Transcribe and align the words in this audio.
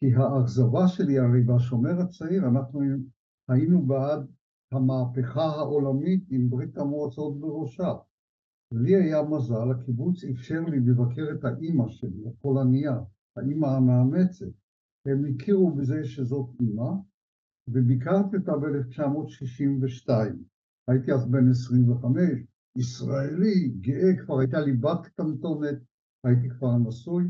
כי 0.00 0.14
האכזבה 0.14 0.88
שלי, 0.88 1.18
הרי 1.18 1.42
בשומר 1.42 2.00
הצעיר 2.00 2.48
אנחנו 2.48 2.80
היינו 3.48 3.86
בעד 3.86 4.26
המהפכה 4.72 5.44
העולמית 5.44 6.24
עם 6.30 6.50
ברית 6.50 6.78
המועצות 6.78 7.40
בראשה. 7.40 7.94
ולי 8.72 8.96
היה 8.96 9.22
מזל, 9.22 9.70
הקיבוץ 9.70 10.24
אפשר 10.24 10.60
לי 10.60 10.80
לבקר 10.80 11.26
את 11.38 11.44
האימא 11.44 11.88
שלי, 11.88 12.28
הפולניה, 12.28 13.00
האימא 13.36 13.66
המאמצת. 13.66 14.46
הם 15.06 15.24
הכירו 15.24 15.74
בזה 15.74 16.04
שזאת 16.04 16.50
אימא, 16.60 16.90
וביקרתי 17.68 18.36
אותה 18.36 18.52
ב-1962. 18.52 20.10
הייתי 20.88 21.12
אז 21.12 21.30
בן 21.30 21.50
25, 21.50 22.22
ישראלי, 22.76 23.68
גאה, 23.80 24.16
כבר 24.24 24.38
הייתה 24.38 24.60
לי 24.60 24.72
בת 24.72 25.06
קטנטונת, 25.06 25.78
הייתי 26.24 26.48
כבר 26.50 26.78
נשוי. 26.78 27.24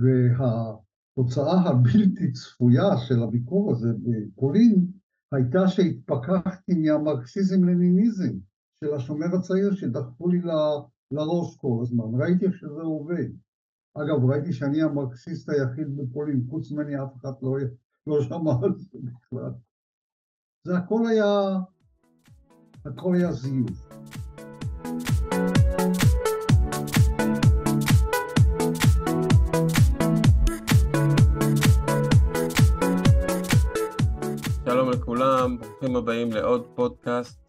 והתוצאה 0.00 1.60
הבלתי 1.60 2.32
צפויה 2.32 2.96
של 2.96 3.22
הביקור 3.22 3.72
הזה 3.72 3.88
בפולין 4.02 4.86
הייתה 5.32 5.68
שהתפכחתי 5.68 6.74
מהמרקסיזם-לניניזם 6.74 8.32
של 8.80 8.94
השומר 8.94 9.26
הצעיר 9.36 9.74
שדחפו 9.74 10.28
לי 10.28 10.40
לראש 11.10 11.56
כל 11.56 11.78
הזמן. 11.82 12.20
ראיתי 12.20 12.46
שזה 12.52 12.82
עובד. 12.82 13.28
אגב, 13.94 14.24
ראיתי 14.24 14.52
שאני 14.52 14.82
המרקסיסט 14.82 15.48
היחיד 15.48 15.96
בפולין, 15.96 16.44
חוץ 16.50 16.72
ממני 16.72 17.02
אף 17.02 17.16
אחד 17.16 17.32
לא, 17.42 17.56
לא 18.06 18.22
שמע 18.22 18.52
על 18.62 18.74
זה 18.76 18.98
בכלל. 19.02 19.50
זה 20.64 20.76
הכל 20.76 21.06
היה, 21.06 21.58
הכל 22.84 23.14
היה 23.14 23.32
זיוף. 23.32 23.91
לכולם, 35.12 35.58
ברוכים 35.58 35.96
הבאים 35.96 36.32
לעוד 36.32 36.66
פודקאסט 36.76 37.40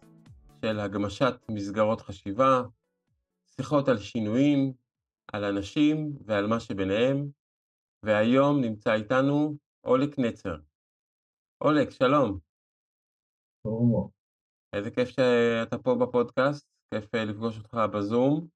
של 0.64 0.80
הגמשת 0.80 1.34
מסגרות 1.50 2.00
חשיבה, 2.00 2.62
שיחות 3.46 3.88
על 3.88 3.98
שינויים, 3.98 4.72
על 5.32 5.44
אנשים 5.44 6.12
ועל 6.26 6.46
מה 6.46 6.60
שביניהם, 6.60 7.28
והיום 8.02 8.60
נמצא 8.60 8.92
איתנו 8.92 9.56
אולק 9.84 10.18
נצר. 10.18 10.56
אולק, 11.60 11.90
שלום. 11.90 12.38
שלום. 13.62 14.08
איזה 14.72 14.90
כיף 14.90 15.08
שאתה 15.08 15.78
פה 15.78 15.94
בפודקאסט, 15.94 16.68
כיף 16.94 17.14
אה, 17.14 17.24
לפגוש 17.24 17.58
אותך 17.58 17.74
בזום. 17.94 18.46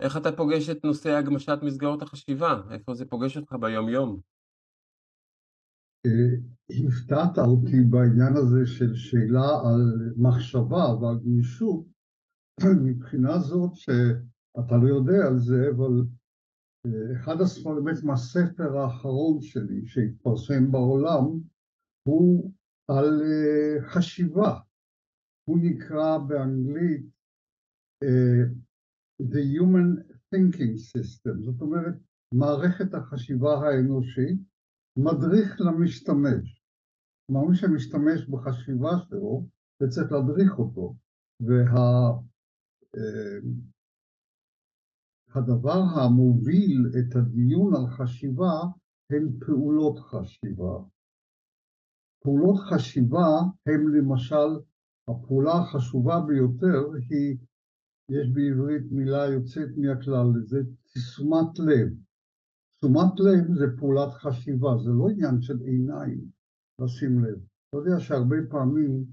איך 0.00 0.16
אתה 0.16 0.36
פוגש 0.36 0.70
את 0.70 0.84
נושא 0.84 1.10
הגמשת 1.10 1.58
מסגרות 1.62 2.02
החשיבה? 2.02 2.60
איפה 2.70 2.94
זה 2.94 3.06
פוגש 3.06 3.36
אותך 3.36 3.52
ביום-יום? 3.60 4.33
אה, 6.06 6.36
הפתעת 6.88 7.38
אותי 7.38 7.80
בעניין 7.90 8.36
הזה 8.36 8.66
של 8.66 8.94
שאלה 8.94 9.48
על 9.64 10.12
מחשבה 10.16 10.94
ועל 11.00 11.18
גמישות, 11.24 11.86
מבחינה 12.86 13.38
זאת 13.38 13.74
שאתה 13.74 14.76
לא 14.82 14.88
יודע 14.88 15.26
על 15.26 15.38
זה, 15.38 15.70
אבל 15.76 16.06
אה, 16.86 17.16
אחד 17.16 17.40
הספרים, 17.40 17.84
בעצם 17.84 18.10
הספר 18.10 18.78
האחרון 18.78 19.40
שלי 19.40 19.86
שהתפרסם 19.86 20.72
בעולם, 20.72 21.24
הוא 22.08 22.52
על 22.88 23.22
אה, 23.22 23.88
חשיבה. 23.88 24.58
הוא 25.48 25.58
נקרא 25.62 26.18
באנגלית 26.18 27.14
The 29.22 29.42
Human 29.54 30.02
Thinking 30.34 30.76
System, 30.76 31.44
זאת 31.44 31.60
אומרת, 31.60 31.94
מערכת 32.34 32.94
החשיבה 32.94 33.54
האנושית, 33.54 34.38
מדריך 34.96 35.60
למשתמש. 35.60 36.64
כלומר, 37.26 37.48
מי 37.48 37.56
שמשתמש 37.56 38.28
בחשיבה 38.28 38.90
שלו, 39.08 39.46
זה 39.80 39.88
צריך 39.88 40.12
להדריך 40.12 40.58
אותו. 40.58 40.94
והדבר 45.34 45.80
וה, 45.94 46.04
המוביל 46.04 46.86
את 46.98 47.16
הדיון 47.16 47.74
על 47.74 47.86
חשיבה 47.96 48.52
הן 49.10 49.28
פעולות 49.46 49.98
חשיבה. 49.98 50.74
פעולות 52.22 52.56
חשיבה 52.68 53.28
הן 53.66 53.80
למשל, 53.96 54.50
הפעולה 55.08 55.52
החשובה 55.52 56.20
ביותר 56.26 56.92
היא, 57.10 57.38
יש 58.10 58.28
בעברית 58.34 58.92
מילה 58.92 59.26
יוצאת 59.26 59.68
מהכלל, 59.76 60.28
זה 60.44 60.58
תשומת 60.92 61.58
לב. 61.58 62.03
תשומת 62.84 63.20
לב 63.20 63.54
זה 63.54 63.66
פעולת 63.78 64.12
חשיבה, 64.12 64.68
זה 64.78 64.90
לא 64.90 65.08
עניין 65.08 65.42
של 65.42 65.58
עיניים 65.60 66.20
לשים 66.80 67.24
לב. 67.24 67.38
אתה 67.68 67.78
יודע 67.78 68.00
שהרבה 68.00 68.36
פעמים 68.50 69.04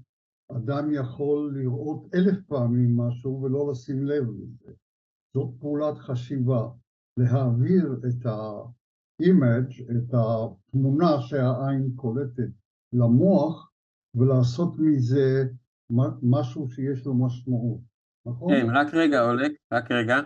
אדם 0.56 0.92
יכול 0.92 1.52
לראות 1.56 2.14
אלף 2.14 2.38
פעמים 2.48 2.96
משהו 2.96 3.42
ולא 3.42 3.70
לשים 3.70 4.06
לב 4.06 4.24
לזה. 4.28 4.72
זאת 5.34 5.54
פעולת 5.60 5.98
חשיבה, 5.98 6.68
להעביר 7.16 8.00
את 8.08 8.26
ה-image, 8.26 9.92
את 9.92 10.14
התמונה 10.14 11.20
שהעין 11.20 11.92
קולטת 11.96 12.52
למוח 12.92 13.70
ולעשות 14.14 14.74
מזה 14.78 15.44
משהו 16.22 16.68
שיש 16.68 17.06
לו 17.06 17.14
משמעות, 17.14 17.80
נכון? 18.26 18.52
כן, 18.54 18.66
רק 18.74 18.94
רגע, 18.94 19.22
אולק, 19.22 19.52
רק 19.72 19.90
רגע. 19.90 20.16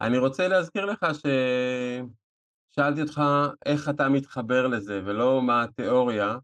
אני 0.00 0.18
רוצה 0.18 0.48
להזכיר 0.48 0.84
לך 0.84 1.06
ש... 1.12 1.26
שאלתי 2.80 3.02
אותך 3.02 3.20
איך 3.66 3.88
אתה 3.88 4.08
מתחבר 4.08 4.66
לזה, 4.66 5.02
ולא 5.04 5.42
מה 5.42 5.62
התיאוריה, 5.62 6.38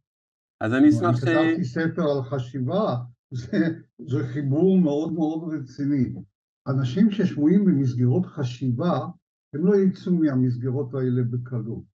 אז 0.61 0.75
אני 0.75 0.89
אשמח 0.89 1.17
ש... 1.17 1.25
אני 1.25 1.35
כתבתי 1.35 1.65
ספר 1.65 2.03
על 2.03 2.23
חשיבה, 2.23 2.97
זה, 3.31 3.59
זה 3.99 4.27
חיבור 4.33 4.81
מאוד 4.81 5.13
מאוד 5.13 5.55
רציני. 5.55 6.13
אנשים 6.69 7.11
ששבויים 7.11 7.65
במסגרות 7.65 8.27
חשיבה, 8.27 8.99
הם 9.55 9.67
לא 9.67 9.77
יצאו 9.77 10.13
מהמסגרות 10.13 10.95
האלה 10.95 11.23
בקלות. 11.31 11.85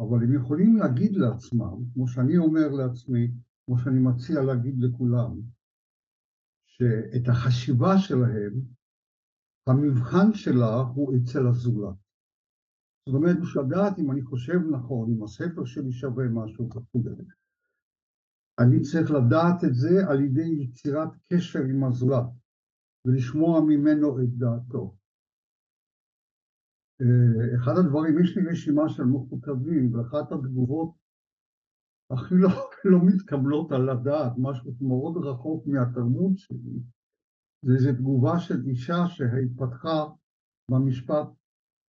אבל 0.00 0.24
הם 0.24 0.34
יכולים 0.34 0.76
להגיד 0.76 1.16
לעצמם, 1.16 1.76
כמו 1.94 2.08
שאני 2.08 2.38
אומר 2.38 2.68
לעצמי, 2.68 3.30
כמו 3.66 3.78
שאני 3.78 3.98
מציע 4.00 4.42
להגיד 4.42 4.74
לכולם, 4.78 5.40
שאת 6.66 7.28
החשיבה 7.28 7.98
שלהם, 7.98 8.52
המבחן 9.68 10.34
שלה 10.34 10.74
הוא 10.94 11.16
אצל 11.16 11.46
הזולת. 11.46 12.01
זאת 13.06 13.14
אומרת, 13.14 13.36
בשביל 13.40 13.64
לדעת 13.64 13.98
אם 13.98 14.10
אני 14.10 14.22
חושב 14.22 14.58
נכון, 14.70 15.10
אם 15.10 15.22
הספר 15.22 15.64
שלי 15.64 15.92
שווה 15.92 16.24
משהו 16.28 16.68
וכו'. 16.68 17.00
אני 18.60 18.80
צריך 18.80 19.10
לדעת 19.10 19.64
את 19.64 19.74
זה 19.74 20.08
על 20.08 20.20
ידי 20.20 20.48
יצירת 20.62 21.08
קשר 21.32 21.62
עם 21.70 21.84
הזולת 21.84 22.26
ולשמוע 23.06 23.60
ממנו 23.60 24.18
את 24.22 24.28
דעתו. 24.38 24.96
אה, 27.00 27.56
אחד 27.56 27.72
הדברים, 27.78 28.18
יש 28.22 28.36
לי 28.36 28.50
רשימה 28.50 28.88
של 28.88 29.04
מכותבים, 29.04 29.94
ואחת 29.94 30.32
התגובות 30.32 30.94
הכי 32.10 32.34
לא, 32.34 32.48
לא 32.92 32.98
מתקבלות 33.06 33.72
על 33.72 33.88
הדעת, 33.88 34.32
משהו 34.38 34.72
מאוד 34.80 35.16
רחוק 35.16 35.66
מהתרבות 35.66 36.38
שלי, 36.38 36.78
זה 37.64 37.72
איזו 37.72 37.92
תגובה 37.92 38.38
של 38.38 38.64
אישה 38.66 39.06
שהתפתחה 39.06 40.04
במשפט 40.70 41.28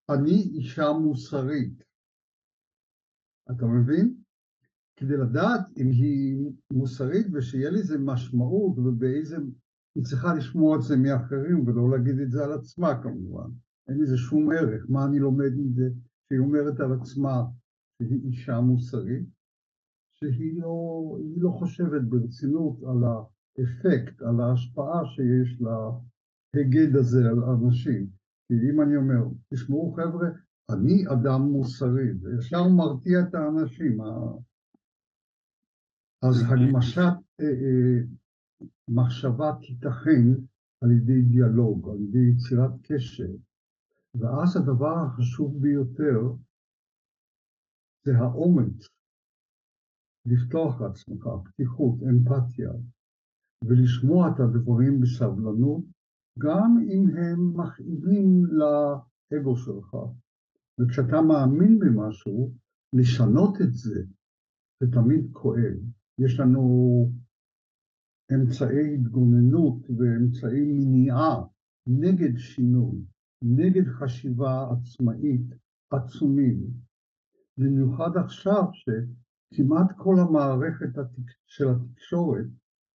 אני 0.10 0.42
אישה 0.56 0.92
מוסרית. 0.92 1.84
אתה 3.52 3.66
מבין? 3.66 4.16
כדי 4.96 5.18
לדעת 5.18 5.78
אם 5.78 5.90
היא 5.90 6.52
מוסרית 6.74 7.28
ושיהיה 7.34 7.70
לזה 7.70 7.98
משמעות 8.00 8.78
ובאיזה... 8.78 9.38
היא 9.96 10.04
צריכה 10.04 10.36
לשמוע 10.36 10.78
את 10.78 10.82
זה 10.82 10.98
מאחרים 10.98 11.68
ולא 11.68 11.90
להגיד 11.92 12.20
את 12.20 12.32
זה 12.32 12.44
על 12.44 12.52
עצמה 12.54 13.04
כמובן. 13.04 13.50
אין 13.88 13.98
לזה 14.02 14.18
שום 14.18 14.52
ערך. 14.52 14.86
מה 14.90 15.06
אני 15.06 15.20
לומד 15.20 15.52
מזה 15.58 15.90
שהיא 16.28 16.40
אומרת 16.40 16.80
על 16.80 16.94
עצמה 16.94 17.44
שהיא 17.98 18.22
אישה 18.24 18.60
מוסרית? 18.62 19.26
שהיא 20.14 20.62
לא, 20.62 21.18
לא 21.38 21.50
חושבת 21.50 22.02
ברצינות 22.10 22.78
על 22.84 23.04
האפקט, 23.04 24.22
על 24.22 24.42
ההשפעה 24.42 25.06
שיש 25.06 25.62
להיגד 26.54 26.96
הזה 26.96 27.30
על 27.30 27.44
אנשים. 27.44 28.23
כי 28.48 28.54
אם 28.54 28.82
אני 28.82 28.96
אומר, 28.96 29.22
תשמעו 29.54 29.94
חבר'ה, 29.94 30.28
אני 30.74 31.04
אדם 31.14 31.42
מוסרי, 31.42 32.14
זה 32.22 32.30
ישר 32.40 32.64
מרתיע 32.78 33.20
את 33.20 33.36
האנשים. 33.36 33.98
אז 36.24 36.36
הגמשת 36.50 37.16
אה, 37.40 37.46
אה, 37.46 38.00
מחשבה 38.88 39.52
תיתכן 39.62 40.26
על 40.82 40.92
ידי 40.92 41.22
דיאלוג, 41.22 41.90
על 41.90 42.02
ידי 42.02 42.26
יצירת 42.32 42.72
קשר, 42.84 43.32
ואז 44.16 44.58
הדבר 44.58 44.96
החשוב 45.06 45.62
ביותר 45.62 46.20
זה 48.06 48.12
האומץ, 48.18 48.88
לפתוח 50.26 50.82
לעצמך, 50.82 51.28
פתיחות, 51.46 51.96
אמפתיה, 52.10 52.72
ולשמוע 53.66 54.30
את 54.30 54.40
הדברים 54.40 55.00
בסבלנות 55.02 55.84
גם 56.40 56.78
אם 56.92 57.18
הם 57.18 57.54
מכאיבים 57.58 58.46
לאגו 58.46 59.58
שלך. 59.58 59.96
וכשאתה 60.80 61.22
מאמין 61.22 61.80
במשהו, 61.80 62.54
לשנות 62.94 63.62
את 63.62 63.74
זה, 63.74 64.02
זה 64.80 64.92
תמיד 64.92 65.30
כואב. 65.32 65.78
יש 66.20 66.40
לנו 66.40 66.64
אמצעי 68.34 68.94
התגוננות 68.94 69.90
ואמצעי 69.98 70.62
מניעה 70.64 71.44
נגד 71.88 72.38
שינוי, 72.38 73.02
נגד 73.42 73.88
חשיבה 73.88 74.68
עצמאית 74.72 75.46
עצומים. 75.92 76.60
במיוחד 77.58 78.18
עכשיו 78.18 78.64
שכמעט 78.74 79.88
כל 79.98 80.16
המערכת 80.20 81.02
של 81.46 81.66
התקשורת, 81.70 82.46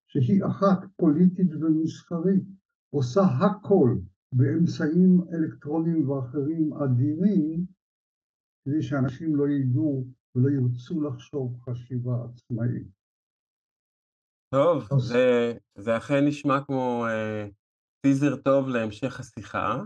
שהיא 0.07 0.45
אחת 0.45 0.79
פוליטית 0.97 1.55
ומסחרית, 1.55 2.45
עושה 2.91 3.21
הכל 3.21 3.91
באמצעים 4.33 5.21
אלקטרוניים 5.35 6.09
ואחרים 6.09 6.73
אדירים, 6.73 7.67
כדי 8.65 8.83
שאנשים 8.83 9.37
לא 9.37 9.49
ידעו 9.49 10.05
ולא 10.35 10.49
ירצו 10.51 11.01
לחשוב 11.03 11.61
חשיבה 11.61 12.25
עצמאית. 12.25 12.89
טוב, 14.55 14.85
זה, 14.99 15.53
זה 15.79 15.97
אכן 15.97 16.25
נשמע 16.27 16.65
כמו 16.67 17.07
אה, 17.07 17.49
טיזר 18.07 18.37
טוב 18.37 18.69
להמשך 18.69 19.21
השיחה, 19.21 19.85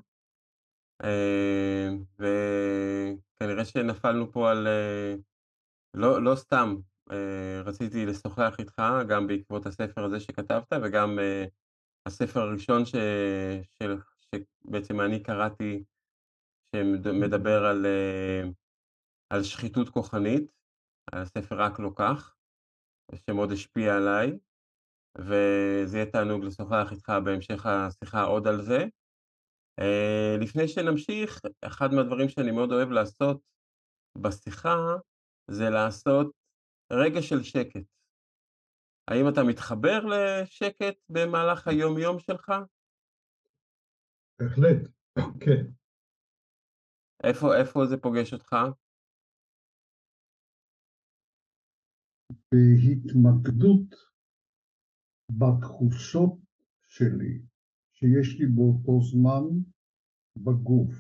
אה, 1.04 1.88
וכנראה 2.18 3.64
שנפלנו 3.64 4.32
פה 4.32 4.50
על... 4.50 4.66
אה, 4.66 5.14
לא, 5.94 6.24
לא 6.24 6.34
סתם 6.34 6.74
אה, 7.10 7.62
רציתי 7.64 8.06
לשוחח 8.06 8.56
איתך, 8.58 8.82
גם 9.08 9.26
בעקבות 9.26 9.66
הספר 9.66 10.04
הזה 10.04 10.20
שכתבת, 10.20 10.72
וגם 10.82 11.18
אה, 11.18 11.44
הספר 12.06 12.40
הראשון 12.40 12.84
ש, 12.84 12.94
של, 13.78 13.96
שבעצם 14.34 15.00
אני 15.00 15.22
קראתי, 15.22 15.84
שמדבר 16.76 17.64
על, 17.64 17.86
אה, 17.86 18.42
על 19.30 19.42
שחיתות 19.42 19.88
כוחנית, 19.88 20.42
הספר 21.12 21.60
רק 21.60 21.78
לא 21.78 21.90
כך, 21.96 22.34
שמאוד 23.26 23.52
השפיע 23.52 23.96
עליי. 23.96 24.38
וזה 25.18 25.96
יהיה 25.96 26.10
תענוג 26.10 26.44
לשוחח 26.44 26.92
איתך 26.92 27.12
בהמשך 27.24 27.66
השיחה 27.66 28.22
עוד 28.22 28.46
על 28.46 28.62
זה. 28.62 28.84
Uh, 29.80 30.40
לפני 30.40 30.68
שנמשיך, 30.68 31.40
אחד 31.60 31.94
מהדברים 31.94 32.28
שאני 32.28 32.50
מאוד 32.50 32.72
אוהב 32.72 32.90
לעשות 32.90 33.40
בשיחה, 34.18 34.76
זה 35.50 35.70
לעשות 35.70 36.32
רגע 36.92 37.22
של 37.22 37.42
שקט. 37.42 37.82
האם 39.08 39.28
אתה 39.32 39.40
מתחבר 39.48 40.00
לשקט 40.04 40.98
במהלך 41.08 41.68
היום-יום 41.68 42.18
שלך? 42.18 42.52
בהחלט, 44.38 44.88
כן. 45.44 45.64
איפה, 47.24 47.56
איפה 47.60 47.80
זה 47.90 47.96
פוגש 47.96 48.32
אותך? 48.32 48.56
בהתמקדות 52.52 53.94
בתחושות 55.30 56.38
שלי 56.88 57.42
שיש 57.92 58.40
לי 58.40 58.46
באותו 58.46 59.00
זמן 59.00 59.44
בגוף. 60.36 60.92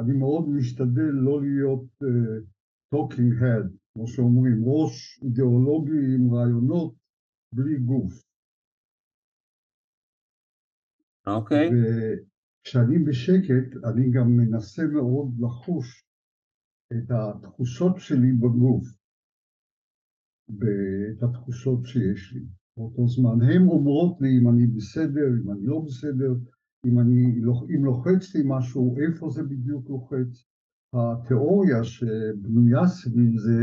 אני 0.00 0.12
מאוד 0.18 0.44
משתדל 0.48 1.12
לא 1.12 1.40
להיות 1.40 1.84
uh, 2.02 2.44
talking 2.94 3.32
head, 3.40 3.66
כמו 3.94 4.06
שאומרים, 4.06 4.64
ראש 4.64 5.20
אידיאולוגי 5.22 6.14
עם 6.14 6.34
רעיונות 6.34 6.94
בלי 7.52 7.78
גוף. 7.78 8.22
אוקיי. 11.26 11.68
Okay. 11.68 11.72
וכשאני 11.72 12.98
בשקט, 12.98 13.84
אני 13.84 14.10
גם 14.10 14.36
מנסה 14.36 14.82
מאוד 14.86 15.28
לחוש 15.40 16.04
את 16.92 17.10
התחושות 17.10 17.96
שלי 17.98 18.32
בגוף, 18.32 18.86
ואת 20.48 21.22
התחושות 21.22 21.80
שיש 21.84 22.32
לי. 22.32 22.46
באותו 22.76 23.08
זמן. 23.08 23.42
הן 23.42 23.66
אומרות 23.68 24.20
לי 24.20 24.28
אם 24.38 24.48
אני 24.48 24.66
בסדר, 24.66 25.28
אם 25.44 25.50
אני 25.52 25.66
לא 25.66 25.82
בסדר, 25.86 26.32
אם, 26.86 27.00
אני, 27.00 27.22
אם 27.76 27.84
לוחץ 27.84 28.34
לי 28.34 28.42
משהו, 28.44 28.96
איפה 29.00 29.30
זה 29.30 29.42
בדיוק 29.42 29.90
לוחץ. 29.90 30.49
התיאוריה 30.94 31.84
שבנויה 31.84 32.86
סביב 32.86 33.38
זה 33.38 33.58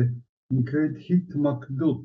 נקראת 0.51 0.91
התמקדות. 1.09 2.01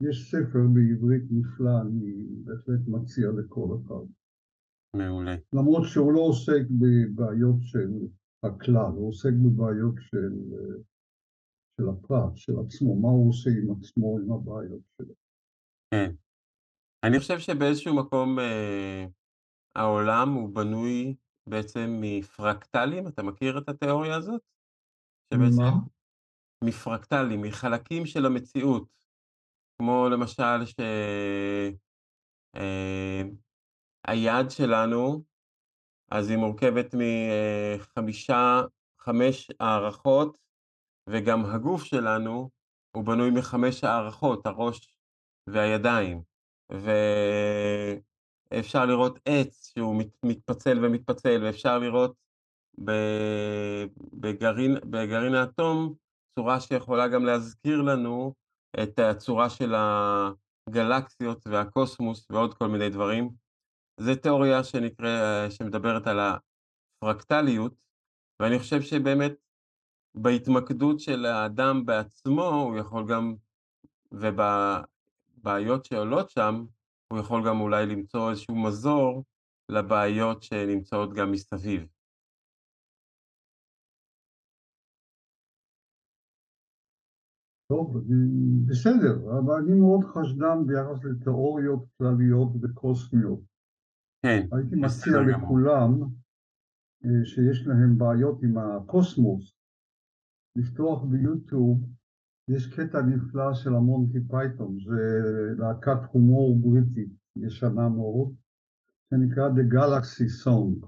יש 0.00 0.30
ספר 0.30 0.62
בעברית 0.74 1.22
נפלא, 1.30 1.80
אני 1.82 2.26
בהחלט 2.44 2.88
מציע 2.88 3.28
לכל 3.38 3.68
אחד. 3.76 4.06
מעולה. 4.96 5.36
למרות 5.52 5.82
שהוא 5.84 6.12
לא 6.12 6.20
עוסק 6.20 6.62
בבעיות 6.70 7.56
של 7.60 7.90
הכלל, 8.42 8.92
הוא 8.96 9.08
עוסק 9.08 9.32
בבעיות 9.44 9.94
של, 9.98 10.34
של 11.76 11.88
הפרט, 11.88 12.36
של 12.36 12.52
עצמו, 12.66 13.00
מה 13.00 13.08
הוא 13.08 13.28
עושה 13.28 13.50
עם 13.50 13.70
עצמו, 13.70 14.18
עם 14.18 14.32
הבעיות 14.32 14.82
שלו. 14.96 15.14
כן. 15.94 16.10
אני 17.04 17.18
חושב 17.18 17.38
שבאיזשהו 17.38 17.96
מקום 17.96 18.38
אה, 18.38 19.06
העולם 19.76 20.32
הוא 20.32 20.54
בנוי 20.54 21.16
בעצם 21.48 21.98
מפרקטלים, 22.00 23.08
אתה 23.08 23.22
מכיר 23.22 23.58
את 23.58 23.68
התיאוריה 23.68 24.16
הזאת? 24.16 24.40
שבעצם 25.34 25.62
מה? 25.62 25.70
מפרקטלים, 26.64 27.42
מחלקים 27.42 28.06
של 28.06 28.26
המציאות, 28.26 28.88
כמו 29.78 30.08
למשל 30.08 30.64
שהיד 34.06 34.46
אה, 34.46 34.50
שלנו, 34.50 35.24
אז 36.10 36.30
היא 36.30 36.38
מורכבת 36.38 36.94
מחמישה, 36.94 38.60
חמש 39.00 39.50
הערכות, 39.60 40.38
וגם 41.10 41.44
הגוף 41.44 41.84
שלנו 41.84 42.50
הוא 42.96 43.04
בנוי 43.04 43.30
מחמש 43.30 43.84
הערכות, 43.84 44.46
הראש 44.46 44.94
והידיים. 45.50 46.22
ואפשר 48.50 48.86
לראות 48.86 49.18
עץ 49.24 49.72
שהוא 49.74 49.96
מת, 49.96 50.08
מתפצל 50.24 50.84
ומתפצל, 50.84 51.40
ואפשר 51.44 51.78
לראות 51.78 52.14
בגרעין, 54.12 54.74
בגרעין 54.84 55.34
האטום 55.34 55.94
צורה 56.34 56.60
שיכולה 56.60 57.08
גם 57.08 57.24
להזכיר 57.24 57.82
לנו 57.82 58.34
את 58.82 58.98
הצורה 58.98 59.50
של 59.50 59.74
הגלקסיות 60.68 61.46
והקוסמוס 61.46 62.26
ועוד 62.30 62.54
כל 62.54 62.68
מיני 62.68 62.90
דברים. 62.90 63.30
זו 64.00 64.14
תיאוריה 64.14 64.64
שנקרא, 64.64 65.46
שמדברת 65.50 66.06
על 66.06 66.18
הפרקטליות, 66.20 67.74
ואני 68.40 68.58
חושב 68.58 68.82
שבאמת 68.82 69.34
בהתמקדות 70.14 71.00
של 71.00 71.26
האדם 71.26 71.86
בעצמו, 71.86 72.48
הוא 72.48 72.78
יכול 72.78 73.06
גם, 73.08 73.34
וב... 74.12 74.40
הבעיות 75.38 75.84
שעולות 75.84 76.30
שם, 76.30 76.64
הוא 77.12 77.20
יכול 77.20 77.42
גם 77.48 77.60
אולי 77.60 77.86
למצוא 77.86 78.30
איזשהו 78.30 78.56
מזור 78.56 79.24
לבעיות 79.68 80.42
שנמצאות 80.42 81.14
גם 81.14 81.32
מסביב. 81.32 81.86
טוב, 87.68 87.96
בסדר, 88.66 89.38
אבל 89.38 89.54
אני 89.54 89.80
מאוד 89.80 90.04
חשדן 90.04 90.66
ביחס 90.66 91.04
לתיאוריות 91.04 91.84
כלליות 91.98 92.48
וקוסמיות. 92.62 93.40
כן, 94.22 94.40
הייתי 94.52 94.76
מציע 94.76 95.14
לכולם 95.30 95.90
אה, 97.04 97.24
שיש 97.24 97.66
להם 97.66 97.98
בעיות 97.98 98.42
עם 98.42 98.58
הקוסמוס, 98.58 99.52
לפתוח 100.56 101.02
ביוטיוב 101.04 101.97
יש 102.48 102.66
קטע 102.66 103.02
נפלא 103.02 103.54
של 103.54 103.74
המונטי 103.74 104.18
פייתון, 104.28 104.78
זה 104.80 105.00
להקת 105.58 105.98
הומור 106.12 106.60
בריטית 106.60 107.12
ישנה 107.36 107.88
מאוד, 107.88 108.34
שנקרא 109.10 109.48
The 109.48 109.74
Galaxy 109.74 110.44
Song. 110.44 110.86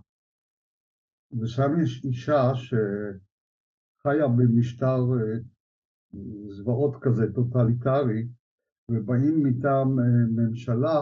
ושם 1.40 1.80
יש 1.82 2.04
אישה 2.04 2.52
שחיה 2.54 4.28
במשטר 4.28 4.98
אה, 5.20 5.38
זוועות 6.48 6.96
כזה, 7.02 7.32
טוטליטרי, 7.34 8.28
ובאים 8.88 9.42
מטעם 9.42 9.98
אה, 9.98 10.04
ממשלה, 10.36 11.00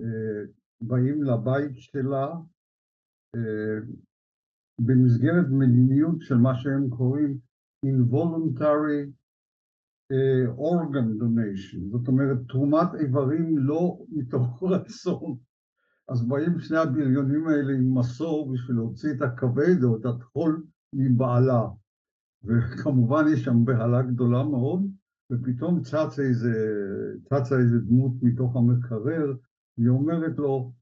אה, 0.00 0.42
באים 0.80 1.22
לבית 1.22 1.76
שלה 1.76 2.28
במסגרת 4.78 5.46
מדיניות 5.50 6.20
של 6.20 6.34
מה 6.34 6.54
שהם 6.54 6.88
קוראים 6.88 7.38
involuntary 7.86 9.17
אורגן 10.48 11.12
uh, 11.12 11.18
דוניישן, 11.18 11.90
זאת 11.90 12.08
אומרת 12.08 12.38
תרומת 12.48 12.94
איברים 13.00 13.58
לא 13.58 13.98
מתוך 14.08 14.62
רצון. 14.72 15.36
אז 16.08 16.28
באים 16.28 16.58
שני 16.58 16.78
הבריונים 16.78 17.48
האלה 17.48 17.72
עם 17.72 17.98
מסור 17.98 18.52
בשביל 18.52 18.76
להוציא 18.76 19.10
את 19.12 19.22
הכבד 19.22 19.84
או 19.84 19.96
את 19.96 20.06
הטחול 20.06 20.64
מבעלה. 20.92 21.62
וכמובן 22.44 23.24
יש 23.32 23.44
שם 23.44 23.64
בהלה 23.64 24.02
גדולה 24.02 24.42
מאוד, 24.44 24.90
ופתאום 25.32 25.80
צצה 25.80 26.22
איזה, 26.22 26.52
צצה 27.24 27.58
איזה 27.58 27.78
דמות 27.78 28.12
מתוך 28.22 28.56
המקרר, 28.56 29.34
היא 29.76 29.88
אומרת 29.88 30.38
לו, 30.38 30.72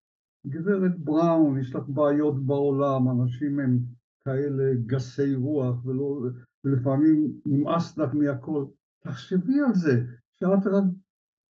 גברת 0.46 0.98
בראון, 0.98 1.58
יש 1.58 1.74
לך 1.74 1.88
בעיות 1.88 2.46
בעולם, 2.46 3.08
אנשים 3.08 3.60
הם 3.60 3.78
כאלה 4.24 4.74
גסי 4.86 5.34
רוח, 5.34 5.86
ולא, 5.86 6.20
ולפעמים 6.64 7.32
נמאס 7.46 7.98
לך 7.98 8.14
מהכל. 8.14 8.64
תחשבי 9.06 9.60
על 9.60 9.74
זה, 9.74 10.04
שאת 10.34 10.66
רק 10.66 10.84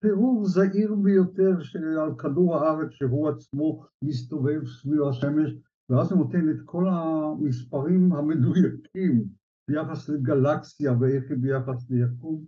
פירור 0.01 0.47
זהיר 0.47 0.95
ביותר 0.95 1.59
על 2.03 2.15
כדור 2.19 2.57
הארץ, 2.57 2.91
שהוא 2.91 3.29
עצמו 3.29 3.85
מסתובב 4.03 4.67
סביב 4.67 5.03
השמש, 5.03 5.51
ואז 5.89 6.13
הוא 6.13 6.19
נותן 6.19 6.51
את 6.51 6.57
כל 6.65 6.85
המספרים 6.89 8.13
המדויקים 8.13 9.25
ביחס 9.69 10.09
לגלקסיה 10.09 10.93
ואיך 11.01 11.31
היא 11.31 11.39
ביחס 11.39 11.91
ליקום, 11.91 12.45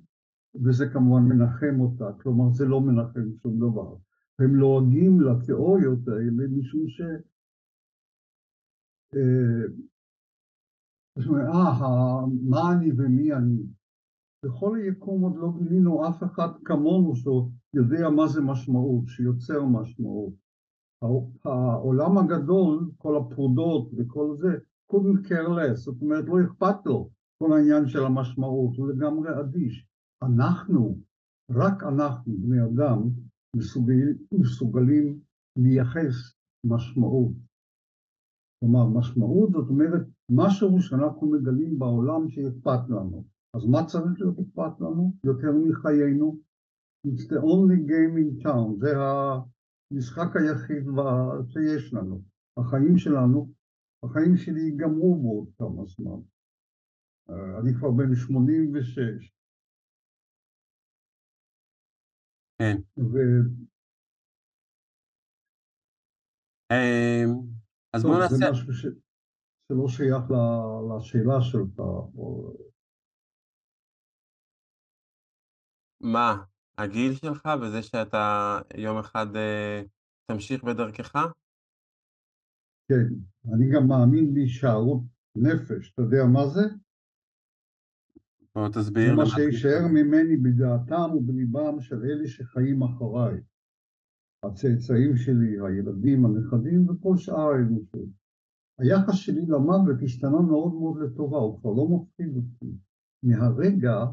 וזה 0.65 0.89
כמובן 0.93 1.23
מנחם 1.23 1.81
אותה, 1.81 2.05
כלומר 2.23 2.53
זה 2.53 2.65
לא 2.65 2.81
מנחם 2.81 3.37
שום 3.43 3.57
דבר. 3.57 3.97
הם 4.39 4.55
לועגים 4.55 5.21
לתיאוריות 5.21 6.09
האלה 6.09 6.49
משום 6.51 6.89
ש... 6.89 7.01
אה, 9.15 9.67
מה 12.43 12.73
אני 12.73 12.93
ומי 12.97 13.33
אני. 13.33 13.63
בכל 14.45 14.77
היקום 14.77 15.23
עוד 15.23 15.37
לא 15.37 15.53
גילינו 15.59 16.09
אף 16.09 16.23
אחד 16.23 16.49
כמונו 16.65 17.13
שיודע 17.17 18.11
מה 18.11 18.27
זה 18.27 18.41
משמעות, 18.41 19.05
שיוצר 19.07 19.65
משמעות. 19.65 20.33
העולם 21.45 22.19
הגדול, 22.19 22.91
כל 22.97 23.17
הפרודות 23.17 23.91
וכל 23.97 24.37
זה, 24.37 24.49
care 25.25 25.49
less, 25.59 25.75
זאת 25.75 26.03
אומרת 26.03 26.25
לא 26.29 26.45
אכפת 26.45 26.87
לו 26.87 27.11
כל 27.39 27.53
העניין 27.53 27.89
של 27.89 28.05
המשמעות, 28.05 28.77
הוא 28.77 28.89
לגמרי 28.89 29.41
אדיש. 29.41 29.87
אנחנו, 30.23 30.99
רק 31.51 31.83
אנחנו, 31.83 32.35
בני 32.39 32.65
אדם, 32.65 33.09
מסוגלים, 33.57 34.17
מסוגלים 34.33 35.21
לייחס 35.57 36.35
משמעות. 36.65 37.33
כלומר, 38.61 38.89
משמעות 38.89 39.53
זאת 39.53 39.69
אומרת 39.69 40.03
משהו 40.31 40.81
שאנחנו 40.81 41.31
מגלים 41.31 41.79
בעולם 41.79 42.29
שאכפת 42.29 42.89
לנו. 42.89 43.25
אז 43.55 43.67
מה 43.67 43.79
צריך 43.87 44.21
להיות 44.21 44.39
אכפת 44.39 44.81
לנו? 44.81 45.13
יותר 45.25 45.53
מחיינו? 45.69 46.39
It's 47.07 47.27
the 47.33 47.41
only 47.41 47.81
game 47.93 48.15
in 48.23 48.45
town, 48.45 48.81
זה 48.81 48.91
המשחק 49.91 50.37
היחיד 50.37 50.85
שיש 51.49 51.95
לנו. 51.95 52.23
החיים 52.57 52.99
שלנו, 52.99 53.53
החיים 54.05 54.37
שלי 54.37 54.61
ייגמרו 54.61 55.23
בעוד 55.23 55.49
כמה 55.59 55.85
זמן. 55.87 56.21
אני 57.61 57.75
כבר 57.79 57.91
בן 57.91 58.15
86. 58.15 59.33
כן. 62.59 62.77
ו... 62.99 63.19
אמ, 66.73 67.31
אז 67.97 68.03
בוא 68.03 68.15
זה 68.15 68.21
נעשה... 68.21 68.51
משהו 68.51 68.73
ש... 68.73 68.87
שלא 69.69 69.89
שייך 69.89 70.25
לשאלה 70.89 71.41
שלך. 71.41 71.83
מה, 76.01 76.43
הגיל 76.79 77.15
שלך 77.15 77.49
וזה 77.63 77.83
שאתה 77.83 78.59
יום 78.77 78.99
אחד 78.99 79.37
אה, 79.37 79.83
תמשיך 80.27 80.65
בדרכך? 80.65 81.17
כן, 82.89 83.09
אני 83.55 83.71
גם 83.75 83.89
מאמין 83.89 84.35
בהישארות 84.35 85.03
נפש, 85.37 85.93
אתה 85.93 86.03
יודע 86.03 86.25
מה 86.33 86.47
זה? 86.47 86.61
בוא 88.55 88.69
זה 88.69 88.81
תסביר 88.81 89.17
מה 89.17 89.23
למה... 89.23 89.31
שישאר 89.31 89.87
ממני 89.91 90.37
בדעתם 90.37 91.17
ובליבם 91.17 91.81
של 91.81 92.05
אלה 92.05 92.29
שחיים 92.29 92.83
אחריי. 92.83 93.41
הצאצאים 94.43 95.17
שלי, 95.17 95.57
הילדים, 95.67 96.25
הנכדים 96.25 96.89
וכל 96.89 97.17
שאר 97.17 97.51
האנושות. 97.51 98.09
היחס 98.79 99.15
שלי 99.15 99.47
למוות 99.47 100.03
השתנה 100.05 100.41
מאוד 100.41 100.75
מאוד 100.75 101.01
לטובה, 101.03 101.37
הוא 101.37 101.61
כבר 101.61 101.71
לא 101.71 101.89
מפחיד 101.89 102.37
אותי. 102.37 102.77
מהרגע 103.23 104.05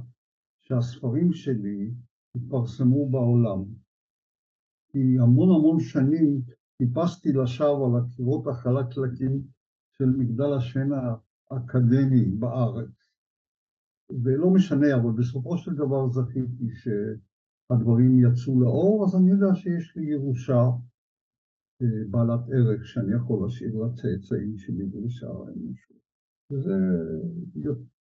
שהספרים 0.68 1.34
שלי 1.34 1.92
התפרסמו 2.36 3.10
בעולם. 3.10 3.64
כי 4.92 5.20
המון 5.20 5.50
המון 5.56 5.80
שנים 5.80 6.42
טיפסתי 6.78 7.34
לשווא 7.34 7.86
על 7.88 8.04
הקירות 8.04 8.48
החלקלקים 8.48 9.42
של 9.98 10.06
מגדל 10.06 10.54
השן 10.58 10.90
האקדמי 11.52 12.26
בארץ. 12.40 12.90
ולא 14.24 14.50
משנה, 14.54 14.96
אבל 14.96 15.12
בסופו 15.12 15.58
של 15.58 15.74
דבר 15.74 16.10
זכיתי 16.10 16.68
שהדברים 16.76 18.20
יצאו 18.20 18.62
לאור, 18.62 19.06
אז 19.06 19.16
אני 19.16 19.32
יודע 19.32 19.56
שיש 19.56 19.96
לי 19.96 20.06
ירושה 20.06 20.64
אה, 21.82 21.88
בעלת 22.12 22.40
ערך 22.52 22.86
שאני 22.86 23.16
יכול 23.16 23.44
להשאיר 23.44 23.74
לצאצאים 23.84 24.58
שלי 24.58 24.84
ולשאר 24.92 25.48
האנושות. 25.48 25.98
וזה 26.52 26.74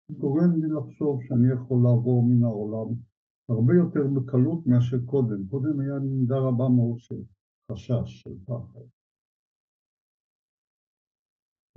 גורם 0.09 0.51
לי 0.61 0.67
לחשוב 0.67 1.23
שאני 1.23 1.53
יכול 1.53 1.77
לעבור 1.83 2.23
מן 2.23 2.43
העולם 2.43 2.95
הרבה 3.49 3.73
יותר 3.73 4.07
בקלות 4.15 4.67
מאשר 4.67 4.97
קודם. 5.05 5.47
קודם 5.47 5.79
היה 5.79 5.97
לי 5.97 6.07
מידה 6.07 6.37
רבה 6.37 6.69
מאוד 6.69 6.99
של 6.99 7.21
חשש, 7.71 8.21
של 8.21 8.35
פחד. 8.45 8.85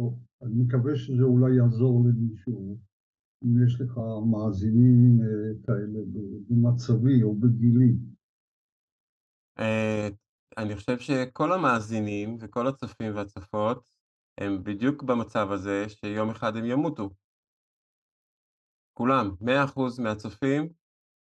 טוב, 0.00 0.18
אני 0.42 0.54
מקווה 0.62 0.96
שזה 0.96 1.22
אולי 1.22 1.56
יעזור 1.56 2.04
למישהו. 2.04 2.78
אם 3.44 3.64
יש 3.66 3.80
לך 3.80 4.00
מאזינים 4.32 5.20
אה, 5.22 5.66
כאלה 5.66 6.00
במצבי 6.48 7.22
או 7.22 7.34
בגילי. 7.34 7.92
אה, 9.58 10.08
אני 10.58 10.76
חושב 10.76 10.98
שכל 10.98 11.52
המאזינים 11.52 12.36
וכל 12.40 12.66
הצופים 12.66 13.14
והצופות 13.14 13.88
הם 14.40 14.64
בדיוק 14.64 15.02
במצב 15.02 15.48
הזה 15.52 15.88
שיום 15.88 16.30
אחד 16.30 16.56
הם 16.56 16.64
ימותו. 16.64 17.10
כולם, 18.98 19.26
100% 19.40 20.02
מהצופים 20.02 20.68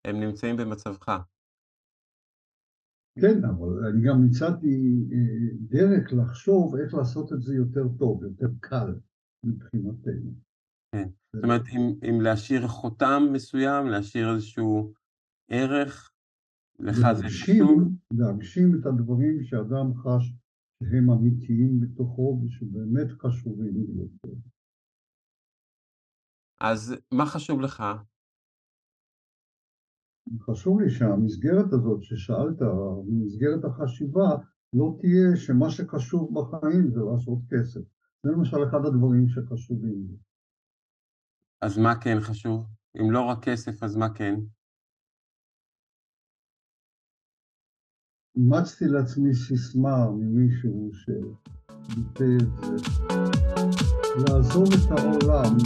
הם 0.06 0.20
נמצאים 0.20 0.56
במצבך. 0.56 1.08
כן, 3.20 3.44
אבל 3.44 3.86
אני 3.86 4.08
גם 4.08 4.26
הצעתי 4.26 5.06
אה, 5.12 5.48
דרך 5.60 6.12
לחשוב 6.12 6.76
איך 6.76 6.94
לעשות 6.94 7.32
את 7.32 7.42
זה 7.42 7.54
יותר 7.54 7.88
טוב, 7.98 8.24
יותר 8.24 8.48
קל 8.60 8.94
מבחינתנו. 9.44 10.30
כן. 10.94 11.08
זאת 11.32 11.44
אומרת, 11.44 11.62
אם, 11.72 12.08
אם 12.08 12.20
להשאיר 12.20 12.68
חותם 12.68 13.22
מסוים, 13.32 13.86
להשאיר 13.86 14.34
איזשהו 14.34 14.92
ערך, 15.50 16.12
לך 16.80 17.12
זה 17.12 17.24
חשוב. 17.24 17.88
להגשים 18.12 18.80
את 18.80 18.86
הדברים 18.86 19.42
שאדם 19.42 19.94
חש 19.94 20.34
שהם 20.84 21.10
אמיתיים 21.10 21.80
בתוכו 21.80 22.42
ושבאמת 22.44 23.12
חשובים 23.12 23.86
ביותר. 23.86 24.38
אז 26.62 26.94
מה 27.12 27.26
חשוב 27.26 27.60
לך? 27.60 27.82
חשוב 30.40 30.80
לי 30.80 30.90
שהמסגרת 30.90 31.72
הזאת 31.72 32.02
ששאלת, 32.02 32.58
מסגרת 33.06 33.64
החשיבה, 33.64 34.28
לא 34.72 34.96
תהיה 35.00 35.36
שמה 35.36 35.70
שחשוב 35.70 36.34
בחיים 36.34 36.90
זה 36.90 37.00
לעשות 37.00 37.38
כסף. 37.50 37.80
זה 38.22 38.30
למשל 38.30 38.56
אחד 38.68 38.86
הדברים 38.86 39.28
שחשובים 39.28 40.06
לי. 40.08 40.16
אז 41.60 41.78
מה 41.78 42.00
כן 42.00 42.16
חשוב? 42.20 42.66
אם 43.00 43.10
לא 43.10 43.20
רק 43.20 43.44
כסף, 43.44 43.82
אז 43.82 43.96
מה 43.96 44.14
כן? 44.14 44.34
אימצתי 48.36 48.84
לעצמי 48.84 49.34
סיסמה 49.34 50.10
ממישהו 50.10 50.90
שביטא 50.92 52.24
את 52.42 52.48
זה, 52.56 52.76
לעזוב 54.18 54.64
את 54.72 54.98
העולם 54.98 55.56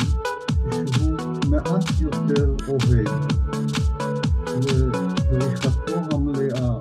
שהוא 0.73 1.17
מעט 1.51 1.87
יותר 2.01 2.49
אוהב, 2.69 3.13
לפריחתו 4.57 6.17
המלאה 6.17 6.79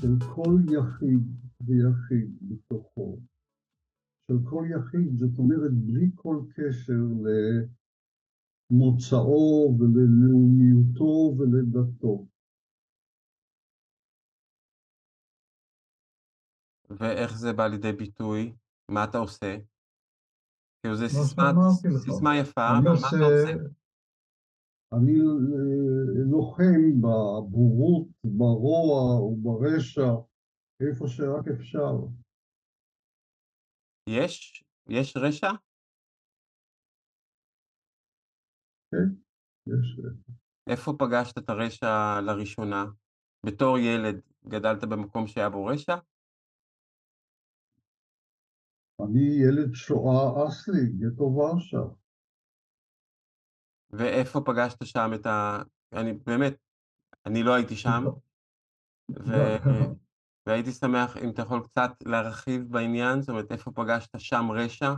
של 0.00 0.14
כל 0.34 0.56
יחיד 0.72 1.22
ויחיד 1.60 2.28
בתוכו. 2.42 3.18
של 4.26 4.38
כל 4.44 4.64
יחיד, 4.70 5.16
זאת 5.16 5.38
אומרת 5.38 5.72
בלי 5.72 6.10
כל 6.14 6.36
קשר 6.54 7.02
למוצאו 8.70 9.76
וללאומיותו 9.78 11.34
ולדתו. 11.38 12.26
ואיך 16.90 17.38
זה 17.38 17.52
בא 17.52 17.66
לידי 17.66 17.92
ביטוי? 17.92 18.52
מה 18.88 19.04
אתה 19.04 19.18
עושה? 19.18 19.56
כאילו 20.82 20.96
זה 20.96 21.04
מה 21.04 21.70
סיסמה, 21.98 22.36
יפה, 22.38 22.68
אבל 22.68 22.84
מה 22.84 22.94
אתה 22.98 23.24
עושה? 23.24 23.52
אני 24.92 25.12
אה, 25.12 26.30
לוחם 26.30 27.00
בבורות, 27.00 28.06
ברוע 28.24 29.20
וברשע, 29.20 30.10
איפה 30.88 31.08
שרק 31.08 31.48
אפשר. 31.48 31.92
יש? 34.08 34.64
יש 34.88 35.16
רשע? 35.16 35.50
יש, 39.66 40.00
איפה 40.66 40.92
פגשת 40.98 41.38
את 41.38 41.50
הרשע 41.50 42.20
לראשונה? 42.20 42.84
בתור 43.46 43.78
ילד 43.78 44.20
גדלת 44.48 44.84
במקום 44.84 45.26
שהיה 45.26 45.50
בו 45.50 45.66
רשע? 45.66 45.96
אני 49.06 49.20
ילד 49.48 49.74
שואה 49.74 50.48
אסלי, 50.48 50.86
גטו 50.98 51.24
ורשה. 51.24 51.82
ואיפה 53.90 54.40
פגשת 54.46 54.84
שם 54.84 55.10
את 55.14 55.26
ה... 55.26 55.62
אני 55.92 56.12
באמת, 56.12 56.54
אני 57.26 57.42
לא 57.42 57.54
הייתי 57.54 57.76
שם, 57.76 58.04
ו... 59.10 59.32
והייתי 60.46 60.72
שמח 60.72 61.16
אם 61.16 61.30
אתה 61.30 61.42
יכול 61.42 61.62
קצת 61.64 61.90
להרחיב 62.06 62.62
בעניין, 62.70 63.20
זאת 63.20 63.28
אומרת, 63.28 63.52
איפה 63.52 63.70
פגשת 63.70 64.10
שם 64.18 64.44
רשע? 64.50 64.92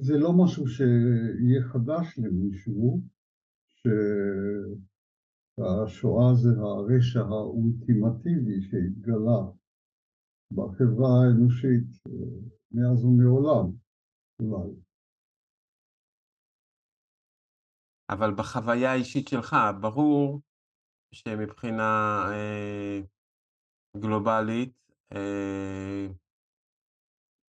זה 0.00 0.14
לא 0.18 0.32
משהו 0.44 0.68
שיהיה 0.68 1.62
חדש 1.72 2.18
למישהו, 2.18 3.02
שהשואה 5.56 6.34
זה 6.34 6.48
הרשע 6.60 7.20
האולטימטיבי 7.20 8.62
שהתגלה 8.62 9.40
בחברה 10.54 11.08
האנושית 11.22 11.86
מאז 12.72 13.04
ומעולם, 13.04 13.70
אולי. 14.40 14.74
אבל 18.10 18.34
בחוויה 18.34 18.92
האישית 18.92 19.28
שלך, 19.28 19.56
ברור 19.80 20.40
שמבחינה 21.12 22.22
אה, 22.32 23.00
גלובלית, 23.96 24.92
אה, 25.12 26.06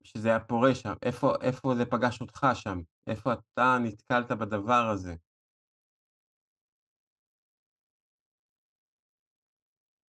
שזה 0.03 0.29
היה 0.29 0.41
פורה 0.41 0.75
שם, 0.75 0.93
איפה, 1.03 1.33
איפה 1.41 1.75
זה 1.77 1.85
פגש 1.85 2.21
אותך 2.21 2.47
שם? 2.55 2.79
איפה 3.07 3.33
אתה 3.33 3.79
נתקלת 3.85 4.33
בדבר 4.33 4.91
הזה? 4.93 5.15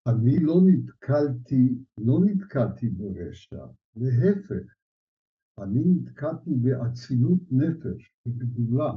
אני 0.08 0.40
לא 0.40 0.56
נתקלתי, 0.66 1.84
לא 1.98 2.20
נתקלתי 2.26 2.90
ברשע, 2.90 3.66
להפך, 3.96 4.76
אני 5.64 5.82
נתקלתי 5.86 6.52
באצילות 6.62 7.42
נפש, 7.52 8.12
בגדולה. 8.26 8.92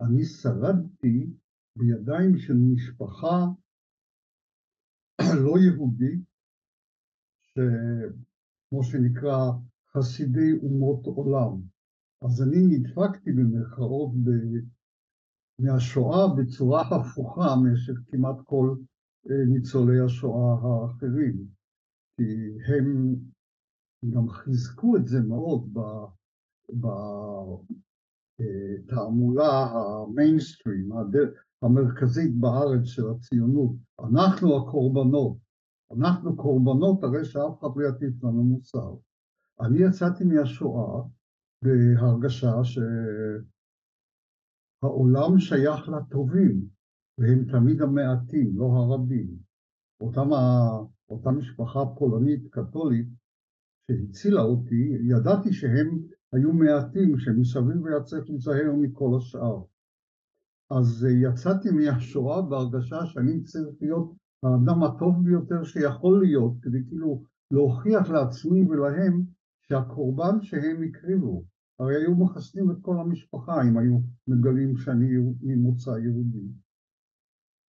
אני 0.00 0.24
שרדתי 0.24 1.26
בידיים 1.78 2.38
של 2.38 2.54
משפחה 2.74 3.36
לא 5.44 5.54
יהודית, 5.58 6.24
שכמו 7.42 8.82
שנקרא 8.84 9.40
חסידי 9.92 10.52
אומות 10.62 11.06
עולם. 11.06 11.62
אז 12.22 12.42
אני 12.42 12.58
נדפקתי 12.70 13.32
במרכאות 13.32 14.14
ב... 14.24 14.30
מהשואה 15.58 16.34
בצורה 16.36 16.82
הפוכה 16.82 17.56
מאשר 17.62 17.92
כמעט 18.06 18.36
כל 18.44 18.76
ניצולי 19.48 20.00
השואה 20.00 20.54
האחרים, 20.62 21.46
כי 22.16 22.22
הם 22.68 23.16
גם 24.14 24.28
חיזקו 24.28 24.96
את 24.96 25.06
זה 25.06 25.20
מאוד 25.20 25.74
בתעמולה 28.80 29.66
המיינסטרים, 29.72 30.88
המרכזית 31.62 32.40
בארץ 32.40 32.84
של 32.84 33.10
הציונות. 33.10 33.76
אנחנו 34.00 34.56
הקורבנות, 34.56 35.36
אנחנו 35.98 36.36
קורבנות, 36.36 37.04
הרי 37.04 37.24
שאף 37.24 37.60
אחד 37.60 37.68
לא 37.76 37.88
יטיף 37.88 38.24
לנו 38.24 38.42
מוסר. 38.42 38.94
אני 39.60 39.78
יצאתי 39.78 40.24
מהשואה 40.24 41.02
בהרגשה 41.64 42.54
שהעולם 44.82 45.38
שייך 45.38 45.88
לטובים, 45.88 46.75
והם 47.18 47.44
תמיד 47.44 47.82
המעטים, 47.82 48.58
לא 48.58 48.64
הרבים. 48.64 49.36
אותם, 50.00 50.28
אותה 51.08 51.30
משפחה 51.30 51.80
פולנית 51.98 52.46
קתולית 52.50 53.08
שהצילה 53.86 54.42
אותי, 54.42 54.98
ידעתי 55.10 55.52
שהם 55.52 55.98
היו 56.32 56.52
מעטים, 56.52 57.18
שמסביב 57.18 57.86
היה 57.86 58.02
צריך 58.02 58.30
להיזהר 58.30 58.72
מכל 58.80 59.10
השאר. 59.16 59.62
אז 60.70 61.06
יצאתי 61.22 61.70
מהשואה 61.70 62.42
בהרגשה 62.42 63.06
שאני 63.06 63.42
צריך 63.42 63.76
להיות 63.80 64.14
האדם 64.42 64.82
הטוב 64.82 65.24
ביותר 65.24 65.64
שיכול 65.64 66.20
להיות, 66.20 66.52
כדי 66.62 66.78
כאילו 66.88 67.22
להוכיח 67.50 68.10
לעצמי 68.10 68.66
ולהם 68.66 69.22
שהקורבן 69.68 70.42
שהם 70.42 70.82
הקריבו, 70.82 71.44
הרי 71.80 71.96
היו 71.96 72.14
מחסנים 72.14 72.70
את 72.70 72.76
כל 72.82 72.96
המשפחה 73.00 73.62
אם 73.62 73.78
היו 73.78 73.98
מגלים 74.28 74.76
שאני 74.76 75.06
ממוצא 75.42 75.90
יהודי. 75.90 76.48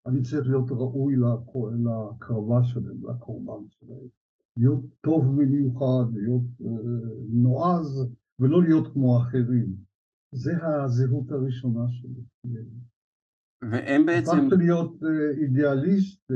אני 0.08 0.22
צריך 0.22 0.48
להיות 0.48 0.72
ראוי 0.72 1.16
להקרבה 1.84 2.64
שלהם, 2.64 2.98
לקורבן 3.10 3.70
שלהם. 3.70 4.08
להיות 4.58 4.86
טוב 5.02 5.26
במיוחד, 5.26 6.06
להיות 6.14 6.46
נועז, 7.30 8.08
ולא 8.40 8.64
להיות 8.64 8.94
כמו 8.94 9.18
אחרים. 9.22 9.76
זה 10.32 10.52
הזהות 10.66 11.32
הראשונה 11.32 11.86
שלי. 11.90 12.22
והם 13.62 14.06
בעצם... 14.06 14.32
הפכת 14.32 14.58
להיות 14.58 15.04
אידיאליסט 15.42 16.32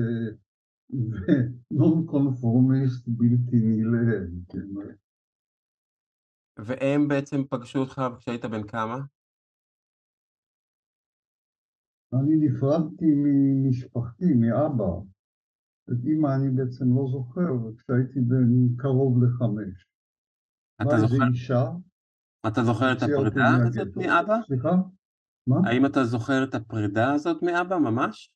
ונון 0.92 2.06
קונפורמיסט 2.06 3.08
בלתי 3.08 3.82
נלאה. 3.84 4.94
והם 6.60 7.08
בעצם 7.08 7.44
פגשו 7.50 7.80
אותך 7.80 8.02
כשהיית 8.20 8.46
בן 8.46 8.68
כמה? 8.68 8.98
אני 12.14 12.36
נפרדתי 12.36 13.06
ממשפחתי, 13.16 14.34
מאבא. 14.34 14.94
את 15.92 16.06
אימא 16.06 16.36
אני 16.36 16.50
בעצם 16.50 16.86
לא 16.96 17.08
זוכר, 17.12 17.52
כשהייתי 17.78 18.20
בן 18.20 18.76
קרוב 18.78 19.24
לחמש. 19.24 19.88
אתה 20.82 20.98
זוכר? 20.98 21.14
איזה 21.14 21.26
אישה. 21.32 21.72
אתה 22.48 22.64
זוכר 22.64 22.92
את 22.92 23.04
הפרידה 23.04 23.48
הזאת 23.68 23.98
מאבא? 23.98 24.38
סליחה? 24.48 24.76
מה? 25.48 25.56
האם 25.66 25.86
אתה 25.86 26.04
זוכר 26.04 26.44
את 26.44 26.56
הפרידה 26.56 27.14
הזאת 27.14 27.44
מאבא 27.44 27.78
ממש? 27.78 28.34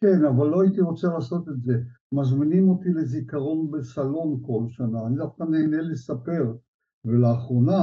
כן, 0.00 0.24
אבל 0.28 0.46
לא 0.46 0.62
הייתי 0.62 0.80
רוצה 0.80 1.08
לעשות 1.08 1.48
את 1.48 1.62
זה. 1.62 1.72
מזמינים 2.12 2.68
אותי 2.68 2.88
לזיכרון 2.88 3.70
בסלון 3.70 4.42
כל 4.46 4.64
שנה, 4.68 5.06
אני 5.06 5.16
דווקא 5.16 5.42
נהנה 5.42 5.82
לספר. 5.82 6.54
ולאחרונה 7.04 7.82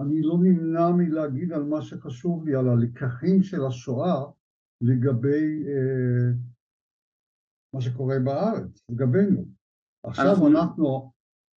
אני 0.00 0.22
לא 0.22 0.34
נמנע 0.42 0.90
מלהגיד 0.90 1.52
על 1.52 1.62
מה 1.62 1.82
שחשוב 1.82 2.46
לי, 2.46 2.54
על 2.54 2.68
הלקחים 2.68 3.42
של 3.42 3.64
השואה 3.66 4.24
לגבי 4.80 5.64
אה, 5.66 6.32
מה 7.74 7.80
שקורה 7.80 8.16
בארץ, 8.24 8.80
לגבינו. 8.90 9.44
עכשיו 10.06 10.26
אנחנו, 10.26 10.48
אנחנו, 10.48 11.12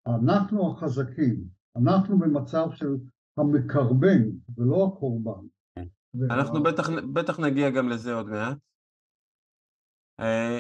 אנחנו 0.08 0.72
החזקים, 0.72 1.44
אנחנו 1.76 2.20
במצב 2.20 2.68
של 2.72 2.96
המקרבן 3.38 4.22
ולא 4.58 4.88
הקורבן. 4.88 5.48
אנחנו 6.30 6.64
וה... 6.64 6.72
בטח, 6.72 6.90
בטח 7.14 7.40
נגיע 7.40 7.70
גם 7.70 7.90
לזה 7.90 8.14
עוד 8.14 8.30
מעט. 8.30 8.58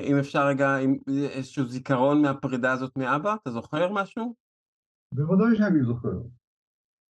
אם 0.10 0.16
אפשר 0.20 0.48
רגע, 0.48 0.78
איזשהו 1.08 1.66
זיכרון 1.66 2.22
מהפרידה 2.22 2.72
הזאת 2.72 2.98
מאבא, 2.98 3.36
אתה 3.42 3.52
זוכר 3.52 3.94
משהו? 3.94 4.36
בוודאי 5.14 5.58
שאני 5.58 5.84
זוכר. 5.84 6.41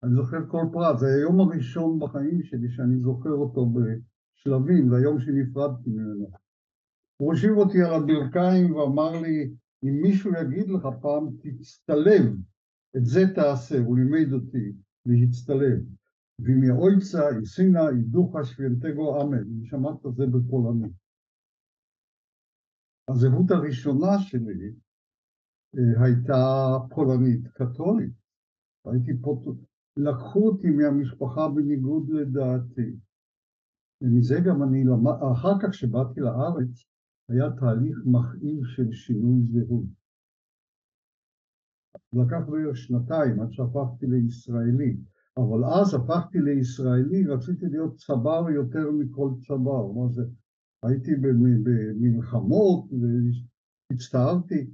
אני 0.03 0.15
זוכר 0.15 0.47
כל 0.49 0.67
פרט, 0.73 0.99
זה 0.99 1.07
היום 1.07 1.41
הראשון 1.41 1.99
בחיים 1.99 2.43
שלי 2.43 2.69
שאני 2.71 3.01
זוכר 3.01 3.31
אותו 3.31 3.67
בשלבים, 3.67 4.89
זה 4.89 4.97
היום 4.97 5.21
שנפרדתי 5.21 5.91
ממנו. 5.91 6.31
הוא 7.17 7.33
הושיב 7.33 7.53
אותי 7.53 7.83
על 7.83 7.95
הברכיים 7.95 8.75
ואמר 8.75 9.21
לי, 9.21 9.51
אם 9.85 10.01
מישהו 10.03 10.31
יגיד 10.41 10.69
לך 10.69 10.83
פעם, 11.03 11.29
תצטלם, 11.43 12.37
את 12.97 13.05
זה 13.05 13.21
תעשה, 13.35 13.79
הוא 13.79 13.99
לימד 13.99 14.33
אותי 14.33 14.73
להצטלם. 15.07 15.81
ואם 16.39 16.65
יאויצה, 16.65 17.25
יסינה, 17.43 17.81
ידוחה, 17.99 18.45
שווינטגו, 18.45 19.23
אמן. 19.23 19.39
אני 19.39 19.67
שמעת 19.67 20.07
את 20.07 20.15
זה 20.15 20.27
בפולנית. 20.27 20.93
הזהות 23.09 23.51
הראשונה 23.51 24.19
שלי 24.19 24.73
הייתה 25.75 26.45
פולנית 26.95 27.49
קתולית. 27.49 28.13
הייתי 28.85 29.23
לקחו 29.97 30.49
אותי 30.49 30.71
מהמשפחה 30.71 31.49
בניגוד 31.49 32.09
לדעתי. 32.11 32.97
ומזה 34.03 34.35
גם 34.47 34.63
אני 34.63 34.85
למד, 34.85 35.19
אחר 35.33 35.55
כך 35.63 35.75
שבאתי 35.75 36.21
לארץ, 36.21 36.85
היה 37.29 37.51
תהליך 37.61 37.99
מכאיב 38.07 38.65
של 38.65 38.93
שינוי 38.93 39.41
זהות. 39.43 39.85
לקח 42.13 42.43
בערך 42.51 42.77
שנתיים 42.77 43.41
עד 43.41 43.53
שהפכתי 43.53 44.07
לישראלי, 44.07 44.97
אבל 45.37 45.65
אז 45.65 45.95
הפכתי 45.95 46.39
לישראלי, 46.39 47.27
רציתי 47.27 47.67
להיות 47.67 47.97
צבר 47.97 48.51
יותר 48.55 48.91
מכל 48.91 49.31
צבר, 49.47 49.93
מה 49.93 50.09
זה, 50.09 50.23
הייתי 50.83 51.11
במלחמות 51.17 52.85
והצטערתי 53.93 54.71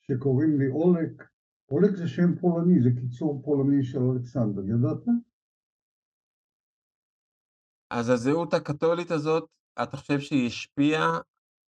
שקוראים 0.00 0.58
לי 0.58 0.68
אולק, 0.68 1.28
אולק 1.70 1.96
זה 1.96 2.08
שם 2.08 2.36
פולני, 2.40 2.82
זה 2.82 2.90
קיצור 3.00 3.42
פולני 3.44 3.84
של 3.84 3.98
אלכסנדר, 3.98 4.62
ידעת? 4.64 5.04
אז 7.90 8.08
הזהות 8.08 8.54
הקתולית 8.54 9.10
הזאת, 9.10 9.48
אתה 9.82 9.96
חושב 9.96 10.20
שהיא 10.20 10.46
השפיעה 10.46 11.20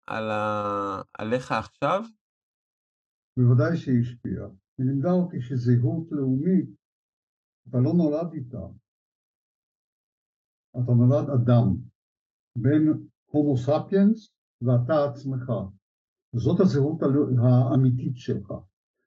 על 0.07 0.31
ה... 0.31 1.03
עליך 1.19 1.53
עכשיו? 1.53 2.03
בוודאי 3.37 3.77
שהיא 3.77 4.01
השפיעה. 4.01 4.47
היא 4.79 4.87
לימדה 4.87 5.11
אותי 5.11 5.41
שזהות 5.41 6.07
לאומית, 6.11 6.71
אתה 7.69 7.79
לא 7.85 7.93
נולד 7.93 8.33
איתה, 8.33 8.65
אתה 10.71 10.93
נולד 10.93 11.27
אדם, 11.37 11.67
בין 12.57 13.09
הומו 13.31 13.57
ספיאנס 13.57 14.33
ואתה 14.63 14.95
עצמך. 15.11 15.47
זאת 16.37 16.61
הזהות 16.61 17.01
האמיתית 17.43 18.17
שלך. 18.17 18.53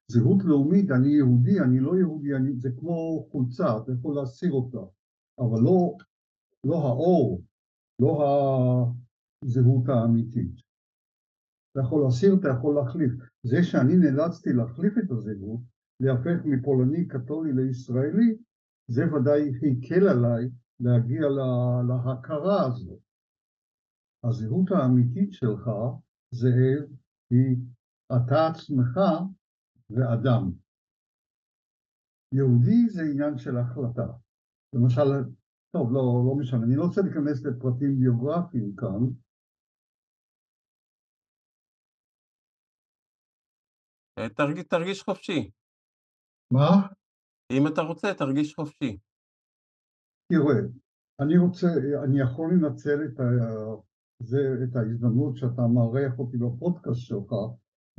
זהות 0.07 0.43
לאומית, 0.43 0.91
אני 0.91 1.07
יהודי, 1.07 1.59
אני 1.59 1.79
לא 1.79 1.97
יהודי, 1.97 2.35
אני, 2.35 2.59
זה 2.59 2.69
כמו 2.79 3.27
חולצה, 3.31 3.77
אתה 3.77 3.91
יכול 3.91 4.15
להסיר 4.15 4.51
אותה, 4.51 4.83
אבל 5.39 5.61
לא, 5.63 5.97
לא 6.63 6.75
האור, 6.75 7.41
לא 7.99 8.13
הזהות 9.45 9.89
האמיתית. 9.89 10.55
אתה 11.71 11.81
יכול 11.81 12.03
להסיר, 12.03 12.35
אתה 12.39 12.47
יכול 12.57 12.75
להחליף. 12.75 13.11
זה 13.43 13.63
שאני 13.63 13.95
נאלצתי 13.95 14.53
להחליף 14.53 14.93
את 14.97 15.11
הזהות, 15.11 15.61
להפך 15.99 16.45
מפולני 16.45 17.07
קתולי 17.07 17.53
לישראלי, 17.53 18.35
זה 18.87 19.13
ודאי 19.13 19.49
הקל 19.49 20.07
עליי 20.07 20.49
להגיע 20.79 21.21
לה, 21.21 21.81
להכרה 21.87 22.65
הזאת. 22.67 22.99
הזהות 24.23 24.71
האמיתית 24.71 25.33
שלך, 25.33 25.69
זאב, 26.31 26.83
היא 27.29 27.57
אתה 28.15 28.47
עצמך 28.47 28.99
ואדם. 29.95 30.51
יהודי 32.33 32.89
זה 32.89 33.01
עניין 33.11 33.37
של 33.37 33.57
החלטה. 33.57 34.07
למשל, 34.73 35.09
טוב, 35.71 35.91
לא, 35.91 36.03
לא 36.27 36.35
משנה, 36.39 36.63
אני 36.63 36.75
לא 36.75 36.83
רוצה 36.83 37.01
להיכנס 37.01 37.45
לפרטים 37.45 37.99
ביוגרפיים 37.99 38.75
כאן. 38.75 39.01
אה, 44.17 44.29
תרגיש, 44.29 44.63
תרגיש 44.63 45.01
חופשי. 45.01 45.51
מה? 46.51 46.87
אם 47.51 47.67
אתה 47.67 47.81
רוצה, 47.81 48.07
תרגיש 48.17 48.55
חופשי. 48.55 48.97
תראה, 50.27 50.59
אני 51.19 51.37
רוצה, 51.37 51.67
אני 52.03 52.19
יכול 52.21 52.53
לנצל 52.53 52.99
את, 53.05 53.19
ה, 53.19 53.23
זה, 54.19 54.37
את 54.63 54.75
ההזדמנות 54.75 55.37
שאתה 55.37 55.61
מארח 55.75 56.19
אותי 56.19 56.37
בפודקאסט 56.37 57.01
שלך 57.01 57.33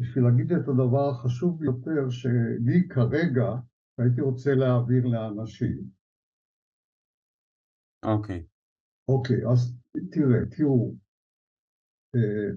בשביל 0.01 0.25
להגיד 0.25 0.53
את 0.53 0.69
הדבר 0.69 1.09
החשוב 1.11 1.61
ביותר 1.61 2.11
שלי 2.11 2.89
כרגע 2.89 3.49
הייתי 3.99 4.21
רוצה 4.21 4.51
להעביר 4.55 5.07
לאנשים. 5.07 5.91
אוקיי. 8.05 8.41
Okay. 8.41 8.55
אוקיי, 9.09 9.37
okay, 9.37 9.53
אז 9.53 9.77
תראה, 10.13 10.41
תראו, 10.57 10.95
אה, 12.15 12.51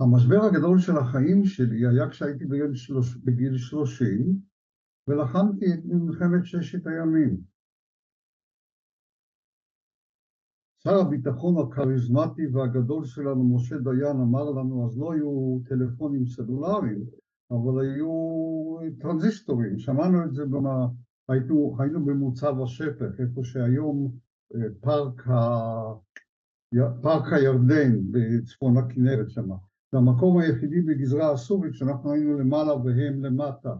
המשבר 0.00 0.40
הגדול 0.46 0.78
של 0.78 0.96
החיים 1.00 1.44
שלי 1.44 1.86
היה 1.86 2.10
כשהייתי 2.10 2.44
בגיל, 2.44 2.74
שלוש, 2.74 3.16
בגיל 3.16 3.56
30 3.56 4.40
ולחמתי 5.08 5.66
את 5.74 5.80
מלחמת 5.84 6.44
ששת 6.44 6.86
הימים. 6.86 7.40
שר 10.88 11.00
הביטחון 11.00 11.54
הכריזמטי 11.58 12.46
והגדול 12.46 13.04
שלנו, 13.04 13.56
משה 13.56 13.78
דיין, 13.78 14.16
אמר 14.16 14.50
לנו, 14.50 14.86
אז 14.86 14.98
לא 14.98 15.12
היו 15.12 15.58
טלפונים 15.68 16.26
סלולריים, 16.26 17.04
אבל 17.50 17.80
היו 17.80 18.10
טרנזיסטורים, 19.00 19.78
שמענו 19.78 20.24
את 20.24 20.34
זה, 20.34 20.46
במה, 20.46 20.86
היינו, 21.28 21.76
היינו 21.78 22.04
במוצב 22.04 22.60
השפך, 22.62 23.20
איפה 23.20 23.44
שהיום 23.44 24.12
אה, 24.54 24.60
פארק, 24.80 25.28
ה... 25.28 25.34
פארק 27.02 27.32
הירדן 27.32 27.98
בצפון 28.10 28.76
הכנרת 28.76 29.30
שם. 29.30 29.48
זה 29.92 29.98
המקום 29.98 30.38
היחידי 30.38 30.80
בגזרה 30.80 31.32
הסורית 31.32 31.74
שאנחנו 31.74 32.12
היינו 32.12 32.38
למעלה 32.38 32.74
והם 32.74 33.24
למטה. 33.24 33.74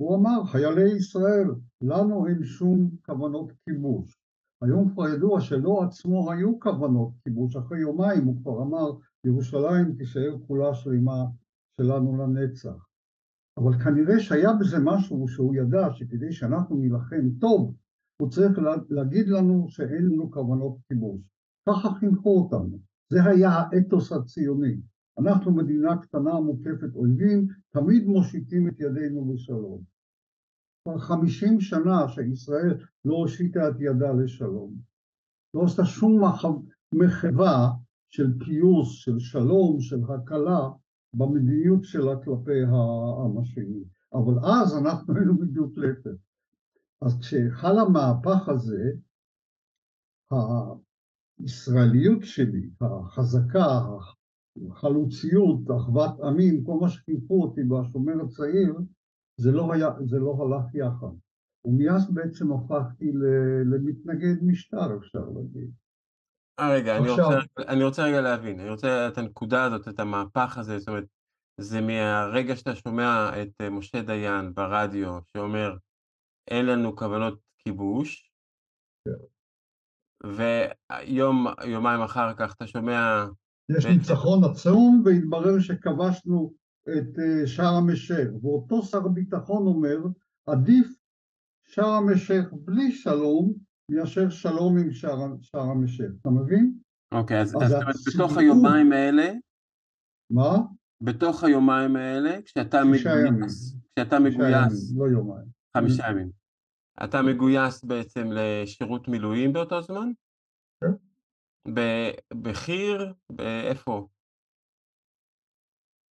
הוא 0.00 0.16
אמר, 0.16 0.44
חיילי 0.44 0.90
ישראל, 0.96 1.48
לנו 1.82 2.26
אין 2.26 2.44
שום 2.44 2.90
כוונות 3.06 3.52
כיבוש. 3.64 4.19
היום 4.62 4.92
כבר 4.92 5.08
ידוע 5.08 5.40
שלא 5.40 5.82
עצמו 5.82 6.32
היו 6.32 6.60
כוונות 6.60 7.10
כיבוש, 7.24 7.56
אחרי 7.56 7.80
יומיים 7.80 8.24
הוא 8.24 8.36
כבר 8.42 8.62
אמר, 8.62 8.90
ירושלים 9.24 9.94
תישאר 9.98 10.36
כולה 10.46 10.74
שלמה 10.74 11.24
שלנו 11.80 12.16
לנצח. 12.16 12.86
אבל 13.58 13.84
כנראה 13.84 14.20
שהיה 14.20 14.52
בזה 14.60 14.76
משהו 14.84 15.28
שהוא 15.28 15.54
ידע 15.54 15.92
שכדי 15.92 16.32
שאנחנו 16.32 16.76
נילחם 16.76 17.30
טוב, 17.40 17.74
הוא 18.22 18.30
צריך 18.30 18.58
להגיד 18.90 19.28
לנו 19.28 19.66
שאין 19.68 20.06
לנו 20.06 20.30
כוונות 20.30 20.76
כיבוש. 20.88 21.20
ככה 21.68 21.94
חינכו 21.94 22.38
אותנו. 22.38 22.78
זה 23.12 23.24
היה 23.24 23.50
האתוס 23.50 24.12
הציוני. 24.12 24.76
אנחנו 25.18 25.52
מדינה 25.52 25.96
קטנה 26.02 26.40
מוקפת 26.40 26.94
אויבים, 26.94 27.46
תמיד 27.70 28.06
מושיטים 28.06 28.68
את 28.68 28.80
ידינו 28.80 29.32
לשלום. 29.34 29.82
כבר 30.82 30.98
חמישים 30.98 31.60
שנה 31.60 32.08
שישראל 32.08 32.86
לא 33.04 33.14
הושיטה 33.14 33.68
את 33.68 33.74
ידה 33.80 34.12
לשלום. 34.12 34.74
לא 35.54 35.64
עשתה 35.64 35.84
שום 35.84 36.22
מחווה 36.94 37.68
של 38.10 38.38
פיוס, 38.38 38.88
של 38.88 39.18
שלום, 39.18 39.80
של 39.80 40.00
הקלה, 40.08 40.68
במדיניות 41.14 41.84
שלה 41.84 42.16
כלפי 42.24 42.62
העם 42.62 43.38
השני. 43.38 43.84
אבל 44.14 44.34
אז 44.38 44.78
אנחנו 44.78 45.16
היינו 45.16 45.38
בדיוק 45.38 45.72
להפך. 45.76 46.20
אז 47.02 47.18
כשחל 47.20 47.78
המהפך 47.78 48.48
הזה, 48.48 48.90
הישראליות 51.40 52.22
שלי, 52.22 52.70
החזקה, 52.80 53.80
החלוציות, 54.70 55.60
אחוות 55.76 56.20
עמים, 56.20 56.64
כל 56.64 56.78
מה 56.80 56.88
שחינכו 56.88 57.42
אותי 57.42 57.60
בשומר 57.64 58.24
הצעיר, 58.24 58.74
זה 59.40 59.52
לא, 59.52 59.72
היה, 59.72 59.88
זה 60.04 60.18
לא 60.18 60.36
הלך 60.40 60.74
יחד. 60.74 61.14
ומאז 61.64 62.14
בעצם 62.14 62.52
הפכתי 62.52 63.12
למתנגד 63.72 64.42
משטר, 64.42 64.96
אפשר 64.96 65.24
להגיד. 65.34 65.70
אה, 66.58 66.74
רגע. 66.74 66.98
אני, 66.98 67.10
רוצה, 67.10 67.38
אני 67.58 67.84
רוצה 67.84 68.04
רגע 68.04 68.20
להבין, 68.20 68.60
אני 68.60 68.70
רוצה 68.70 69.08
את 69.08 69.18
הנקודה 69.18 69.64
הזאת, 69.64 69.88
את 69.88 70.00
המהפך 70.00 70.58
הזה, 70.58 70.78
זאת 70.78 70.88
אומרת, 70.88 71.04
זה 71.60 71.80
מהרגע 71.80 72.56
שאתה 72.56 72.74
שומע 72.74 73.30
את 73.42 73.48
אה, 73.60 73.70
משה 73.70 74.02
דיין 74.02 74.54
ברדיו, 74.54 75.18
שאומר, 75.32 75.76
אין 76.48 76.66
לנו 76.66 76.96
כוונות 76.96 77.40
כיבוש, 77.58 78.32
כן. 79.04 79.24
ויום, 80.26 81.46
יומיים 81.66 82.00
אחר 82.00 82.34
כך 82.34 82.54
אתה 82.54 82.66
שומע... 82.66 83.26
יש. 83.76 83.86
ניצחון 83.86 84.44
עצום, 84.44 85.02
והתברר 85.04 85.60
שכבשנו 85.60 86.59
את 86.88 87.18
אה, 87.18 87.46
שארם 87.46 87.90
א-שייח, 87.90 88.28
ואותו 88.42 88.82
שר 88.82 89.08
ביטחון 89.08 89.66
אומר, 89.66 89.98
עדיף 90.46 90.88
שארם 91.62 92.08
א-שייח 92.08 92.46
בלי 92.52 92.92
שלום, 92.92 93.52
מאשר 93.88 94.30
שלום 94.30 94.78
עם 94.78 94.92
שארם 94.92 95.84
א-שייח, 95.84 96.10
אתה 96.20 96.30
מבין? 96.30 96.74
אוקיי, 97.12 97.40
אז, 97.40 97.56
אז, 97.62 97.72
אז 97.72 98.04
בתוך 98.14 98.36
היומיים 98.36 98.92
האלה... 98.92 99.32
מה? 100.30 100.58
בתוך 101.00 101.44
היומיים 101.44 101.96
האלה, 101.96 102.42
כשאתה 102.42 102.84
מגויס, 102.84 103.76
כשאתה 103.96 104.18
מגויס... 104.18 104.94
לא 104.96 105.04
יומיים. 105.04 105.46
חמישה 105.76 106.10
ימים. 106.10 106.30
אתה 107.04 107.22
מגויס 107.22 107.84
בעצם 107.84 108.28
לשירות 108.32 109.08
מילואים 109.08 109.52
באותו 109.52 109.82
זמן? 109.82 110.10
כן. 110.80 110.92
בחי"ר? 112.42 113.12
באיפה? 113.30 114.06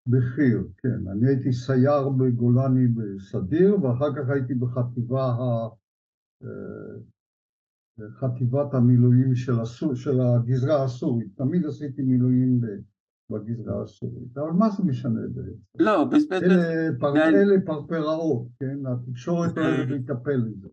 בחי"ר, 0.08 0.62
כן. 0.78 1.08
אני 1.12 1.26
הייתי 1.26 1.52
סייר 1.52 2.08
בגולני 2.08 2.86
בסדיר, 2.86 3.84
ואחר 3.84 4.14
כך 4.16 4.28
הייתי 4.28 4.54
בחטיבה 4.54 5.24
ה... 5.24 5.68
אה, 6.44 6.98
חטיבת 8.20 8.74
המילואים 8.74 9.34
של, 9.34 9.60
הסור, 9.60 9.94
של 9.94 10.20
הגזרה 10.20 10.84
הסורית. 10.84 11.28
תמיד 11.36 11.66
עשיתי 11.66 12.02
מילואים 12.02 12.60
בגזרה 13.30 13.82
הסורית, 13.82 14.38
אבל 14.38 14.50
מה 14.50 14.70
זה 14.70 14.82
משנה 14.82 15.20
בעצם? 15.34 15.58
לא, 15.78 16.04
בסדר. 16.04 16.46
אלה, 16.46 16.98
פר... 17.00 17.16
אלה 17.16 17.56
פרפראות, 17.66 18.46
כן? 18.60 18.78
התקשורת 18.86 19.58
אוהבת 19.58 19.88
להיטפל 19.88 20.36
לזה. 20.36 20.68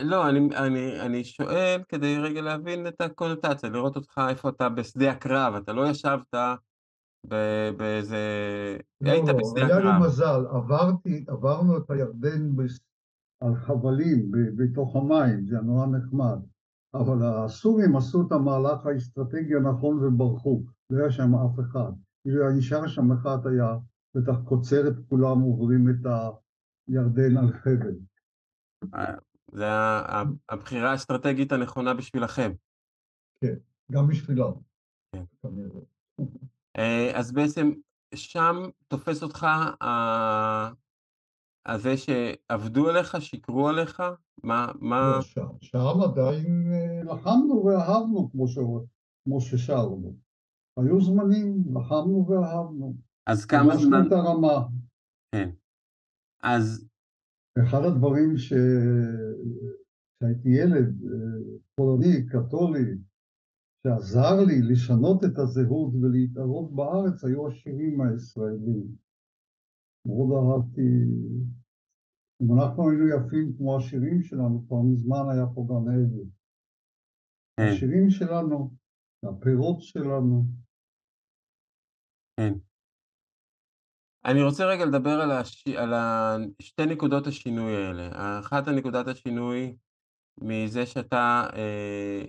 לא, 0.00 0.28
אני, 0.28 0.48
אני, 0.56 1.00
אני 1.00 1.24
שואל 1.24 1.80
כדי 1.88 2.18
רגע 2.18 2.40
להבין 2.40 2.86
את 2.86 3.00
הקונוטציה, 3.00 3.68
לראות 3.68 3.96
אותך 3.96 4.20
איפה 4.28 4.48
אתה 4.48 4.68
בשדה 4.68 5.10
הקרב, 5.10 5.54
אתה 5.54 5.72
לא 5.72 5.88
ישבת 5.88 6.34
באיזה... 7.76 8.18
לא, 9.00 9.10
היית 9.10 9.24
בשדה 9.24 9.66
הקרב. 9.66 9.70
היה 9.70 9.98
לי 9.98 10.06
מזל, 10.06 10.46
עברתי, 10.50 11.24
עברנו 11.28 11.78
את 11.78 11.90
הירדן 11.90 12.50
על 13.40 13.54
חבלים 13.54 14.30
בתוך 14.56 14.96
המים, 14.96 15.46
זה 15.46 15.60
נורא 15.60 15.86
נחמד. 15.86 16.38
אבל 16.94 17.18
הסורים 17.22 17.96
עשו 17.96 18.26
את 18.26 18.32
המהלך 18.32 18.86
האסטרטגי 18.86 19.54
הנכון 19.54 20.04
וברחו, 20.04 20.62
לא 20.90 20.98
היה 20.98 21.10
שם 21.10 21.34
אף 21.34 21.60
אחד. 21.60 21.92
כאילו 22.22 22.50
נשאר 22.50 22.86
שם 22.86 23.12
אחד 23.12 23.46
היה, 23.46 23.76
בטח 24.14 24.34
קוצר 24.44 24.88
את 24.88 24.94
כולם 25.08 25.40
עוברים 25.40 25.90
את 25.90 26.06
הירדן 26.88 27.36
על 27.36 27.52
חבל. 27.52 27.94
זה 29.52 29.66
הבחירה 30.48 30.90
האסטרטגית 30.90 31.52
הנכונה 31.52 31.94
בשבילכם. 31.94 32.52
כן, 33.40 33.54
גם 33.92 34.08
בשבילם. 34.08 34.52
כן. 35.12 35.24
אה, 36.78 37.18
אז 37.18 37.32
בעצם 37.32 37.70
שם 38.14 38.56
תופס 38.88 39.22
אותך 39.22 39.46
ה 39.82 40.84
הזה 41.66 41.96
שעבדו 41.96 42.88
עליך, 42.88 43.16
שיקרו 43.20 43.68
עליך? 43.68 44.02
מה 44.42 44.72
מה 44.80 45.12
לא, 45.16 45.22
שם 45.22 45.46
שם 45.60 46.00
עדיין 46.04 46.72
אה, 46.72 47.14
לחמנו 47.14 47.64
ואהבנו 47.64 48.30
כמו 48.30 48.48
ש... 48.48 48.58
כמו 49.24 49.40
ששרנו. 49.40 50.16
היו 50.76 51.00
זמנים, 51.00 51.64
לחמנו 51.74 52.26
ואהבנו. 52.28 52.94
אז 53.26 53.46
כמה 53.46 53.76
זמן... 53.76 54.06
את 54.06 54.12
הרמה. 54.12 54.66
כן. 55.34 55.50
אז 56.42 56.88
אחד 57.62 57.84
הדברים 57.84 58.36
ש... 58.38 58.52
כשהייתי 60.16 60.48
ילד 60.48 61.02
אה, 61.04 61.58
פולני, 61.74 62.26
קתולי, 62.28 62.98
שעזר 63.86 64.36
לי 64.46 64.62
לשנות 64.72 65.24
את 65.24 65.38
הזהות 65.38 65.92
ולהתערות 65.94 66.74
בארץ, 66.74 67.24
היו 67.24 67.48
השירים 67.48 68.00
הישראלים. 68.00 68.86
מאוד 70.06 70.28
אהבתי, 70.36 70.90
אם 72.42 72.48
אנחנו 72.54 72.90
היינו 72.90 73.06
יפים 73.08 73.56
כמו 73.56 73.76
השירים 73.76 74.22
שלנו, 74.22 74.64
כבר 74.66 74.82
מזמן 74.92 75.24
היה 75.32 75.46
פה 75.54 75.66
גן 75.68 75.92
עדן. 75.92 76.28
כן, 77.56 77.62
השירים 77.72 78.10
שלנו, 78.10 78.70
הפירות 79.22 79.80
שלנו, 79.80 80.44
כן. 82.36 82.52
אני 84.24 84.42
רוצה 84.42 84.64
רגע 84.64 84.84
לדבר 84.84 85.20
על, 85.20 85.30
הש... 85.30 85.68
על 85.68 85.94
ה... 85.94 86.36
שתי 86.62 86.86
נקודות 86.86 87.26
השינוי 87.26 87.76
האלה. 87.76 88.38
אחת 88.40 88.68
הנקודת 88.68 89.06
השינוי 89.06 89.76
מזה 90.40 90.86
שאתה 90.86 91.46
אה, 91.56 92.24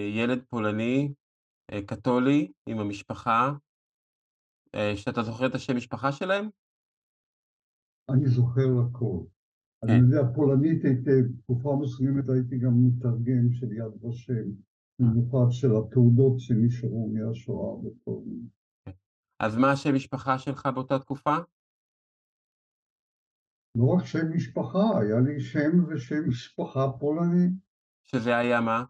ילד 0.00 0.44
פולני, 0.48 1.12
אה, 1.72 1.82
קתולי, 1.86 2.52
עם 2.66 2.78
המשפחה, 2.78 3.52
אה, 4.74 4.96
שאתה 4.96 5.22
זוכר 5.22 5.46
את 5.46 5.54
השם 5.54 5.76
משפחה 5.76 6.12
שלהם? 6.12 6.48
אני 8.10 8.26
זוכר 8.26 8.68
הכל. 8.88 9.18
כן. 9.86 9.92
אני 9.92 9.98
יודע 10.00 10.34
פולנית 10.34 10.84
היטב, 10.84 11.38
תקופה 11.42 11.78
מסוימת 11.82 12.28
הייתי 12.28 12.58
גם 12.58 12.72
מתרגם 12.86 13.52
של 13.52 13.72
יד 13.72 14.04
ושם, 14.04 14.48
במיוחד 14.98 15.46
של 15.50 15.68
התעודות 15.76 16.40
שנשארו 16.40 17.08
מהשואה 17.12 17.76
בפולנית. 17.82 18.56
אז 19.40 19.56
מה 19.56 19.72
השם 19.72 19.94
משפחה 19.94 20.38
שלך 20.38 20.68
באותה 20.74 20.98
תקופה? 20.98 21.36
לא 23.78 23.84
רק 23.96 24.04
שם 24.04 24.32
משפחה, 24.34 25.00
היה 25.00 25.20
לי 25.20 25.40
שם 25.40 25.84
ושם 25.88 26.28
משפחה 26.28 26.92
פולני. 27.00 27.48
שזה 28.04 28.36
היה 28.36 28.60
מה? 28.60 28.84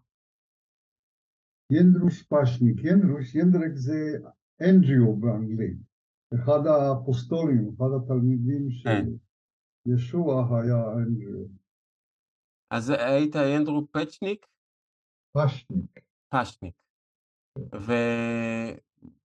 ינדרוש 1.69 2.23
פשניק, 2.23 2.83
ינדרוש, 2.83 3.35
ינדרק 3.35 3.71
זה 3.73 4.17
אנג'יו 4.61 5.15
באנגלית. 5.15 5.77
אחד 6.35 6.59
האפוסטולים, 6.67 7.71
אחד 7.77 7.89
התלמידים 7.97 8.71
של. 8.71 8.89
ישוע 9.85 10.59
היה 10.59 10.93
אנג'יו. 10.93 11.45
אז 12.71 12.89
היית 12.89 13.35
ינדרו 13.35 13.87
פצ'ניק? 13.91 14.45
פשניק. 15.31 15.99
פשניק. 16.29 16.73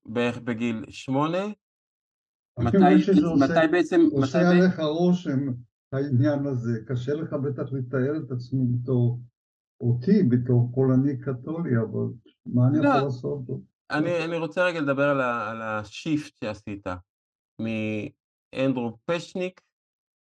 ובערך 0.08 0.38
בגיל 0.38 0.84
שמונה? 0.88 1.46
מתי, 2.58 2.76
מתי 3.40 3.68
בעצם, 3.72 4.00
עושה 4.12 4.38
מתי 4.38 4.46
עליך 4.46 4.80
רושם 4.80 5.40
העניין 5.92 6.46
הזה. 6.46 6.78
קשה 6.86 7.14
לך 7.14 7.32
בטח 7.32 7.72
לתאר 7.72 8.16
את 8.16 8.30
עצמי 8.30 8.60
בתור, 8.66 9.20
אותי 9.80 10.22
בתור 10.22 10.70
פולני 10.74 11.20
קתולי, 11.20 11.70
אבל 11.76 12.31
מה 12.46 12.68
אני 12.68 12.78
לא. 12.78 12.88
יכול 12.88 13.02
לעשות? 13.02 13.40
אני, 13.90 14.24
אני 14.24 14.38
רוצה 14.38 14.64
רגע 14.64 14.80
לדבר 14.80 15.08
על, 15.08 15.62
ה 15.62 15.75
shift 15.75 16.36
שעשית 16.36 16.86
מאנדרו 17.58 18.98
פשניק 19.04 19.60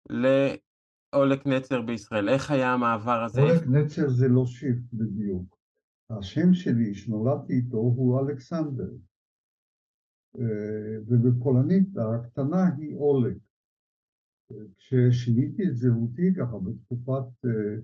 לאולק 0.09 1.45
נצר 1.45 1.81
בישראל. 1.81 2.29
איך 2.29 2.51
היה 2.51 2.73
המעבר 2.73 3.23
הזה? 3.23 3.41
אולג 3.41 3.67
נצר 3.67 4.09
זה 4.09 4.27
לא 4.27 4.45
שיפט 4.45 4.93
בדיוק. 4.93 5.57
השם 6.09 6.53
שלי, 6.53 6.95
שנולדתי 6.95 7.53
איתו, 7.53 7.77
הוא 7.77 8.19
אלכסנדר. 8.19 8.91
אה, 10.39 10.97
ובפולנית 11.07 11.87
הקטנה 11.97 12.69
היא 12.77 12.95
אולק. 12.95 13.37
אה, 14.51 14.57
כששיניתי 14.77 15.63
את 15.67 15.75
זהותי 15.75 16.33
ככה 16.37 16.57
בתקופת 16.59 17.45
אה, 17.45 17.77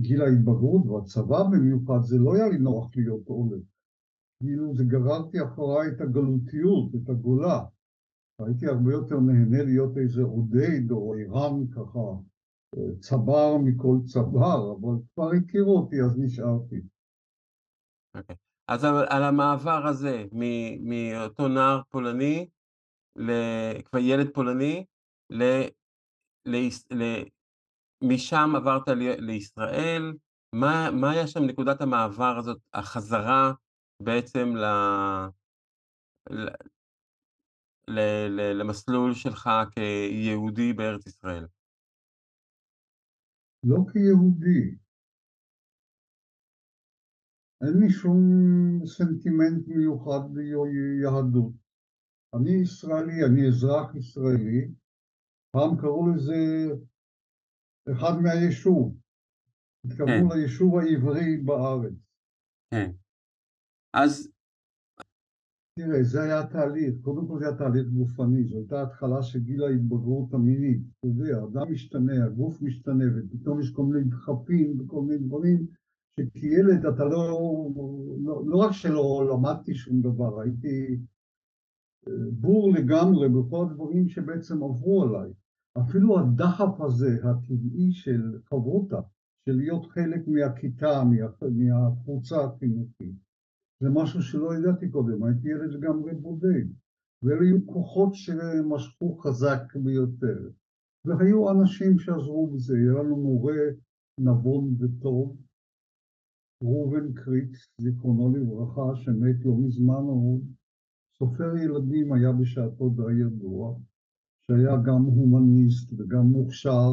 גיל 0.00 0.22
ההתבגרות 0.22 0.86
והצבא 0.86 1.42
במיוחד, 1.52 1.98
זה 2.02 2.16
לא 2.18 2.34
היה 2.34 2.48
לי 2.48 2.58
נוח 2.58 2.90
להיות 2.96 3.28
אולג. 3.28 3.62
כאילו 4.42 4.74
זה 4.74 4.84
גררתי 4.84 5.44
אחריי 5.44 5.88
את 5.88 6.00
הגלותיות, 6.00 6.94
את 6.94 7.08
הגולה. 7.08 7.64
הייתי 8.46 8.66
הרבה 8.66 8.92
יותר 8.92 9.20
נהנה 9.20 9.62
להיות 9.62 9.98
איזה 9.98 10.22
עודד 10.22 10.90
או 10.90 11.14
איראן 11.14 11.66
ככה, 11.70 11.98
אה, 12.76 12.98
צבר 13.00 13.56
מכל 13.64 13.96
צבר, 14.04 14.72
אבל 14.72 14.94
כבר 15.14 15.30
הכירו 15.32 15.78
אותי 15.78 15.96
אז 16.02 16.18
נשארתי. 16.18 16.80
אוקיי. 18.16 18.36
אז 18.68 18.84
על, 18.84 18.94
על 19.08 19.22
המעבר 19.22 19.86
הזה 19.86 20.24
מאותו 20.80 21.48
נער 21.48 21.80
פולני, 21.88 22.48
ל- 23.16 23.82
כבר 23.84 23.98
ילד 23.98 24.34
פולני, 24.34 24.84
ל, 25.30 25.42
ליס- 26.48 26.92
ל, 26.92 27.22
משם 28.02 28.50
עברת 28.56 28.88
לישראל, 29.18 30.12
מה, 30.54 30.90
מה 31.00 31.10
היה 31.10 31.26
שם 31.26 31.40
נקודת 31.44 31.80
המעבר 31.80 32.36
הזאת, 32.38 32.58
החזרה 32.74 33.52
בעצם 34.02 34.56
ל, 34.56 34.64
ל, 36.30 36.48
ל, 37.88 38.00
ל, 38.28 38.60
למסלול 38.60 39.14
שלך 39.14 39.48
כיהודי 39.74 40.72
בארץ 40.72 41.06
ישראל? 41.06 41.46
לא 43.64 43.76
כיהודי. 43.92 44.76
אין 47.60 47.80
לי 47.80 47.90
שום 47.90 48.20
סנטימנט 48.86 49.68
מיוחד 49.68 50.20
ליהדות. 50.34 51.52
אני 52.34 52.50
ישראלי, 52.62 53.24
אני 53.26 53.48
אזרח 53.48 53.94
ישראלי. 53.94 54.68
פעם 55.50 55.76
קראו 55.80 56.08
לזה 56.08 56.34
אחד 57.92 58.12
מהיישוב. 58.22 58.96
התכוונו 59.84 60.30
כן. 60.30 60.36
ליישוב 60.36 60.76
העברי 60.76 61.36
בארץ. 61.36 61.94
כן. 62.70 62.90
אז, 63.94 64.30
תראה, 65.78 66.02
זה 66.02 66.22
היה 66.22 66.46
תהליך, 66.46 66.94
קודם 67.02 67.28
כל 67.28 67.38
זה 67.38 67.48
היה 67.48 67.56
תהליך 67.56 67.86
גופני, 67.88 68.44
זו 68.44 68.56
הייתה 68.56 68.82
התחלה 68.82 69.22
של 69.22 69.38
גיל 69.38 69.62
ההתבגרות 69.62 70.34
המינית. 70.34 70.80
אתה 70.98 71.06
יודע, 71.06 71.38
אדם 71.44 71.72
משתנה, 71.72 72.24
הגוף 72.24 72.62
משתנה, 72.62 73.04
ופתאום 73.16 73.60
יש 73.60 73.70
כל 73.70 73.82
מיני 73.82 74.04
דחפים 74.04 74.80
וכל 74.80 75.02
מיני 75.02 75.18
דברים, 75.18 75.66
שכילד 76.20 76.86
אתה 76.86 77.04
לא, 77.04 77.38
לא, 78.24 78.42
לא 78.46 78.56
רק 78.56 78.72
שלא 78.72 79.30
למדתי 79.30 79.74
שום 79.74 80.00
דבר, 80.00 80.40
הייתי 80.40 80.98
אה, 82.08 82.12
בור 82.32 82.72
לגמרי 82.72 83.28
בכל 83.28 83.66
הדברים 83.70 84.08
שבעצם 84.08 84.62
עברו 84.62 85.02
עליי. 85.02 85.32
אפילו 85.78 86.18
הדחף 86.18 86.80
הזה, 86.80 87.10
הטבעי 87.24 87.92
של 87.92 88.40
חברותא, 88.44 89.00
של 89.48 89.52
להיות 89.56 89.86
חלק 89.86 90.28
מהכיתה, 90.28 91.04
מה- 91.04 91.48
מהקבוצה 91.50 92.44
החינוכית. 92.44 93.16
זה 93.82 93.88
משהו 93.94 94.22
שלא 94.22 94.54
ידעתי 94.54 94.90
קודם, 94.90 95.24
הייתי 95.24 95.48
ילד 95.48 95.70
לגמרי 95.70 96.14
בודד. 96.14 96.66
ואלה 97.22 97.40
היו 97.40 97.66
כוחות 97.66 98.14
שמשכו 98.14 99.16
חזק 99.18 99.76
ביותר. 99.76 100.50
והיו 101.04 101.50
אנשים 101.50 101.98
שעזרו 101.98 102.46
בזה, 102.46 102.74
היה 102.76 102.92
לנו 103.02 103.16
מורה 103.16 103.56
נבון 104.20 104.74
וטוב, 104.78 105.36
ראובן 106.64 107.12
קריץ, 107.12 107.68
זיכרונו 107.80 108.36
לברכה, 108.36 108.96
שמת 108.96 109.44
לא 109.44 109.56
מזמן, 109.56 109.94
הוא 109.94 110.42
סופר 111.18 111.56
ילדים, 111.56 112.12
היה 112.12 112.32
בשעתו 112.32 112.88
די 112.88 113.20
ידוע, 113.20 113.78
שהיה 114.50 114.76
גם 114.86 115.02
הומניסט 115.02 115.92
וגם 115.92 116.26
מוכשר 116.26 116.90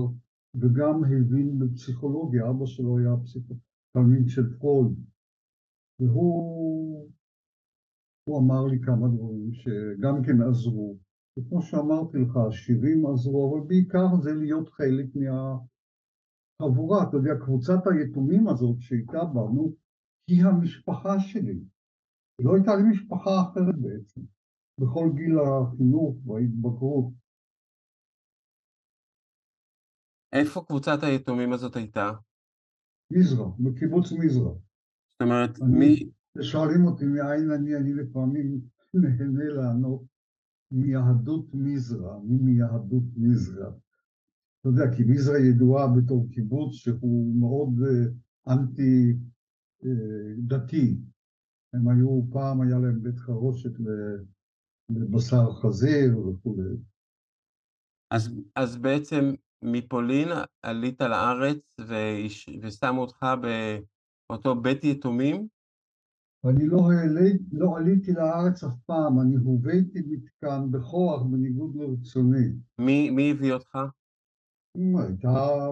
וגם 0.55 1.03
הבין 1.03 1.59
בפסיכולוגיה, 1.59 2.49
אבא 2.49 2.65
שלו 2.65 2.97
היה 2.99 3.17
פסיכו... 3.23 3.53
תלמיד 3.93 4.29
של 4.29 4.57
פרויד. 4.59 4.97
והוא 5.99 7.09
הוא 8.29 8.39
אמר 8.39 8.65
לי 8.71 8.79
כמה 8.85 9.07
דברים 9.07 9.53
שגם 9.53 10.15
כן 10.25 10.41
עזרו. 10.49 10.97
וכמו 11.39 11.61
שאמרתי 11.61 12.17
לך, 12.17 12.37
השירים 12.37 13.05
עזרו, 13.05 13.41
אבל 13.49 13.67
בעיקר 13.67 14.07
זה 14.23 14.33
להיות 14.33 14.69
חלק 14.69 15.05
מהחבורה. 15.15 17.03
אתה 17.09 17.17
יודע, 17.17 17.45
קבוצת 17.45 17.81
היתומים 17.87 18.47
הזאת 18.47 18.77
שאיתה 18.79 19.25
באנו, 19.33 19.73
היא 20.29 20.45
המשפחה 20.45 21.19
שלי. 21.19 21.59
לא 22.41 22.55
הייתה 22.55 22.71
לי 22.75 22.83
משפחה 22.91 23.31
אחרת 23.41 23.75
בעצם, 23.81 24.21
בכל 24.81 25.07
גיל 25.15 25.35
החינוך 25.39 26.27
וההתבגרות. 26.27 27.24
איפה 30.35 30.65
קבוצת 30.67 31.03
היתומים 31.03 31.53
הזאת 31.53 31.75
הייתה? 31.75 32.11
מזרע, 33.11 33.51
בקיבוץ 33.59 34.11
מזרע. 34.11 34.53
זאת 34.53 35.21
אומרת, 35.21 35.59
מי... 35.59 36.09
שואלים 36.41 36.85
אותי 36.85 37.05
מאין 37.05 37.51
אני, 37.51 37.75
אני 37.75 37.93
לפעמים 37.93 38.61
נהנה 38.93 39.45
לענות 39.49 40.03
מיהדות 40.71 41.45
מזרע, 41.53 42.19
מי 42.23 42.37
מיהדות 42.37 43.03
מזרע. 43.17 43.71
אתה 44.61 44.69
יודע, 44.69 44.95
כי 44.97 45.03
מזרע 45.03 45.39
ידועה 45.39 45.87
בתור 45.97 46.27
קיבוץ 46.31 46.73
שהוא 46.73 47.35
מאוד 47.35 47.79
אנטי 48.47 49.15
דתי. 50.37 50.97
הם 51.73 51.87
היו, 51.87 52.21
פעם 52.31 52.61
היה 52.61 52.79
להם 52.79 53.01
בית 53.03 53.19
חרושת 53.19 53.71
לבשר 54.89 55.51
חזיר 55.51 56.19
וכולי. 56.19 56.75
אז, 58.11 58.29
אז 58.55 58.77
בעצם 58.77 59.33
מפולין 59.65 60.27
עלית 60.61 61.01
לארץ 61.01 61.57
ושמו 62.61 63.01
אותך 63.01 63.25
באותו 64.29 64.55
בית 64.55 64.83
יתומים? 64.83 65.47
אני 66.49 66.67
לא, 66.67 66.91
העלי, 66.91 67.37
לא 67.51 67.77
עליתי 67.77 68.11
לארץ 68.13 68.63
אף 68.63 68.73
פעם, 68.85 69.19
אני 69.19 69.35
הובאתי 69.35 69.99
מכאן 70.07 70.71
בכוח 70.71 71.21
בניגוד 71.21 71.75
לרצוני. 71.75 72.47
מי, 72.79 73.09
מי 73.09 73.31
הביא 73.31 73.53
אותך? 73.53 73.77
הייתה, 74.75 75.67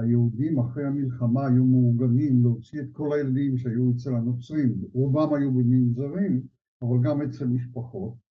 היהודים 0.00 0.58
אחרי 0.58 0.84
המלחמה 0.84 1.46
היו 1.46 1.64
מאורגנים 1.64 2.42
להוציא 2.42 2.80
את 2.80 2.86
כל 2.92 3.12
הילדים 3.12 3.58
שהיו 3.58 3.92
אצל 3.96 4.14
הנוצרים, 4.14 4.74
רובם 4.92 5.34
היו 5.34 5.52
במנזרים, 5.52 6.42
אבל 6.82 6.96
גם 7.02 7.22
אצל 7.22 7.46
משפחות. 7.46 8.25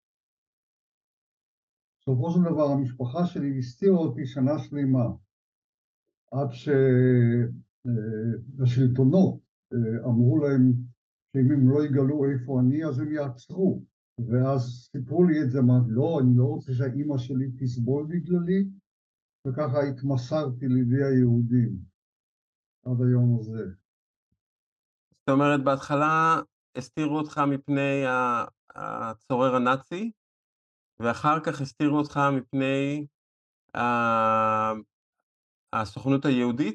בסופו 2.07 2.31
של 2.31 2.41
דבר 2.41 2.71
המשפחה 2.73 3.27
שלי 3.27 3.59
הסתירה 3.59 3.97
אותי 3.97 4.27
שנה 4.27 4.59
שלמה, 4.59 5.05
עד 6.33 6.49
שהשלטונות 8.63 9.41
אה, 9.73 9.79
אמרו 10.05 10.39
להם 10.39 10.73
שאם 11.33 11.51
הם 11.53 11.71
לא 11.71 11.85
יגלו 11.85 12.25
איפה 12.25 12.61
אני, 12.61 12.85
אז 12.85 12.99
הם 12.99 13.13
יעצרו. 13.13 13.83
ואז 14.19 14.89
סיפרו 14.93 15.25
לי 15.25 15.43
את 15.43 15.51
זה, 15.51 15.59
אמרתי, 15.59 15.87
לא, 15.89 16.21
אני 16.21 16.37
לא 16.37 16.45
רוצה 16.45 16.73
שהאימא 16.75 17.19
שלי 17.19 17.51
תסבול 17.59 18.07
בגללי, 18.09 18.69
וככה 19.47 19.81
התמסרתי 19.81 20.69
לידי 20.69 21.05
היהודים 21.05 21.79
עד 22.85 23.01
היום 23.01 23.39
הזה. 23.39 23.65
זאת 25.13 25.29
אומרת, 25.29 25.65
בהתחלה 25.65 26.41
הסתירו 26.77 27.19
אותך 27.19 27.39
מפני 27.39 28.05
הצורר 28.75 29.55
הנאצי, 29.55 30.13
ואחר 31.01 31.41
כך 31.47 31.61
הסתירו 31.61 31.99
אותך 31.99 32.21
מפני 32.37 33.07
הסוכנות 35.73 36.25
היהודית? 36.25 36.75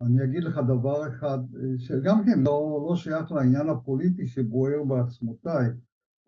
אני 0.00 0.24
אגיד 0.24 0.44
לך 0.44 0.58
דבר 0.68 1.08
אחד, 1.08 1.38
שגם 1.78 2.16
כן 2.24 2.38
לא, 2.44 2.86
לא 2.88 2.96
שייך 2.96 3.32
לעניין 3.32 3.68
הפוליטי 3.68 4.26
שבוער 4.26 4.84
בעצמותיי, 4.88 5.66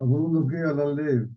אבל 0.01 0.19
הוא 0.19 0.33
נוגע 0.33 0.71
ללב. 0.77 1.27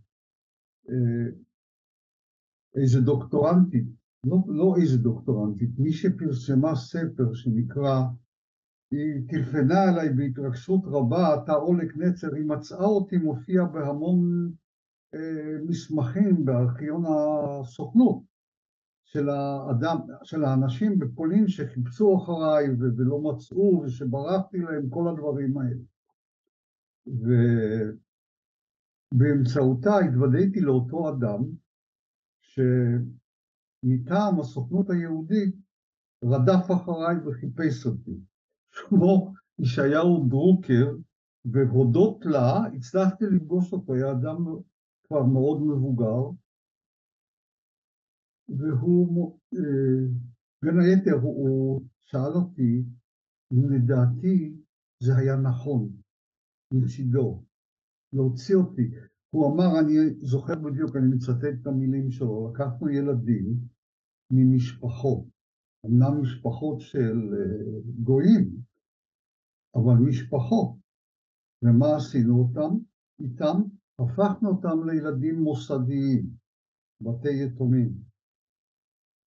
איזה 2.77 3.01
דוקטורנטית, 3.01 3.85
לא, 4.27 4.37
לא 4.47 4.75
איזה 4.81 4.99
דוקטורנטית, 4.99 5.71
מי 5.79 5.93
שפרסמה 5.93 6.75
ספר 6.75 7.35
שנקרא, 7.35 8.01
היא 8.95 9.29
טלפנה 9.29 9.85
אליי 9.91 10.09
בהתרגשות 10.09 10.81
רבה, 10.85 11.43
אתה 11.45 11.53
עולק 11.53 11.97
נצר, 11.97 12.35
היא 12.35 12.47
מצאה 12.47 12.85
אותי 12.85 13.17
מופיע 13.17 13.65
בהמון 13.65 14.51
אה, 15.15 15.59
מסמכים 15.67 16.45
בארכיון 16.45 17.05
הסוכנות 17.07 18.23
של 19.05 19.29
האדם, 19.29 19.97
של 20.23 20.45
האנשים 20.45 20.99
בפולין 20.99 21.49
שחיפשו 21.49 22.17
אחריי 22.17 22.67
ולא 22.79 23.21
מצאו 23.21 23.83
ושברחתי 23.85 24.59
להם, 24.59 24.89
כל 24.91 25.09
הדברים 25.09 25.59
האלה. 25.59 25.85
ובאמצעותה 29.13 29.99
התוודעתי 29.99 30.61
לאותו 30.61 31.09
אדם 31.09 31.45
שמטעם 33.83 34.41
הסוכנות 34.41 34.91
היהודית 34.91 35.55
רדף 36.25 36.71
אחריי 36.71 37.17
וחיפש 37.27 37.87
אותי. 37.87 38.21
שמו 38.75 39.33
ישעיהו 39.59 40.27
דרוקר, 40.29 40.97
והודות 41.45 42.25
לה 42.25 42.67
הצלחתי 42.77 43.25
לפגוש 43.25 43.73
אותו, 43.73 43.95
היה 43.95 44.13
אדם 44.13 44.45
כבר 45.07 45.23
מאוד 45.23 45.63
מבוגר, 45.63 46.23
והוא, 48.49 49.39
אה, 49.55 50.07
בין 50.63 50.81
היתר, 50.81 51.15
הוא 51.23 51.83
שאל 52.05 52.33
אותי 52.35 52.85
אם 53.53 53.73
לדעתי 53.73 54.57
זה 55.03 55.17
היה 55.17 55.37
נכון 55.37 55.89
מצידו 56.73 57.43
להוציא 58.13 58.57
אותי. 58.57 58.91
הוא 59.31 59.55
אמר, 59.55 59.81
אני 59.81 59.95
זוכר 60.21 60.55
בדיוק, 60.55 60.97
אני 60.97 61.15
מצטט 61.15 61.61
את 61.63 61.67
המילים 61.67 62.11
שלו, 62.11 62.53
לקחנו 62.53 62.89
ילדים 62.91 63.55
ממשפחות, 64.31 65.25
אמנם 65.85 66.23
משפחות 66.23 66.81
של 66.81 67.17
אה, 67.35 67.81
גויים, 68.05 68.57
אבל 69.75 69.95
משפחות. 70.09 70.77
ומה 71.63 71.97
עשינו 71.97 72.35
אותם? 72.43 72.77
איתם 73.21 73.59
הפכנו 73.99 74.49
אותם 74.49 74.89
לילדים 74.89 75.43
מוסדיים, 75.43 76.31
בתי 77.01 77.35
יתומים. 77.45 77.93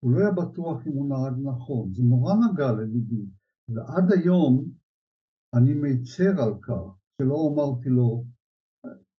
הוא 0.00 0.12
לא 0.12 0.18
היה 0.18 0.30
בטוח 0.30 0.86
אם 0.86 0.92
הוא 0.92 1.08
נהג 1.08 1.34
נכון, 1.42 1.94
זה 1.94 2.02
נורא 2.02 2.32
נגע 2.34 2.72
לליבי, 2.72 3.26
ועד 3.68 4.12
היום 4.12 4.64
אני 5.54 5.74
מצר 5.74 6.42
על 6.44 6.54
כך 6.62 6.98
שלא 7.16 7.36
אמרתי 7.52 7.88
לו, 7.88 8.24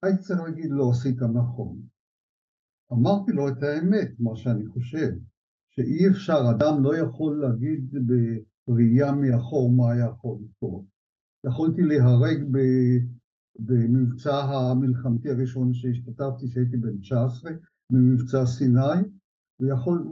הייתי 0.03 0.21
צריך 0.21 0.39
להגיד 0.39 0.69
לא 0.69 0.89
עשית 0.91 1.21
נכון. 1.21 1.81
אמרתי 2.93 3.31
לו 3.31 3.47
את 3.47 3.63
האמת, 3.63 4.19
מה 4.19 4.35
שאני 4.35 4.65
חושב, 4.67 5.09
שאי 5.69 6.07
אפשר, 6.07 6.41
אדם 6.51 6.83
לא 6.83 6.97
יכול 6.97 7.41
להגיד 7.41 7.95
בראייה 8.67 9.11
מאחור 9.11 9.71
מה 9.71 9.99
יכול 9.99 10.37
לקרות. 10.41 10.85
יכולתי 11.45 11.81
להיהרג 11.81 12.43
במבצע 13.59 14.35
המלחמתי 14.35 15.29
הראשון 15.29 15.73
שהשתתפתי, 15.73 16.47
שהייתי 16.47 16.77
בן 16.77 16.97
19, 16.97 17.51
במבצע 17.91 18.45
סיני, 18.45 19.01
ויכול, 19.59 20.07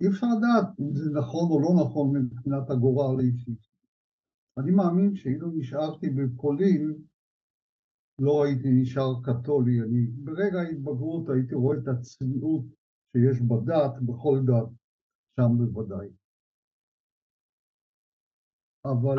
אי 0.00 0.08
אפשר 0.08 0.26
לדעת 0.38 0.80
אם 0.80 0.94
זה 0.94 1.10
נכון 1.10 1.50
או 1.50 1.60
לא 1.60 1.84
נכון 1.84 2.16
מבחינת 2.16 2.70
הגורל 2.70 3.20
האישי. 3.20 3.54
אני 4.58 4.70
מאמין 4.70 5.14
שאילו 5.14 5.50
נשארתי 5.54 6.10
בפולין, 6.10 6.94
לא 8.18 8.44
הייתי 8.44 8.68
נשאר 8.70 9.22
קתולי, 9.22 9.80
אני 9.82 10.06
ברגע 10.06 10.60
ההתבגרות 10.60 11.28
הייתי 11.28 11.54
רואה 11.54 11.76
את 11.78 11.88
הצניעות 11.88 12.64
שיש 13.12 13.40
בדת, 13.40 13.92
בכל 14.02 14.40
דת, 14.44 14.68
שם 15.40 15.58
בוודאי. 15.58 16.08
אבל 18.84 19.18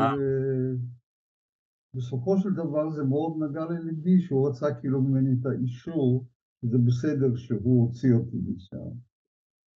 בסופו 1.95 2.37
של 2.37 2.49
דבר 2.53 2.89
זה 2.89 3.03
מאוד 3.03 3.33
נגע 3.43 3.65
לליבי 3.65 4.21
שהוא 4.21 4.49
רצה 4.49 4.65
כאילו 4.79 5.01
ממני 5.01 5.29
את 5.41 5.45
האישור, 5.45 6.25
זה 6.61 6.77
בסדר 6.77 7.35
שהוא 7.35 7.87
הוציא 7.87 8.13
אותי 8.13 8.37
משם. 8.37 8.97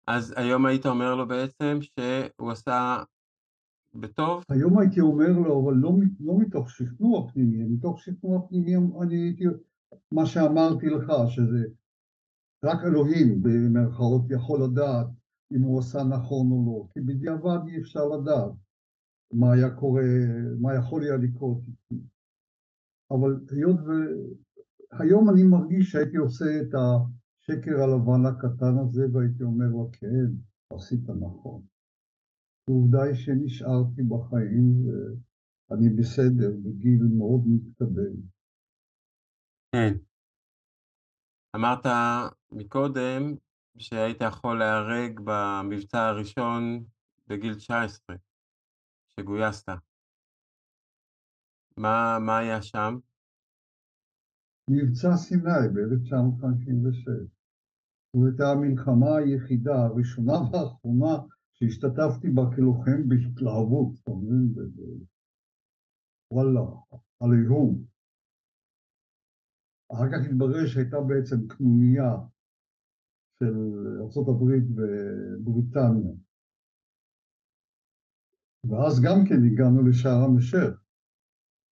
אז 0.07 0.33
היום 0.37 0.65
היית 0.65 0.85
אומר 0.85 1.15
לו 1.15 1.27
בעצם 1.27 1.77
שהוא 1.81 2.51
עשה 2.51 3.03
בטוב? 3.93 4.43
היום 4.49 4.79
הייתי 4.79 5.01
אומר 5.01 5.31
לו, 5.45 5.63
אבל 5.63 5.73
לא, 5.73 5.91
לא 6.19 6.33
מתוך 6.39 6.69
שכנוע 6.69 7.31
פנימי, 7.31 7.63
מתוך 7.63 7.99
שכנוע 7.99 8.47
פנימי 8.47 8.75
אני 8.75 9.15
הייתי, 9.15 9.43
מה 10.11 10.25
שאמרתי 10.25 10.85
לך, 10.85 11.11
שזה 11.29 11.65
רק 12.65 12.77
אלוהים 12.85 13.41
במרכאות 13.41 14.21
יכול 14.29 14.63
לדעת 14.63 15.07
אם 15.55 15.61
הוא 15.61 15.79
עשה 15.79 16.03
נכון 16.03 16.51
או 16.51 16.63
לא, 16.65 16.87
כי 16.93 16.99
בדיעבד 17.01 17.67
אי 17.67 17.81
אפשר 17.81 18.05
לדעת 18.07 18.51
מה 19.33 19.53
היה 19.53 19.69
קורה, 19.75 20.03
מה 20.61 20.75
יכול 20.75 21.03
היה 21.03 21.17
לקרות 21.17 21.57
איתי. 21.67 22.03
אבל 23.11 23.39
היות 23.51 23.79
והיום 23.85 25.29
אני 25.29 25.43
מרגיש 25.43 25.91
שהייתי 25.91 26.17
עושה 26.17 26.45
את 26.61 26.73
השקר 26.75 27.75
הלבן 27.83 28.25
הקטן 28.25 28.77
הזה 28.81 29.03
והייתי 29.13 29.43
אומר 29.43 29.67
לו, 29.67 29.89
כן, 29.91 30.29
עשית 30.73 31.09
נכון. 31.09 31.61
העובדה 32.69 33.03
היא 33.03 33.13
שנשארתי 33.13 34.03
בחיים 34.03 34.85
ואני 35.69 35.89
בסדר, 35.89 36.51
בגיל 36.63 37.03
מאוד 37.17 37.41
מתקדם. 37.47 38.15
כן. 39.71 39.93
אמרת 41.55 41.85
מקודם 42.51 43.35
שהיית 43.77 44.17
יכול 44.21 44.59
להיהרג 44.59 45.19
במבצע 45.23 45.99
הראשון 45.99 46.83
בגיל 47.27 47.55
19, 47.55 48.15
שגויסת. 49.07 49.69
מה, 51.77 52.17
מה 52.25 52.37
היה 52.37 52.61
שם? 52.61 52.97
מבצע 54.69 55.15
סיני 55.15 55.67
ב-1956. 55.73 57.09
זו 58.15 58.25
הייתה 58.25 58.43
המלחמה 58.51 59.17
היחידה, 59.17 59.75
הראשונה 59.75 60.33
והאחרונה 60.33 61.13
שהשתתפתי 61.53 62.29
בה 62.29 62.41
כלוחם 62.55 63.09
בהתלהבות, 63.09 63.99
אתה 64.03 64.11
מבין? 64.11 64.53
וואלה, 66.31 66.65
עליהום. 67.19 67.85
אחר 69.93 70.07
כך 70.11 70.29
התברר 70.29 70.65
שהייתה 70.67 70.97
בעצם 71.07 71.47
קנוניה 71.47 72.11
של 73.43 73.57
ארה"ב 74.01 74.41
ובריטניה. 74.75 76.13
ואז 78.69 79.01
גם 79.01 79.25
כן 79.29 79.45
הגענו 79.45 79.83
לשער 79.87 80.23
המשך. 80.23 80.73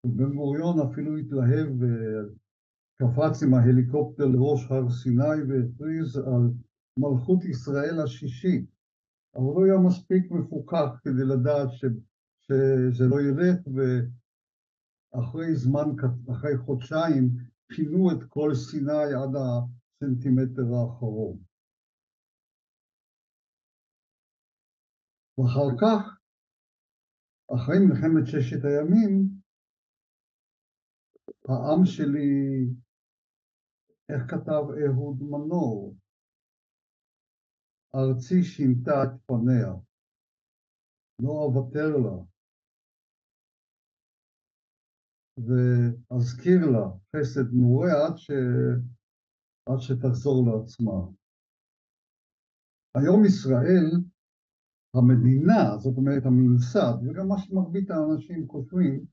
ובן 0.05 0.35
גוריון 0.35 0.79
אפילו 0.79 1.17
התלהב 1.17 1.67
וקפץ 1.79 3.43
עם 3.43 3.53
ההליקופטר 3.53 4.25
לראש 4.25 4.71
הר 4.71 4.89
סיני 4.89 5.41
והכריז 5.47 6.17
על 6.17 6.51
מלכות 6.97 7.45
ישראל 7.45 8.01
השישית. 8.03 8.65
אבל 9.35 9.43
הוא 9.43 9.61
לא 9.61 9.65
היה 9.65 9.87
מספיק 9.87 10.31
מפוכח 10.31 10.99
כדי 11.03 11.25
לדעת 11.25 11.69
ש, 11.71 11.85
שזה 12.41 13.05
לא 13.07 13.21
ילך, 13.21 13.59
ואחרי 15.13 15.55
זמן, 15.55 15.87
אחרי 16.31 16.57
חודשיים, 16.57 17.29
פינו 17.67 18.11
את 18.11 18.23
כל 18.29 18.55
סיני 18.55 19.13
עד 19.23 19.35
הסנטימטר 19.35 20.75
האחרון. 20.75 21.50
ואחר 25.41 25.69
כך, 25.81 26.17
אחרי 27.55 27.77
מלחמת 27.87 28.25
ששת 28.27 28.61
הימים, 28.65 29.41
העם 31.49 31.85
שלי, 31.85 32.33
איך 34.09 34.21
כתב 34.31 34.63
אהוד 34.81 35.17
מנור, 35.21 35.95
ארצי 37.95 38.43
שינתה 38.43 39.03
את 39.03 39.21
פניה, 39.25 39.73
לא 41.21 41.31
אוותר 41.31 41.89
לה, 42.03 42.17
ואזכיר 45.37 46.59
לה 46.73 46.85
חסד 47.15 47.53
מעורה 47.53 47.91
עד, 48.05 48.17
ש... 48.17 48.31
עד 49.69 49.79
שתחזור 49.79 50.45
לעצמה. 50.47 50.99
היום 52.97 53.25
ישראל, 53.25 54.10
המדינה, 54.95 55.77
זאת 55.77 55.97
אומרת 55.97 56.25
הממסד, 56.25 56.93
וגם 57.03 57.27
מה 57.27 57.37
שמרבית 57.37 57.89
האנשים 57.89 58.47
חושבים, 58.47 59.05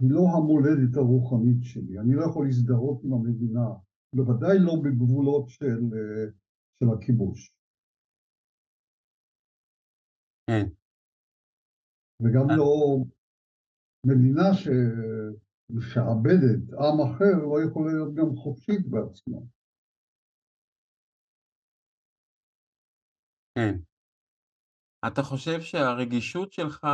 היא 0.00 0.10
לא 0.10 0.22
המולדת 0.36 0.96
הרוחנית 0.96 1.62
שלי. 1.62 1.98
אני 1.98 2.14
לא 2.14 2.22
יכול 2.30 2.46
להזדהות 2.46 3.04
עם 3.04 3.12
המדינה, 3.12 3.68
בוודאי 4.12 4.58
לא 4.58 4.72
בגבולות 4.84 5.48
של, 5.48 5.80
של 6.78 6.86
הכיבוש. 6.94 7.52
כן. 10.46 10.66
וגם 12.22 12.46
לא 12.56 12.98
מדינה 14.06 14.54
שמשעבדת 14.54 16.62
עם 16.72 17.00
אחר 17.06 17.34
לא 17.52 17.58
יכולה 17.68 17.92
להיות 17.92 18.14
גם 18.14 18.36
חופשית 18.36 18.88
בעצמה. 18.90 19.38
כן. 23.54 23.87
אתה 25.06 25.22
חושב 25.22 25.60
שהרגישות 25.60 26.52
שלך 26.52 26.86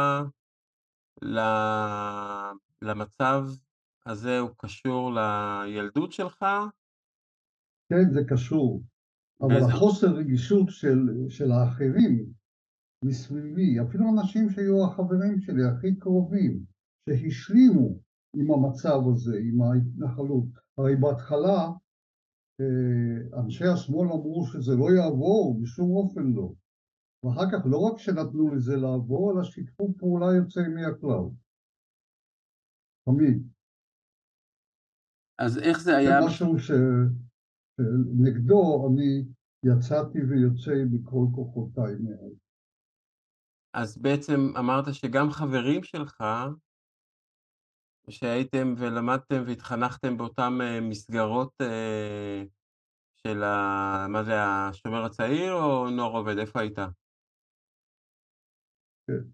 למצב 2.83 3.45
הזה 4.07 4.39
הוא 4.39 4.51
קשור 4.59 5.13
לילדות 5.13 6.13
שלך? 6.13 6.45
כן, 7.89 8.11
זה 8.15 8.21
קשור. 8.29 8.83
אבל 9.41 9.57
החוסר 9.71 10.07
רגישות 10.07 10.67
של, 10.69 10.99
של 11.29 11.53
האחרים 11.53 12.27
מסביבי, 13.05 13.81
אפילו 13.81 14.05
אנשים 14.11 14.51
שהיו 14.51 14.85
החברים 14.85 15.41
שלי 15.41 15.65
הכי 15.65 15.99
קרובים, 15.99 16.61
שהשלימו 17.09 17.99
עם 18.37 18.51
המצב 18.51 18.99
הזה, 19.13 19.37
עם 19.37 19.63
ההתנחלות. 19.63 20.49
הרי 20.79 20.97
בהתחלה 20.97 21.69
אה, 22.61 23.41
אנשי 23.41 23.65
השמאל 23.65 24.09
אמרו 24.13 24.47
שזה 24.47 24.73
לא 24.77 24.91
יעבור, 24.91 25.61
בשום 25.63 25.91
אופן 25.91 26.33
לא. 26.33 26.53
ואחר 27.25 27.47
כך 27.53 27.67
לא 27.67 27.79
רק 27.79 27.99
שנתנו 27.99 28.55
לזה 28.55 28.77
לעבור, 28.77 29.33
אלא 29.33 29.45
שיתפו 29.45 29.95
פעולה 29.99 30.27
יוצאי 30.37 30.69
מהכלל. 30.69 31.25
תמיד. 33.05 33.49
אז 35.39 35.59
איך 35.59 35.81
זה 35.81 35.97
היה... 35.97 36.21
זה 36.21 36.27
משהו 36.27 36.55
שנגדו 38.19 38.89
אני 38.89 39.25
יצאתי 39.65 40.19
ויוצא 40.19 40.73
בכל 40.93 41.27
כוחותיי 41.35 41.95
מאז. 42.01 42.33
אז 43.75 43.99
בעצם 43.99 44.53
אמרת 44.59 44.95
שגם 44.95 45.31
חברים 45.31 45.83
שלך 45.83 46.25
שהייתם 48.11 48.75
ולמדתם 48.79 49.43
והתחנכתם 49.47 50.17
באותן 50.17 50.53
אה, 50.61 50.81
מסגרות 50.81 51.53
אה, 51.61 52.43
של 53.17 53.43
ה... 53.43 54.07
מה 54.09 54.25
זה, 54.25 54.35
השומר 54.37 55.05
הצעיר 55.05 55.53
או 55.53 55.91
נוער 55.91 56.13
עובד? 56.13 56.39
איפה 56.39 56.61
היית? 56.61 56.79
כן. 59.07 59.25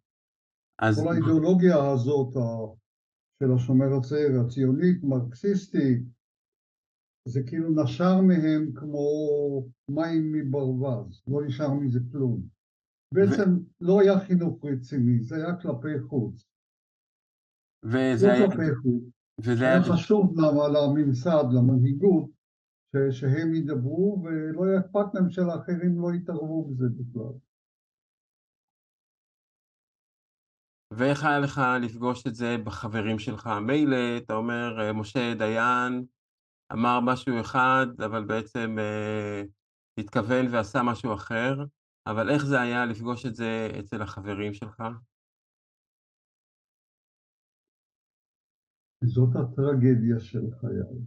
אז... 0.83 1.01
כל 1.03 1.13
האידיאולוגיה 1.13 1.77
הזאת 1.93 2.35
של 3.43 3.53
השומר 3.57 3.97
הצעיר, 3.99 4.41
הציונית, 4.41 5.05
מרקסיסטית, 5.05 6.03
זה 7.29 7.41
כאילו 7.47 7.83
נשר 7.83 8.21
מהם 8.21 8.73
כמו 8.75 9.09
מים 9.91 10.33
מברווז, 10.33 11.23
לא 11.29 11.47
נשאר 11.47 11.75
מזה 11.75 12.01
כלום. 12.13 12.43
בעצם 13.15 13.57
ו... 13.57 13.61
לא 13.81 14.01
היה 14.01 14.21
חינוך 14.21 14.65
רציני, 14.65 15.23
זה 15.23 15.37
היה 15.37 15.57
כלפי 15.63 16.01
חוץ. 16.09 16.47
וזה 17.85 18.27
לא 18.27 18.33
היה... 18.33 18.51
כלפי 18.51 18.75
חוץ. 18.83 19.05
וזה 19.45 19.65
היה 19.65 19.83
חשוב 19.83 20.35
לממסד, 20.75 21.45
למנהיגות, 21.53 22.31
שהם 23.11 23.55
ידברו, 23.55 24.23
ולא 24.25 24.65
היה 24.65 24.81
אכפת 24.81 25.15
להם 25.15 25.31
שלאחרים 25.31 26.01
לא 26.01 26.15
יתערבו 26.15 26.65
בזה 26.65 26.87
בכלל. 26.89 27.33
ואיך 30.91 31.25
היה 31.25 31.39
לך 31.39 31.61
לפגוש 31.83 32.27
את 32.27 32.35
זה 32.35 32.57
בחברים 32.65 33.19
שלך? 33.19 33.49
מילא, 33.67 34.17
אתה 34.17 34.35
אומר, 34.35 34.93
משה 34.95 35.35
דיין 35.39 36.05
אמר 36.73 37.01
משהו 37.01 37.41
אחד, 37.41 37.87
אבל 38.05 38.25
בעצם 38.25 38.77
אה, 38.79 39.43
התכוון 39.99 40.47
ועשה 40.53 40.79
משהו 40.83 41.15
אחר, 41.15 41.55
אבל 42.07 42.31
איך 42.31 42.45
זה 42.45 42.61
היה 42.61 42.87
לפגוש 42.87 43.27
את 43.27 43.35
זה 43.35 43.69
אצל 43.81 44.03
החברים 44.03 44.55
שלך? 44.55 44.83
זאת 49.05 49.37
הטרגדיה 49.37 50.21
של 50.21 50.51
חיי. 50.61 51.01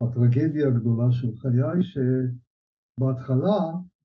הטרגדיה 0.00 0.68
הגדולה 0.68 1.12
של 1.12 1.36
חיי 1.36 1.82
שבהתחלה 1.82 3.58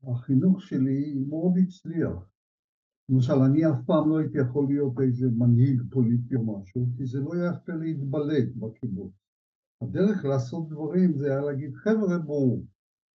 החינוך 0.03 0.61
שלי 0.61 1.13
מאוד 1.29 1.53
הצליח. 1.63 2.29
למשל, 3.09 3.33
אני 3.33 3.65
אף 3.65 3.85
פעם 3.85 4.09
לא 4.09 4.19
הייתי 4.19 4.37
יכול 4.37 4.67
להיות 4.67 4.93
איזה 4.99 5.27
מנהיג 5.37 5.81
פוליטי 5.91 6.35
או 6.35 6.61
משהו, 6.61 6.87
כי 6.97 7.05
זה 7.05 7.19
לא 7.19 7.33
היה 7.33 7.51
יפה 7.51 7.73
להתבלט 7.73 8.55
בקיבוץ. 8.55 9.13
הדרך 9.81 10.25
לעשות 10.25 10.69
דברים 10.69 11.17
זה 11.17 11.25
היה 11.31 11.41
להגיד, 11.41 11.75
חבר'ה 11.75 12.17
בואו, 12.17 12.63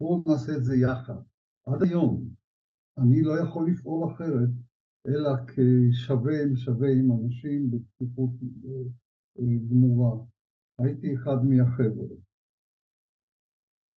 בואו 0.00 0.22
נעשה 0.26 0.56
את 0.56 0.64
זה 0.64 0.76
יחד. 0.76 1.20
עד 1.66 1.82
היום 1.82 2.28
אני 2.98 3.22
לא 3.22 3.40
יכול 3.40 3.70
לפעול 3.70 4.12
אחרת, 4.12 4.50
אלא 5.06 5.30
כשווה 5.46 6.42
עם 6.42 6.56
שווה 6.56 6.88
עם 6.92 7.12
אנשים 7.12 7.70
בכפיפות 7.70 8.30
אה, 8.64 9.44
גמורה. 9.70 10.24
הייתי 10.78 11.14
אחד 11.14 11.44
מהחבר'ה. 11.44 12.16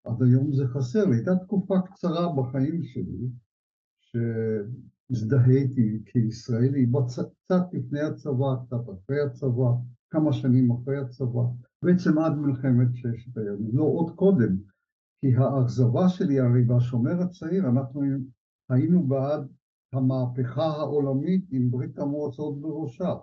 עד 0.05 0.23
היום 0.23 0.53
זה 0.53 0.67
חסר. 0.67 1.09
הייתה 1.11 1.31
תקופה 1.43 1.75
קצרה 1.85 2.33
בחיים 2.35 2.83
שלי, 2.83 3.29
שהזדהיתי 5.07 5.99
כישראלי, 6.05 6.85
קצת 7.45 7.63
לפני 7.73 7.99
הצבא, 7.99 8.55
קצת 8.65 8.89
אחרי 8.89 9.21
הצבא, 9.21 9.71
כמה 10.09 10.33
שנים 10.33 10.71
אחרי 10.71 10.97
הצבא, 10.97 11.41
בעצם 11.83 12.17
עד 12.17 12.33
מלחמת 12.37 12.95
ששת 12.95 13.37
הימים, 13.37 13.77
לא 13.77 13.83
עוד 13.83 14.15
קודם, 14.15 14.57
כי 15.21 15.35
האכזבה 15.35 16.09
שלי 16.09 16.39
הרי 16.39 16.61
בשומר 16.61 17.21
הצעיר, 17.21 17.69
אנחנו 17.69 18.01
היינו 18.69 19.07
בעד 19.07 19.47
המהפכה 19.93 20.65
העולמית 20.65 21.45
עם 21.51 21.71
ברית 21.71 21.99
המועצות 21.99 22.61
בראשה. 22.61 23.13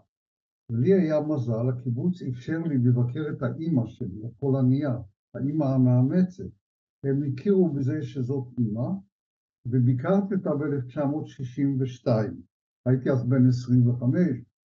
לי 0.70 0.94
היה 0.94 1.20
מזל, 1.20 1.68
הקיבוץ 1.68 2.22
אפשר 2.22 2.58
לי 2.58 2.78
לבקר 2.78 3.24
את 3.36 3.42
האימא 3.42 3.86
שלי, 3.86 4.26
הפולניה, 4.26 4.98
האימא 5.34 5.64
המאמצת. 5.64 6.44
הם 7.04 7.22
הכירו 7.22 7.72
בזה 7.72 8.02
שזאת 8.02 8.48
אימא, 8.58 8.88
וביקרתי 9.66 10.34
אותה 10.34 10.50
ב-1962. 10.50 12.08
הייתי 12.86 13.10
אז 13.10 13.28
בן 13.28 13.48
25, 13.48 14.18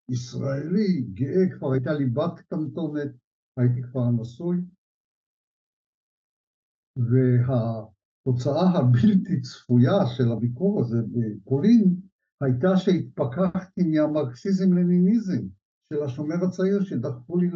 ישראלי, 0.09 1.01
גאה, 1.13 1.57
כבר 1.57 1.73
הייתה 1.73 1.93
לי 1.93 2.05
בת 2.05 2.39
קטנטונת, 2.39 3.11
הייתי 3.57 3.81
כבר 3.83 4.11
נשוי. 4.11 4.57
וה... 6.97 7.97
התוצאה 8.27 8.69
הבלתי 8.79 9.41
צפויה 9.41 10.05
של 10.17 10.31
הביקור 10.31 10.81
הזה 10.81 10.97
בפולין 11.11 11.95
הייתה 12.41 12.77
שהתפכחתי 12.77 13.83
מהמרקסיזם-לניניזם, 13.83 15.47
של 15.89 16.03
השומר 16.03 16.35
הצעיר 16.47 16.83
שדחפו 16.83 17.37
לי 17.37 17.49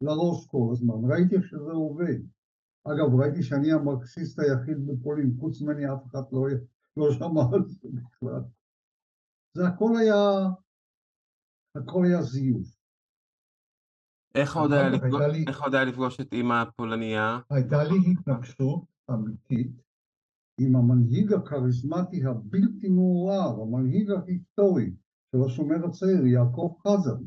לראש 0.00 0.46
כל 0.46 0.68
הזמן, 0.72 1.10
ראיתי 1.10 1.36
שזה 1.42 1.70
עובד. 1.72 2.18
אגב, 2.84 3.20
ראיתי 3.20 3.42
שאני 3.42 3.72
המרקסיסט 3.72 4.38
היחיד 4.38 4.86
בפולין, 4.86 5.36
חוץ 5.40 5.62
ממני 5.62 5.92
אף 5.92 6.06
אחד 6.06 6.22
לא, 6.32 6.46
לא 6.96 7.12
שמע 7.12 7.42
על 7.52 7.64
זה 7.68 7.88
בכלל. 7.92 8.42
זה 9.54 9.66
הכל 9.66 9.96
היה, 9.96 10.48
הכל 11.74 12.04
היה 12.04 12.22
זיוף. 12.22 12.78
איך 14.34 14.56
עוד 14.56 14.72
היה 14.72 14.88
לפגוש, 14.88 15.22
לי, 15.32 15.44
איך 15.48 15.62
עוד 15.62 15.74
היה 15.74 15.84
לפגוש 15.84 16.20
את 16.20 16.32
אימא 16.32 16.62
הפולניה? 16.62 17.38
הייתה 17.50 17.84
לי 17.84 18.12
התנגשות 18.12 18.84
אמיתית 19.10 19.82
עם 20.60 20.76
המנהיג 20.76 21.32
הכריזמטי 21.32 22.26
הבלתי 22.26 22.88
מעורר, 22.88 23.62
המנהיג 23.62 24.10
ההיסטורי 24.10 24.90
של 25.32 25.38
השומר 25.46 25.86
הצעיר, 25.86 26.26
יעקב 26.26 26.74
חזן. 26.86 27.22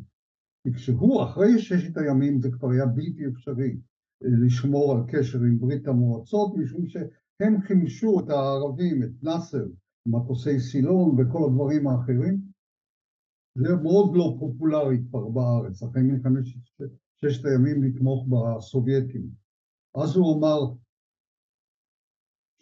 כי 0.63 0.73
כשהוא, 0.73 1.23
אחרי 1.23 1.59
ששת 1.59 1.97
הימים, 1.97 2.41
זה 2.41 2.49
כבר 2.51 2.69
היה 2.71 2.85
בלתי 2.85 3.27
אפשרי 3.27 3.77
לשמור 4.21 4.91
על 4.91 5.03
קשר 5.07 5.37
עם 5.37 5.59
ברית 5.59 5.87
המועצות, 5.87 6.57
משום 6.57 6.87
שהם 6.87 7.61
חימשו 7.61 8.19
את 8.19 8.29
הערבים, 8.29 9.03
את 9.03 9.23
נאסר, 9.23 9.65
מטוסי 10.05 10.59
סילון 10.59 11.09
וכל 11.19 11.43
הדברים 11.49 11.87
האחרים. 11.87 12.41
זה 13.57 13.75
מאוד 13.83 14.15
לא 14.15 14.35
פופולרי 14.39 14.97
כבר 15.09 15.29
בארץ, 15.29 15.83
אחרי 15.83 16.01
מלחמת 16.01 16.43
ששת 16.45 17.45
הימים 17.45 17.83
לתמוך 17.83 18.27
בסובייטים. 18.29 19.27
אז 19.95 20.15
הוא 20.15 20.37
אמר 20.37 20.73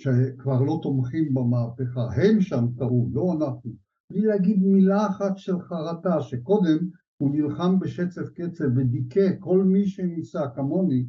שכבר 0.01 0.61
לא 0.61 0.79
תומכים 0.83 1.33
במהפכה, 1.33 2.07
הם 2.15 2.41
שם 2.41 2.65
טעו, 2.77 3.09
לא 3.13 3.33
אנחנו. 3.37 3.71
בלי 4.11 4.21
להגיד 4.21 4.63
מילה 4.63 5.07
אחת 5.07 5.37
של 5.37 5.59
חרטה, 5.59 6.21
שקודם 6.21 6.77
הוא 7.17 7.31
נלחם 7.31 7.79
בשצף 7.79 8.29
קצף 8.33 8.65
ודיכא 8.75 9.29
כל 9.39 9.63
מי 9.63 9.87
שניסה 9.87 10.39
כמוני 10.55 11.05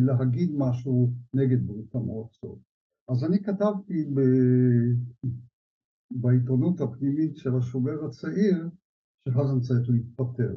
להגיד 0.00 0.50
משהו 0.58 1.12
נגד 1.34 1.66
ברית 1.66 1.94
המועצות. 1.94 2.58
אז 3.08 3.24
אני 3.24 3.42
כתבתי 3.42 4.04
ב... 4.14 4.20
בעיתונות 6.10 6.80
הפנימית 6.80 7.36
של 7.36 7.56
השומר 7.58 8.04
הצעיר 8.04 8.68
שחזן 9.28 9.60
צריך 9.60 9.90
להתפטר. 9.90 10.56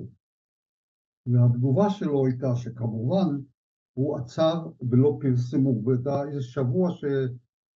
והתגובה 1.25 1.89
שלו 1.89 2.25
הייתה 2.25 2.55
שכמובן 2.55 3.41
הוא 3.93 4.17
עצר 4.17 4.67
ולא 4.89 5.17
פרסמו, 5.21 5.83
והייתה 5.85 6.23
איזה 6.27 6.41
שבוע 6.41 6.91
ש... 6.91 7.05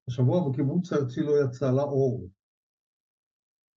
השבוע 0.09 0.49
בקיבוץ 0.49 0.93
הארצי 0.93 1.21
לא 1.21 1.31
יצא 1.45 1.71
לאור. 1.71 2.29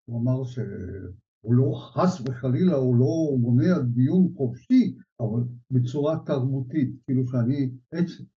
הוא 0.06 0.22
אמר 0.22 0.44
שהוא 0.44 1.54
לא, 1.54 1.92
חס 1.94 2.22
וחלילה, 2.22 2.76
הוא 2.76 2.96
לא 2.96 3.38
מונע 3.40 3.80
דיון 3.94 4.34
חופשי, 4.38 4.96
אבל 5.20 5.44
בצורה 5.72 6.20
תרבותית, 6.26 6.90
כאילו 7.04 7.28
שאני. 7.28 7.72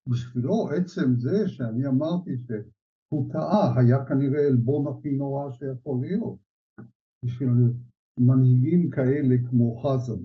בשבילו 0.08 0.68
עצם 0.68 1.14
זה 1.18 1.48
שאני 1.48 1.86
אמרתי 1.86 2.30
שהוא 2.46 3.32
טעה, 3.32 3.78
היה 3.78 4.04
כנראה 4.08 4.46
עלבון 4.46 4.86
הכי 4.86 5.10
נורא 5.10 5.50
שיכול 5.52 6.00
להיות. 6.00 6.38
בשביל 7.24 7.48
מנהיגים 8.18 8.90
כאלה 8.90 9.34
כמו 9.50 9.76
חזן, 9.76 10.22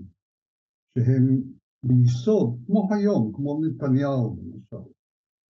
שהם 0.98 1.42
ביסוד, 1.86 2.58
כמו 2.66 2.88
היום, 2.94 3.32
כמו 3.34 3.60
נתניהו 3.64 4.36
למשל, 4.36 4.90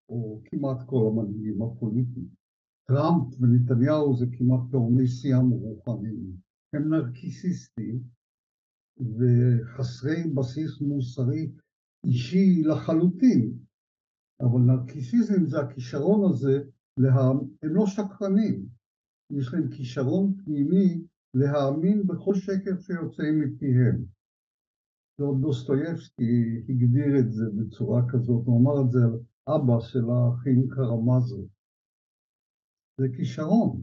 או 0.08 0.40
כמעט 0.44 0.86
כל 0.86 1.08
המנהיגים 1.08 1.62
הפוליטיים. 1.62 2.28
טראמפ 2.88 3.40
ונתניהו 3.40 4.16
זה 4.16 4.26
כמעט 4.38 4.60
תאומי 4.70 5.06
שיאם 5.06 5.50
רוחניים. 5.50 6.36
הם 6.74 6.94
נרקיסיסטים 6.94 8.02
וחסרי 9.00 10.22
בסיס 10.34 10.80
מוסרי 10.80 11.50
אישי 12.04 12.62
לחלוטין, 12.62 13.52
אבל 14.40 14.60
נרקיסיזם 14.60 15.46
זה 15.46 15.60
הכישרון 15.60 16.30
הזה, 16.30 16.62
לה... 16.96 17.30
הם 17.62 17.74
לא 17.74 17.86
שקרנים, 17.86 18.66
יש 19.30 19.54
להם 19.54 19.70
כישרון 19.70 20.34
פנימי 20.44 21.04
להאמין 21.34 22.06
בכל 22.06 22.34
שקר 22.34 22.80
שיוצא 22.80 23.22
מפיהם. 23.32 24.04
ועוד 25.18 25.40
דוסטויבסקי 25.40 26.64
הגדיר 26.68 27.18
את 27.20 27.32
זה 27.32 27.44
בצורה 27.56 28.02
כזאת, 28.12 28.46
הוא 28.46 28.60
אמר 28.60 28.86
את 28.86 28.90
זה 28.90 28.98
על 29.04 29.18
אבא 29.54 29.80
של 29.80 30.04
האחים 30.10 30.68
קרמזוב. 30.68 31.48
זה 33.00 33.06
כישרון. 33.16 33.82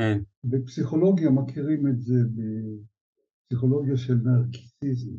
כן. 0.00 0.18
בפסיכולוגיה 0.44 1.30
מכירים 1.30 1.86
את 1.86 2.00
זה 2.00 2.14
בפסיכולוגיה 2.36 3.96
של 3.96 4.14
נרקיסיזם. 4.14 5.16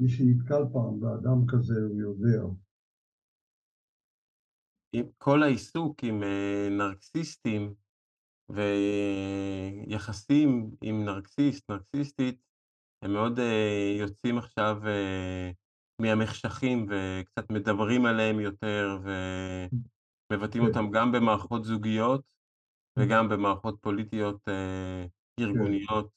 מי 0.00 0.08
שנתקל 0.08 0.62
פעם 0.72 1.00
באדם 1.00 1.46
כזה 1.48 1.74
הוא 1.88 2.00
יודע. 2.00 2.42
כל 5.18 5.42
העיסוק 5.42 6.04
עם 6.04 6.22
אה, 6.22 6.68
נרקסיסטים 6.70 7.74
ויחסים 9.86 10.70
עם 10.82 11.04
נרקסיסט, 11.04 11.70
נרקסיסטית, 11.70 12.44
הם 13.02 13.12
מאוד 13.12 13.38
uh, 13.38 13.42
יוצאים 14.00 14.38
עכשיו 14.38 14.76
uh, 14.82 15.54
מהמחשכים 16.02 16.86
וקצת 16.88 17.50
מדברים 17.50 18.06
עליהם 18.06 18.40
יותר 18.40 18.98
ומבטאים 19.02 20.62
כן. 20.64 20.68
אותם 20.68 20.90
גם 20.90 21.12
במערכות 21.12 21.64
זוגיות 21.64 22.33
וגם 22.98 23.28
במערכות 23.28 23.78
פוליטיות 23.80 24.48
uh, 24.48 25.40
ארגוניות. 25.40 26.10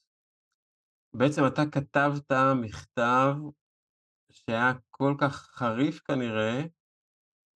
בעצם 1.14 1.42
אתה 1.48 1.62
כתבת 1.72 2.32
מכתב 2.62 3.36
שהיה 4.30 4.74
כל 4.92 5.16
כך 5.20 5.36
חריף 5.36 6.00
כנראה, 6.00 6.62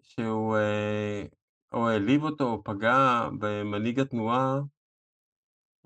שהוא 0.01 0.57
uh, 0.57 1.35
או 1.73 1.89
העליב 1.89 2.23
אותו 2.23 2.43
או 2.43 2.63
פגע 2.63 3.29
במנהיג 3.39 3.99
התנועה, 3.99 4.59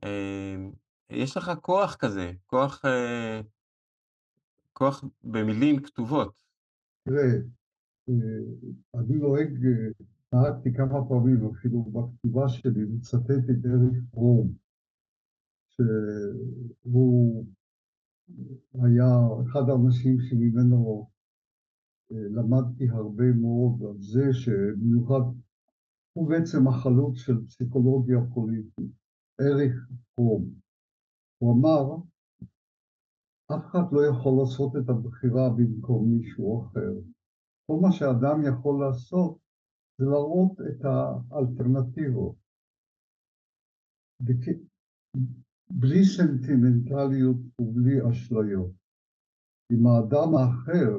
אמ, 0.03 0.71
יש 1.09 1.37
לך 1.37 1.51
כוח 1.61 1.95
כזה, 1.95 2.31
כוח, 2.45 2.85
אה, 2.85 3.41
כוח 4.73 5.03
במילים 5.23 5.83
כתובות. 5.83 6.43
תראה, 7.03 7.23
אה, 8.09 8.13
אני 8.99 9.15
נוהג, 9.15 9.65
אה, 9.65 10.05
נהגתי 10.35 10.73
כמה 10.73 11.07
פעמים 11.09 11.49
אפילו 11.51 11.83
בכתיבה 11.83 12.49
שלי 12.49 12.85
לצטט 12.85 13.45
את 13.51 13.65
אריך 13.65 14.03
פרום, 14.11 14.53
שהוא 15.71 17.45
היה 18.73 19.07
אחד 19.45 19.69
האנשים 19.69 20.17
שממנו 20.19 21.09
למדתי 22.11 22.89
הרבה 22.89 23.31
מאוד 23.41 23.83
על 23.89 24.01
זה 24.01 24.33
שבמיוחד 24.33 25.21
הוא 26.13 26.29
בעצם 26.29 26.67
החלוץ 26.67 27.17
של 27.17 27.45
פסיכולוגיה 27.45 28.17
פוליטית, 28.33 28.91
אריך 29.41 29.75
פרום. 30.15 30.45
הוא 31.37 31.53
אמר, 31.53 31.95
אף 33.51 33.65
אחד 33.65 33.83
לא 33.91 34.01
יכול 34.11 34.33
לעשות 34.39 34.75
את 34.75 34.89
הבחירה 34.89 35.49
במקום 35.49 36.11
מישהו 36.11 36.65
אחר. 36.65 36.93
כל 37.67 37.77
מה 37.81 37.91
שאדם 37.91 38.41
יכול 38.49 38.85
לעשות 38.85 39.44
זה 39.97 40.05
להראות 40.05 40.51
את 40.61 40.85
האלטרנטיבות. 41.31 42.35
בלי 45.71 46.03
סנטימנטליות 46.03 47.37
ובלי 47.61 48.09
אשליות. 48.09 48.71
אם 49.71 49.87
האדם 49.87 50.29
האחר 50.35 50.91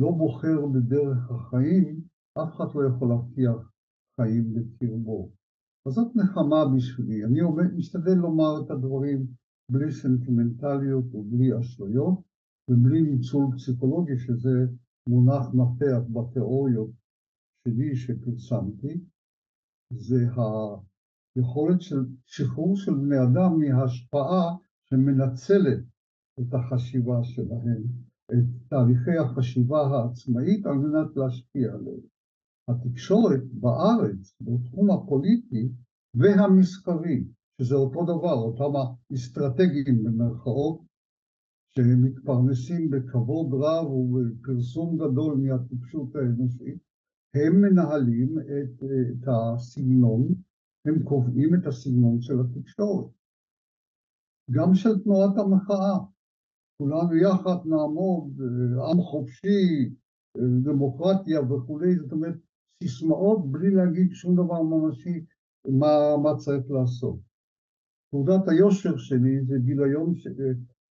לא 0.00 0.10
בוחר 0.10 0.66
בדרך 0.74 1.30
החיים, 1.30 2.00
אף 2.38 2.56
אחד 2.56 2.64
לא 2.74 2.88
יכול 2.88 3.08
להבטיח 3.08 3.72
חיים 4.16 4.54
בקרבו. 4.54 5.30
אז 5.86 5.92
זאת 5.92 6.16
נחמה 6.16 6.62
בשבילי. 6.76 7.24
אני 7.24 7.40
עומד, 7.40 7.74
משתדל 7.76 8.14
לומר 8.14 8.52
את 8.64 8.70
הדברים 8.70 9.26
בלי 9.70 9.92
סנטימנטליות 9.92 11.14
ובלי 11.14 11.60
אשליות 11.60 12.18
ובלי 12.70 13.02
ניצול 13.02 13.46
פסיכולוגי, 13.56 14.18
שזה 14.18 14.56
מונח 15.08 15.44
מפתח 15.54 16.02
בתיאוריות 16.12 16.90
שלי 17.68 17.96
שפרסמתי, 17.96 19.00
זה 19.90 20.16
היכולת 21.36 21.80
של 21.80 22.04
שחרור 22.26 22.76
של 22.76 22.94
בני 22.94 23.16
אדם 23.16 23.58
מהשפעה 23.58 24.56
שמנצלת 24.84 25.84
את 26.40 26.54
החשיבה 26.54 27.18
שלהם, 27.22 27.82
את 28.32 28.68
תהליכי 28.68 29.18
החשיבה 29.18 29.80
העצמאית 29.80 30.66
על 30.66 30.74
מנת 30.74 31.16
להשפיע 31.16 31.72
עליהם. 31.72 32.06
התקשורת 32.68 33.44
בארץ, 33.60 34.36
בתחום 34.40 34.90
הפוליטי 34.90 35.68
והמסחרי, 36.14 37.24
שזה 37.60 37.74
אותו 37.74 38.02
דבר, 38.04 38.34
אותם 38.34 38.72
האסטרטגיים 38.76 40.04
במרכאות, 40.04 40.80
שמתפרנסים 41.76 42.90
בכבוד 42.90 43.46
רב 43.52 43.90
ובפרסום 43.90 44.96
גדול 44.96 45.36
מהטיפשות 45.36 46.16
האנושית, 46.16 46.78
הם 47.34 47.60
מנהלים 47.60 48.38
את, 48.38 48.82
את 48.82 49.28
הסגנון, 49.28 50.28
הם 50.84 51.02
קובעים 51.02 51.54
את 51.54 51.66
הסגנון 51.66 52.20
של 52.20 52.34
התקשורת. 52.40 53.10
גם 54.50 54.74
של 54.74 55.02
תנועת 55.02 55.38
המחאה. 55.38 55.98
כולנו 56.78 57.16
יחד 57.16 57.66
נעמוד, 57.66 58.40
עם 58.90 59.02
חופשי, 59.02 59.90
דמוקרטיה 60.62 61.40
וכולי, 61.40 61.96
זאת 61.96 62.12
אומרת, 62.12 62.34
סיסמאות 62.82 63.52
בלי 63.52 63.70
להגיד 63.70 64.12
שום 64.12 64.34
דבר 64.34 64.62
ממשי 64.62 65.24
מה, 65.68 66.16
מה 66.22 66.36
צריך 66.36 66.70
לעשות. 66.70 67.18
תעודת 68.10 68.48
היושר 68.48 68.96
שלי 68.96 69.44
זה 69.44 69.54
גיליון, 69.58 70.14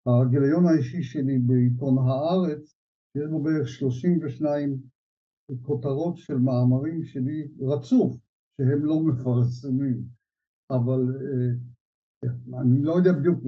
הגיליון 0.05 0.65
האישי 0.65 1.03
שלי 1.03 1.39
בעיתון 1.39 1.97
הארץ, 1.97 2.75
יש 3.15 3.29
בו 3.29 3.43
בערך 3.43 3.67
32 3.67 4.77
כותרות 5.61 6.17
של 6.17 6.37
מאמרים 6.37 7.03
שלי 7.03 7.47
רצוף, 7.59 8.17
שהם 8.57 8.85
לא 8.85 9.03
מפרסמים, 9.03 10.03
אבל 10.71 11.01
אני 12.61 12.83
לא 12.83 12.93
יודע 12.93 13.11
בדיוק, 13.19 13.39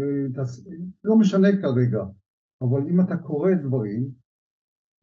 לא 1.03 1.17
משנה 1.19 1.47
כרגע, 1.61 2.03
אבל 2.61 2.81
אם 2.89 3.01
אתה 3.01 3.17
קורא 3.17 3.51
דברים, 3.63 4.11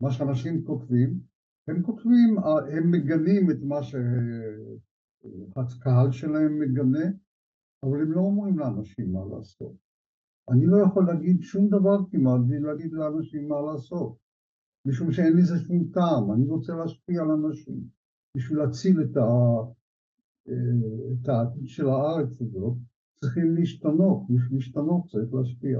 מה 0.00 0.10
שאנשים 0.10 0.64
כותבים, 0.64 1.20
הם 1.68 1.82
כותבים, 1.82 2.38
הם 2.72 2.90
מגנים 2.90 3.50
את 3.50 3.56
מה 3.62 3.82
שהקהל 5.52 6.12
שלהם 6.12 6.58
מגנה, 6.58 7.06
אבל 7.82 8.00
הם 8.00 8.12
לא 8.12 8.20
אומרים 8.20 8.58
לאנשים 8.58 9.12
מה 9.12 9.20
לעשות. 9.36 9.76
אני 10.50 10.66
לא 10.66 10.76
יכול 10.86 11.06
להגיד 11.06 11.42
שום 11.42 11.68
דבר 11.68 11.98
כמעט 12.10 12.40
בלי 12.48 12.60
להגיד 12.60 12.92
לאנשים 12.92 13.48
מה 13.48 13.60
לעשות, 13.72 14.16
משום 14.86 15.12
שאין 15.12 15.36
לזה 15.36 15.54
שום 15.66 15.84
טעם, 15.92 16.32
אני 16.32 16.46
רוצה 16.46 16.72
להשפיע 16.72 17.22
על 17.22 17.30
אנשים 17.30 17.88
בשביל 18.36 18.58
להציל 18.58 18.96
את, 19.02 19.16
ה... 19.16 19.28
את 21.12 21.28
העתיד 21.28 21.68
של 21.68 21.86
הארץ 21.88 22.40
הזאת, 22.40 22.76
צריכים 23.20 23.54
להשתנות, 23.54 24.22
בשביל 24.30 24.58
להשתנות 24.58 25.06
צריך 25.06 25.34
להשפיע. 25.34 25.78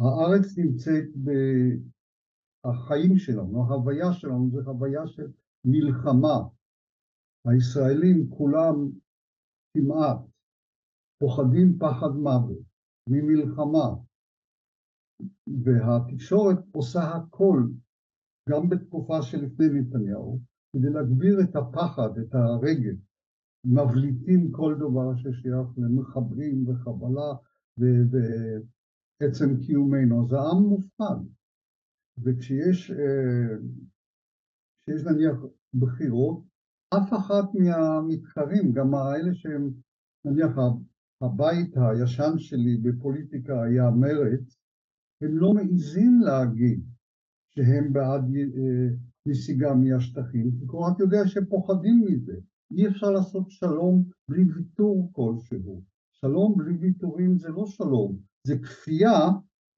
הארץ 0.00 0.58
נמצאת 0.58 1.04
בחיים 2.64 3.18
שלנו, 3.18 3.64
ההוויה 3.64 4.12
שלנו 4.12 4.50
זה 4.50 4.60
הוויה 4.66 5.06
של 5.06 5.26
מלחמה. 5.64 6.38
הישראלים 7.46 8.30
כולם 8.30 8.76
כמעט 9.74 10.18
פוחדים 11.18 11.78
פחד 11.78 12.12
מוות 12.22 12.62
ממלחמה, 13.08 13.88
והתקשורת 15.64 16.58
עושה 16.72 17.00
הכל, 17.00 17.62
גם 18.48 18.68
בתקופה 18.68 19.22
שלפני 19.22 19.66
נתניהו, 19.68 20.40
כדי 20.72 20.90
להגביר 20.90 21.40
את 21.40 21.56
הפחד, 21.56 22.18
את 22.18 22.34
הרגל. 22.34 22.96
מבליטים 23.64 24.52
כל 24.52 24.74
דבר 24.78 25.16
ששייך 25.16 25.68
למחברים 25.76 26.68
וחבלה 26.68 27.32
ועצם 27.78 29.56
קיומנו. 29.66 30.28
זה 30.28 30.36
עם 30.38 30.62
מופחד. 30.62 31.16
וכשיש 32.18 32.90
אה, 32.90 33.56
כשיש 34.82 35.02
נניח 35.04 35.36
בחירות, 35.74 36.42
אף 36.94 37.12
אחת 37.12 37.44
מהמתחרים, 37.54 38.72
גם 38.72 38.94
האלה 38.94 39.34
שהם, 39.34 39.70
נניח 40.24 40.50
הבית 41.22 41.74
הישן 41.76 42.38
שלי 42.38 42.76
בפוליטיקה 42.76 43.62
היה 43.62 43.90
מרץ, 43.90 44.61
הם 45.22 45.38
לא 45.38 45.52
מעיזים 45.52 46.20
להגיד 46.20 46.84
שהם 47.54 47.92
בעד 47.92 48.22
אה, 48.34 48.96
נסיגה 49.26 49.74
מהשטחים, 49.74 50.50
כי 50.58 50.64
כל 50.66 50.78
אחד 50.84 51.00
יודע 51.00 51.26
שהם 51.26 51.44
פוחדים 51.44 52.04
מזה. 52.04 52.36
אי 52.70 52.88
אפשר 52.88 53.10
לעשות 53.10 53.50
שלום 53.50 54.04
בלי 54.28 54.42
ויתור 54.42 55.10
כלשהו. 55.12 55.82
שלום 56.12 56.54
בלי 56.56 56.76
ויתורים 56.76 57.38
זה 57.38 57.48
לא 57.48 57.66
שלום, 57.66 58.18
זה 58.46 58.54
כפייה 58.58 59.18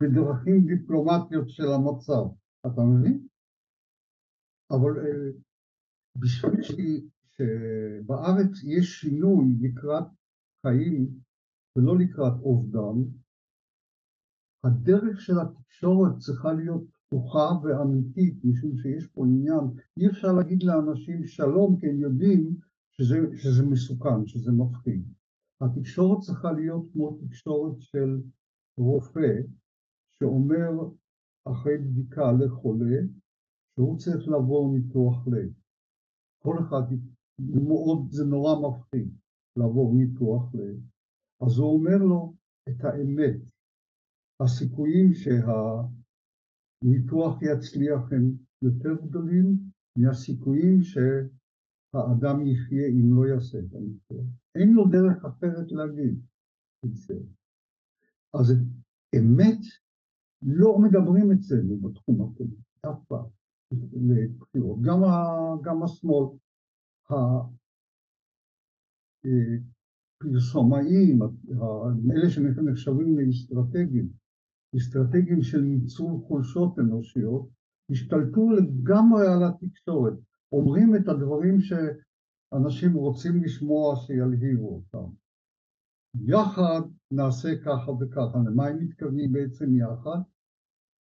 בדרכים 0.03 0.67
דיפלומטיות 0.67 1.51
של 1.51 1.69
המצב. 1.69 2.25
אתה 2.67 2.81
מבין? 2.81 3.27
אבל 4.71 4.99
אה, 4.99 5.31
בשביל 6.17 6.61
שבארץ 7.27 8.65
יש 8.65 9.01
שינוי 9.01 9.57
לקראת 9.61 10.05
חיים 10.67 11.09
ולא 11.77 11.99
לקראת 11.99 12.41
אובדן, 12.43 13.11
הדרך 14.65 15.21
של 15.21 15.35
התקשורת 15.41 16.19
צריכה 16.19 16.53
להיות 16.53 16.85
פתוחה 17.07 17.49
ואמיתית, 17.63 18.45
משום 18.45 18.77
שיש 18.77 19.07
פה 19.07 19.27
עניין, 19.27 19.65
אי 19.97 20.09
אפשר 20.09 20.33
להגיד 20.33 20.63
לאנשים 20.63 21.25
שלום 21.25 21.81
כי 21.81 21.87
הם 21.87 22.01
יודעים 22.01 22.57
שזה, 22.93 23.17
שזה 23.37 23.67
מסוכן, 23.67 24.27
שזה 24.27 24.53
מפחיד. 24.53 25.05
התקשורת 25.61 26.21
צריכה 26.21 26.53
להיות 26.53 26.87
כמו 26.93 27.19
תקשורת 27.21 27.81
של 27.81 28.21
רופא 28.79 29.41
שאומר 30.19 30.71
אחרי 31.45 31.79
בדיקה 31.79 32.33
לחולה 32.33 32.97
שהוא 33.75 33.99
צריך 33.99 34.29
לעבור 34.29 34.77
ניתוח 34.79 35.27
לב. 35.27 35.53
כל 36.43 36.57
אחד, 36.59 36.83
מאוד, 37.39 38.07
זה 38.11 38.25
נורא 38.25 38.69
מפחיד 38.69 39.09
לעבור 39.57 39.95
ניתוח 39.95 40.55
לב. 40.55 40.77
אז 41.47 41.59
הוא 41.59 41.79
אומר 41.79 41.97
לו 41.97 42.35
את 42.69 42.85
האמת. 42.85 43.54
הסיכויים 44.45 45.13
שהניתוח 46.83 47.43
יצליח 47.43 48.13
הם 48.13 48.33
יותר 48.63 48.95
גדולים 49.07 49.57
מהסיכויים 49.99 50.83
ש... 50.83 50.99
האדם 51.95 52.47
יחיה 52.47 52.87
אם 52.89 53.17
לא 53.17 53.27
יעשה 53.27 53.59
את 53.59 53.75
הניתוח. 53.75 54.27
אין 54.55 54.73
לו 54.73 54.85
דרך 54.85 55.25
אחרת 55.25 55.73
להגיד 55.73 56.21
את 56.85 56.95
זה. 56.95 57.15
אז 58.35 58.53
אמת 59.19 59.59
לא 60.43 60.79
מדברים 60.79 61.33
אצלנו 61.33 61.77
בתחום 61.77 62.23
הפוליטי, 62.23 62.63
אף 62.91 63.05
פעם, 63.09 63.27
לבחירות. 63.93 64.79
גם, 64.81 65.01
גם 65.65 65.83
השמאל, 65.83 66.27
הפרסומאים, 70.21 71.19
אלה 72.17 72.31
שנחשבים 72.31 73.19
לאסטרטגיים, 73.19 74.09
אסטרטגיים 74.77 75.43
של 75.43 75.61
ניצול 75.61 76.13
חולשות 76.29 76.79
אנושיות, 76.79 77.49
השתלטו 77.91 78.51
לגמרי 78.51 79.27
על 79.27 79.43
התקשורת. 79.45 80.15
אומרים 80.53 80.97
את 80.97 81.09
הדברים 81.09 81.59
שאנשים 81.61 82.95
רוצים 82.95 83.43
לשמוע 83.45 83.97
שילהיבו 83.97 84.75
אותם. 84.75 85.11
יחד 86.27 86.81
נעשה 87.11 87.49
ככה 87.65 87.91
וככה. 87.91 88.39
למה 88.47 88.67
הם 88.67 88.79
מתכוונים 88.79 89.33
בעצם 89.33 89.77
יחד? 89.77 90.19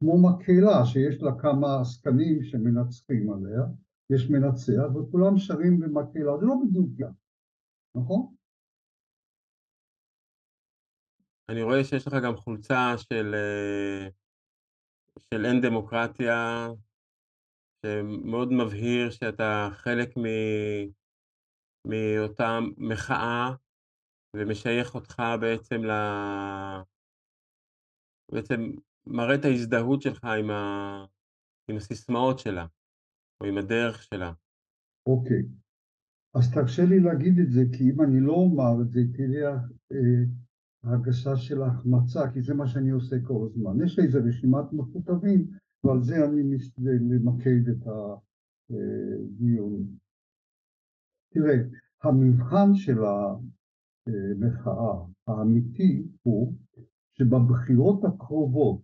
כמו 0.01 0.23
מקהלה 0.23 0.87
שיש 0.87 1.23
לה 1.23 1.31
כמה 1.39 1.81
עסקנים 1.81 2.43
שמנצחים 2.43 3.33
עליה, 3.33 3.63
יש 4.11 4.31
מנצח 4.31 4.95
וכולם 4.95 5.39
שרים 5.39 5.81
במקהלה, 5.81 6.39
זה 6.41 6.47
לא 6.47 6.55
בדיוק 6.65 6.89
יחד, 6.99 7.13
נכון? 7.97 8.34
אני 11.49 11.63
רואה 11.63 11.85
שיש 11.85 12.07
לך 12.07 12.15
גם 12.25 12.37
חולצה 12.37 12.95
של, 12.99 13.35
אה, 13.35 14.09
של 15.21 15.47
אין 15.47 15.61
דמוקרטיה, 15.61 16.69
שמאוד 17.87 18.53
מבהיר 18.53 19.11
שאתה 19.11 19.69
חלק 19.73 20.09
מ... 20.19 20.25
מאותה 21.87 22.59
מחאה 22.79 23.51
ומשייך 24.37 24.95
אותך 24.95 25.23
בעצם 25.41 25.85
ל... 25.85 25.91
בעצם 28.33 28.71
מראה 29.07 29.35
את 29.35 29.45
ההזדהות 29.45 30.03
שלך 30.03 30.25
עם, 30.25 30.51
ה... 30.51 31.05
עם 31.71 31.77
הסיסמאות 31.77 32.39
שלה, 32.39 32.67
או 33.41 33.47
עם 33.47 33.59
הדרך 33.59 34.03
שלה. 34.03 34.33
אוקיי, 35.07 35.43
אז 36.35 36.55
תרשה 36.55 36.83
לי 36.83 37.01
להגיד 37.01 37.39
את 37.39 37.51
זה, 37.53 37.61
כי 37.73 37.91
אם 37.91 38.01
אני 38.03 38.21
לא 38.21 38.33
אומר 38.33 38.83
את 38.83 38.91
זה, 38.91 39.01
תהיה 39.15 39.51
אה, 40.87 40.91
הרגשה 40.93 41.37
של 41.37 41.63
החמצה, 41.63 42.31
כי 42.33 42.43
זה 42.43 42.55
מה 42.55 42.67
שאני 42.67 42.91
עושה 42.91 43.17
כל 43.27 43.47
הזמן. 43.47 43.85
יש 43.85 43.99
לי 43.99 44.05
איזה 44.05 44.19
רשימת 44.19 44.73
מכותבים 44.73 45.47
ועל 45.85 46.03
זה 46.03 46.25
אני 46.25 46.43
משתדל 46.43 46.99
למקד 47.11 47.69
את 47.69 47.87
הדיון. 48.71 49.87
תראה, 51.33 51.57
המבחן 52.03 52.75
של 52.75 52.99
המחאה 54.07 55.05
האמיתי 55.27 56.07
הוא 56.23 56.55
שבבחירות 57.19 58.05
הקרובות 58.05 58.81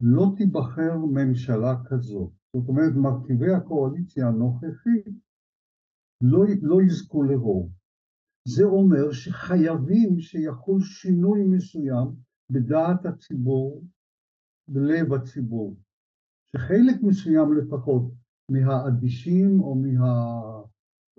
לא 0.00 0.26
תיבחר 0.36 0.98
ממשלה 0.98 1.74
כזאת. 1.84 2.32
זאת 2.56 2.68
אומרת, 2.68 2.92
מרכיבי 2.96 3.52
הקואליציה 3.52 4.28
הנוכחית 4.28 5.06
לא, 6.20 6.44
לא 6.62 6.82
יזכו 6.82 7.22
לרוב. 7.22 7.70
זה 8.48 8.64
אומר 8.64 9.12
שחייבים 9.12 10.20
שיחול 10.20 10.80
שינוי 10.80 11.44
מסוים 11.44 12.08
בדעת 12.50 13.06
הציבור 13.06 13.84
בלב 14.68 15.12
הציבור, 15.12 15.76
שחלק 16.56 17.02
מסוים 17.02 17.52
לפחות 17.52 18.12
מהאדישים 18.48 19.60
או 19.60 19.74
מה... 19.74 20.42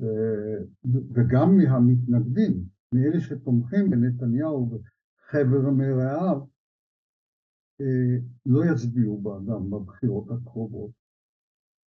אה, 0.02 0.66
וגם 1.14 1.58
מהמתנגדים, 1.58 2.64
מאלה 2.96 3.22
שתומכים 3.22 3.90
בנתניהו 3.90 4.70
חבר 5.30 5.70
מרעיו 5.70 6.42
אה, 7.82 8.18
לא 8.46 8.62
יצביעו 8.72 9.22
באדם 9.22 9.70
בבחירות 9.70 10.28
הקרובות. 10.32 10.92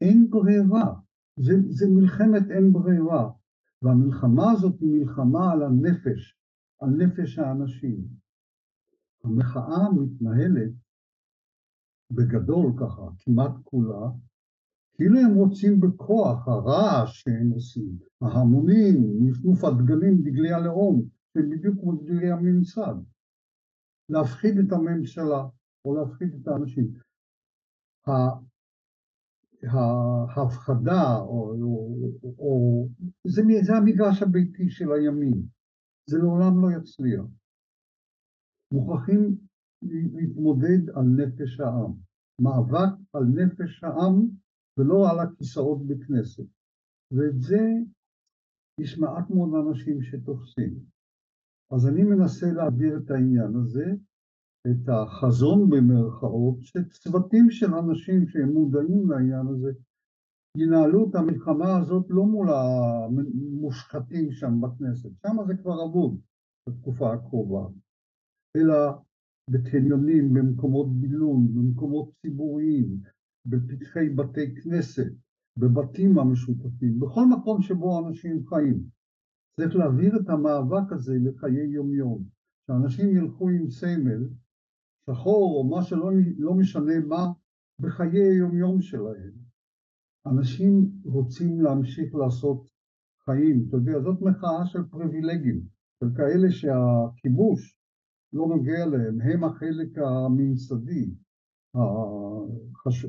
אין 0.01 0.31
ברירה, 0.31 0.95
זה, 1.37 1.53
זה 1.69 1.87
מלחמת 1.89 2.51
אין 2.51 2.73
ברירה, 2.73 3.31
והמלחמה 3.83 4.51
הזאת 4.53 4.81
היא 4.81 4.89
מלחמה 4.91 5.53
על 5.53 5.63
הנפש, 5.63 6.39
על 6.81 6.91
נפש 6.91 7.39
האנשים. 7.39 8.05
המחאה 9.25 9.93
מתנהלת 9.97 10.73
בגדול 12.11 12.73
ככה, 12.81 13.03
כמעט 13.19 13.53
כולה, 13.65 14.11
כאילו 14.95 15.19
הם 15.19 15.35
רוצים 15.35 15.81
בכוח, 15.81 16.49
הרעש 16.49 17.23
שהם 17.23 17.51
עושים, 17.51 17.99
ההמונים, 18.23 18.97
נפנוף 19.21 19.65
הדגלים, 19.65 20.23
דגלי 20.23 20.53
הלאום, 20.53 21.03
שהם 21.33 21.51
בדיוק 21.51 21.81
כמו 21.81 21.93
דגלי 21.93 22.31
הממסד, 22.31 22.95
להפחיד 24.09 24.59
את 24.59 24.73
הממשלה 24.73 25.43
או 25.85 25.95
להפחיד 25.95 26.35
את 26.35 26.49
האנשים. 26.49 26.95
ההפחדה, 29.67 31.17
או, 31.17 31.55
או, 31.63 32.35
או 32.39 32.89
זה, 33.27 33.43
זה 33.63 33.73
המגרש 33.77 34.23
הביתי 34.23 34.71
של 34.71 34.93
הימין, 34.93 35.43
זה 36.11 36.19
לעולם 36.19 36.63
לא 36.63 36.69
יצליח. 36.77 37.25
מוכרחים 38.73 39.37
להתמודד 40.15 40.91
על 40.95 41.05
נפש 41.17 41.61
העם, 41.61 41.93
מאבק 42.41 42.93
על 43.13 43.25
נפש 43.25 43.85
העם 43.85 44.29
ולא 44.79 45.11
על 45.11 45.19
הכיסאות 45.21 45.87
בכנסת. 45.87 46.49
ואת 47.13 47.41
זה 47.41 47.63
יש 48.81 48.99
מעט 48.99 49.31
מאוד 49.31 49.51
אנשים 49.67 50.03
שתופסים. 50.03 50.75
אז 51.73 51.89
אני 51.89 52.03
מנסה 52.03 52.47
להעביר 52.53 52.99
את 52.99 53.11
העניין 53.11 53.57
הזה, 53.57 53.85
את 54.71 54.89
החזון 54.89 55.71
במרכאות, 55.71 56.57
שצוותים 56.63 57.51
של 57.51 57.75
אנשים 57.75 58.27
שהם 58.29 58.49
מודעים 58.49 59.11
לעניין 59.11 59.47
הזה, 59.47 59.73
ינהלו 60.59 61.11
את 61.11 61.15
המלחמה 61.15 61.79
הזאת 61.79 62.07
לא 62.11 62.25
מול 62.25 62.49
המושחתים 62.51 64.33
שם 64.33 64.61
בכנסת, 64.61 65.11
שם 65.23 65.37
זה 65.47 65.55
כבר 65.57 65.85
אבוד 65.85 66.21
בתקופה 66.69 67.13
הקרובה, 67.13 67.69
אלא 68.57 68.75
בקניונים, 69.51 70.35
במקומות 70.35 70.87
בילון, 71.01 71.55
במקומות 71.55 72.11
ציבוריים, 72.23 73.01
בפתחי 73.47 74.09
בתי 74.09 74.55
כנסת, 74.55 75.13
בבתים 75.59 76.19
המשותפים, 76.19 77.01
בכל 77.01 77.25
מקום 77.27 77.63
שבו 77.63 78.09
אנשים 78.09 78.47
חיים. 78.47 78.83
צריך 79.61 79.77
להעביר 79.77 80.17
את 80.17 80.29
המאבק 80.29 80.93
הזה 80.93 81.15
לחיי 81.25 81.67
יומיום, 81.67 82.25
שאנשים 82.67 83.17
ילכו 83.17 83.49
עם 83.49 83.71
סמל, 83.71 84.29
שחור 85.11 85.59
או 85.59 85.69
מה 85.71 85.83
שלא 85.83 86.11
לא 86.39 86.55
משנה 86.55 87.01
מה, 87.09 87.33
בחיי 87.81 88.23
היומיום 88.23 88.81
שלהם. 88.81 89.33
אנשים 90.27 90.91
רוצים 91.05 91.61
להמשיך 91.61 92.15
לעשות 92.15 92.69
חיים, 93.25 93.67
אתה 93.69 93.77
יודע, 93.77 94.01
זאת 94.01 94.23
מחאה 94.23 94.67
של 94.67 94.85
פריבילגים, 94.91 95.61
של 96.01 96.07
כאלה 96.17 96.51
שהכיבוש 96.51 97.79
לא 98.33 98.47
נוגע 98.47 98.87
להם, 98.87 99.21
הם 99.21 99.45
החלק 99.45 99.99
הממסדי, 99.99 101.15
החש... 101.75 103.07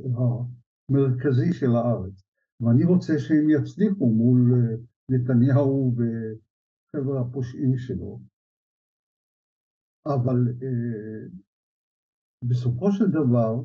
המרכזי 0.90 1.54
של 1.54 1.76
הארץ. 1.76 2.24
ואני 2.60 2.86
רוצה 2.86 3.14
שהם 3.20 3.50
יצליחו 3.50 4.10
מול 4.10 4.54
אה, 4.54 4.76
נתניהו 5.10 5.96
וחבר 5.96 7.18
הפושעים 7.18 7.78
שלו. 7.78 8.20
אבל 10.06 10.48
אה, 10.48 11.28
בסופו 12.44 12.92
של 12.92 13.12
דבר 13.12 13.64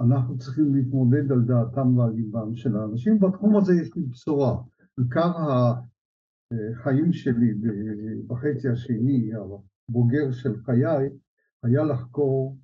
אנחנו 0.00 0.38
צריכים 0.38 0.74
להתמודד 0.74 1.32
על 1.32 1.42
דעתם 1.42 1.96
ועל 1.96 2.12
ליבם 2.12 2.56
של 2.56 2.76
האנשים. 2.76 3.18
בתחום 3.20 3.56
הזה 3.56 3.72
יש 3.82 3.96
לי 3.96 4.02
בשורה. 4.02 4.62
עיקר 5.00 5.30
החיים 6.50 7.12
שלי 7.12 7.54
בחצי 8.26 8.68
השני, 8.68 9.30
הבוגר 9.34 10.32
של 10.32 10.56
חיי, 10.56 11.08
היה 11.62 11.82
לחקור 11.84 12.58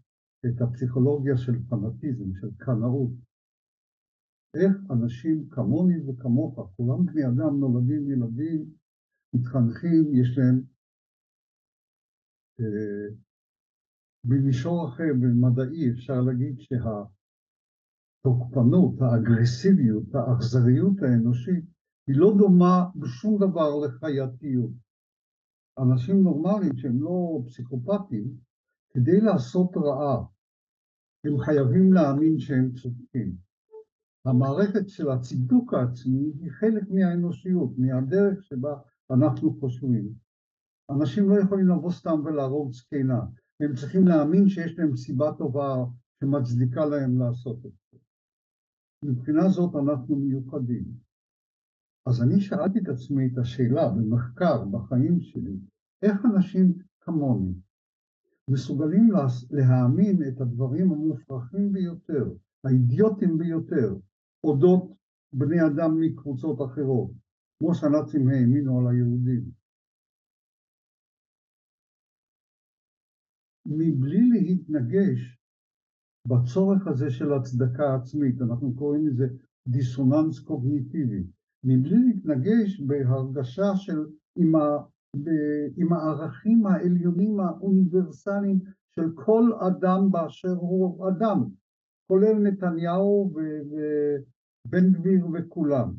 את 0.47 0.61
הפסיכולוגיה 0.61 1.37
של 1.37 1.53
פנאטיזם, 1.69 2.35
של 2.41 2.49
קנאות. 2.59 3.11
איך 4.55 4.77
אנשים 4.91 5.49
כמוני 5.51 6.11
וכמוך, 6.11 6.73
כולם 6.77 7.07
בני 7.07 7.25
אדם, 7.25 7.61
נולדים 7.61 8.11
ילדים, 8.11 8.65
מתחנכים, 9.35 10.15
יש 10.15 10.39
להם 10.39 10.63
אה, 12.61 13.17
במישור 14.25 14.89
אחר, 14.89 15.13
במדעי, 15.21 15.91
אפשר 15.91 16.21
להגיד 16.21 16.61
שהתוקפנות, 18.25 18.95
האגרסיביות, 19.01 20.15
האכזריות 20.15 21.03
האנושית, 21.03 21.65
היא 22.07 22.17
לא 22.17 22.35
דומה 22.39 22.85
בשום 22.97 23.39
דבר 23.39 23.87
לחייתיות. 23.87 24.71
אנשים 25.79 26.23
נורמליים 26.23 26.77
שהם 26.77 27.03
לא 27.03 27.43
פסיכופטים, 27.47 28.37
כדי 28.91 29.21
לעשות 29.21 29.77
רעה, 29.77 30.25
הם 31.25 31.39
חייבים 31.39 31.93
להאמין 31.93 32.39
שהם 32.39 32.73
צודקים. 32.73 33.37
המערכת 34.25 34.89
של 34.89 35.11
הצידוק 35.11 35.75
העצמי 35.75 36.33
היא 36.41 36.51
חלק 36.51 36.83
מהאנושיות, 36.91 37.71
מהדרך 37.79 38.43
שבה 38.43 38.75
אנחנו 39.11 39.55
חושבים. 39.61 40.13
אנשים 40.91 41.31
לא 41.31 41.41
יכולים 41.41 41.69
לבוא 41.69 41.91
סתם 41.91 42.21
ולהרוג 42.25 42.73
זקנה, 42.73 43.21
הם 43.63 43.75
צריכים 43.75 44.09
להאמין 44.09 44.49
שיש 44.49 44.79
להם 44.79 44.97
סיבה 44.97 45.33
טובה 45.39 45.85
שמצדיקה 46.21 46.85
להם 46.85 47.19
לעשות 47.19 47.67
את 47.67 47.73
זה. 47.93 47.99
מבחינה 49.05 49.49
זאת 49.49 49.75
אנחנו 49.77 50.17
מיוחדים. 50.17 50.85
אז 52.07 52.23
אני 52.23 52.41
שאלתי 52.41 52.79
את 52.79 52.89
עצמי 52.89 53.27
את 53.27 53.39
השאלה 53.39 53.89
במחקר, 53.89 54.65
בחיים 54.65 55.21
שלי, 55.21 55.57
איך 56.03 56.25
אנשים 56.25 56.73
כמוני 57.01 57.55
מסוגלים 58.51 59.11
להאמין 59.51 60.23
את 60.29 60.41
הדברים 60.41 60.93
המופרכים 60.93 61.73
ביותר, 61.73 62.33
האידיוטיים 62.65 63.39
ביותר, 63.39 63.97
אודות 64.45 64.93
בני 65.33 65.67
אדם 65.67 66.01
מקבוצות 66.01 66.59
אחרות, 66.63 67.11
כמו 67.59 67.75
שהנאצים 67.75 68.29
האמינו 68.29 68.79
על 68.79 68.87
היהודים. 68.89 69.62
מבלי 73.67 74.29
להתנגש 74.29 75.39
בצורך 76.29 76.87
הזה 76.87 77.11
של 77.11 77.33
הצדקה 77.33 77.95
עצמית, 77.95 78.41
אנחנו 78.43 78.75
קוראים 78.75 79.07
לזה 79.07 79.27
דיסוננס 79.69 80.41
קוגניטיבי, 80.41 81.25
מבלי 81.65 81.97
להתנגש 81.99 82.81
בהרגשה 82.81 83.77
של 83.77 83.99
עם, 84.37 84.55
ה, 84.55 84.79
עם 85.77 85.93
הערכים 85.93 86.67
העליונים 86.67 87.41
האוניברסליים 87.41 88.61
של 88.95 89.03
כל 89.15 89.51
אדם 89.69 90.11
באשר 90.11 90.57
הוא 90.61 91.09
אדם, 91.09 91.39
כולל 92.07 92.39
נתניהו 92.43 93.35
ובן 93.35 94.93
גביר 94.93 95.27
וכולם. 95.35 95.95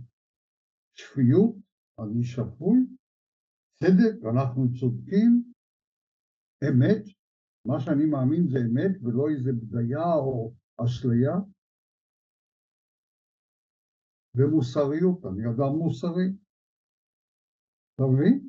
שפיות, 0.95 1.55
אני 1.99 2.24
שפוי, 2.24 2.80
צדק, 3.84 4.26
אנחנו 4.34 4.74
צודקים, 4.80 5.43
אמת, 6.70 7.03
מה 7.66 7.80
שאני 7.80 8.05
מאמין 8.05 8.47
זה 8.47 8.57
אמת 8.59 8.91
ולא 9.03 9.30
איזה 9.30 9.51
בדיה 9.53 10.14
או 10.14 10.53
אשליה, 10.86 11.36
ומוסריות, 14.36 15.26
אני 15.26 15.45
אדם 15.45 15.76
מוסרי. 15.78 16.28
אתה 17.95 18.03
מבין? 18.14 18.47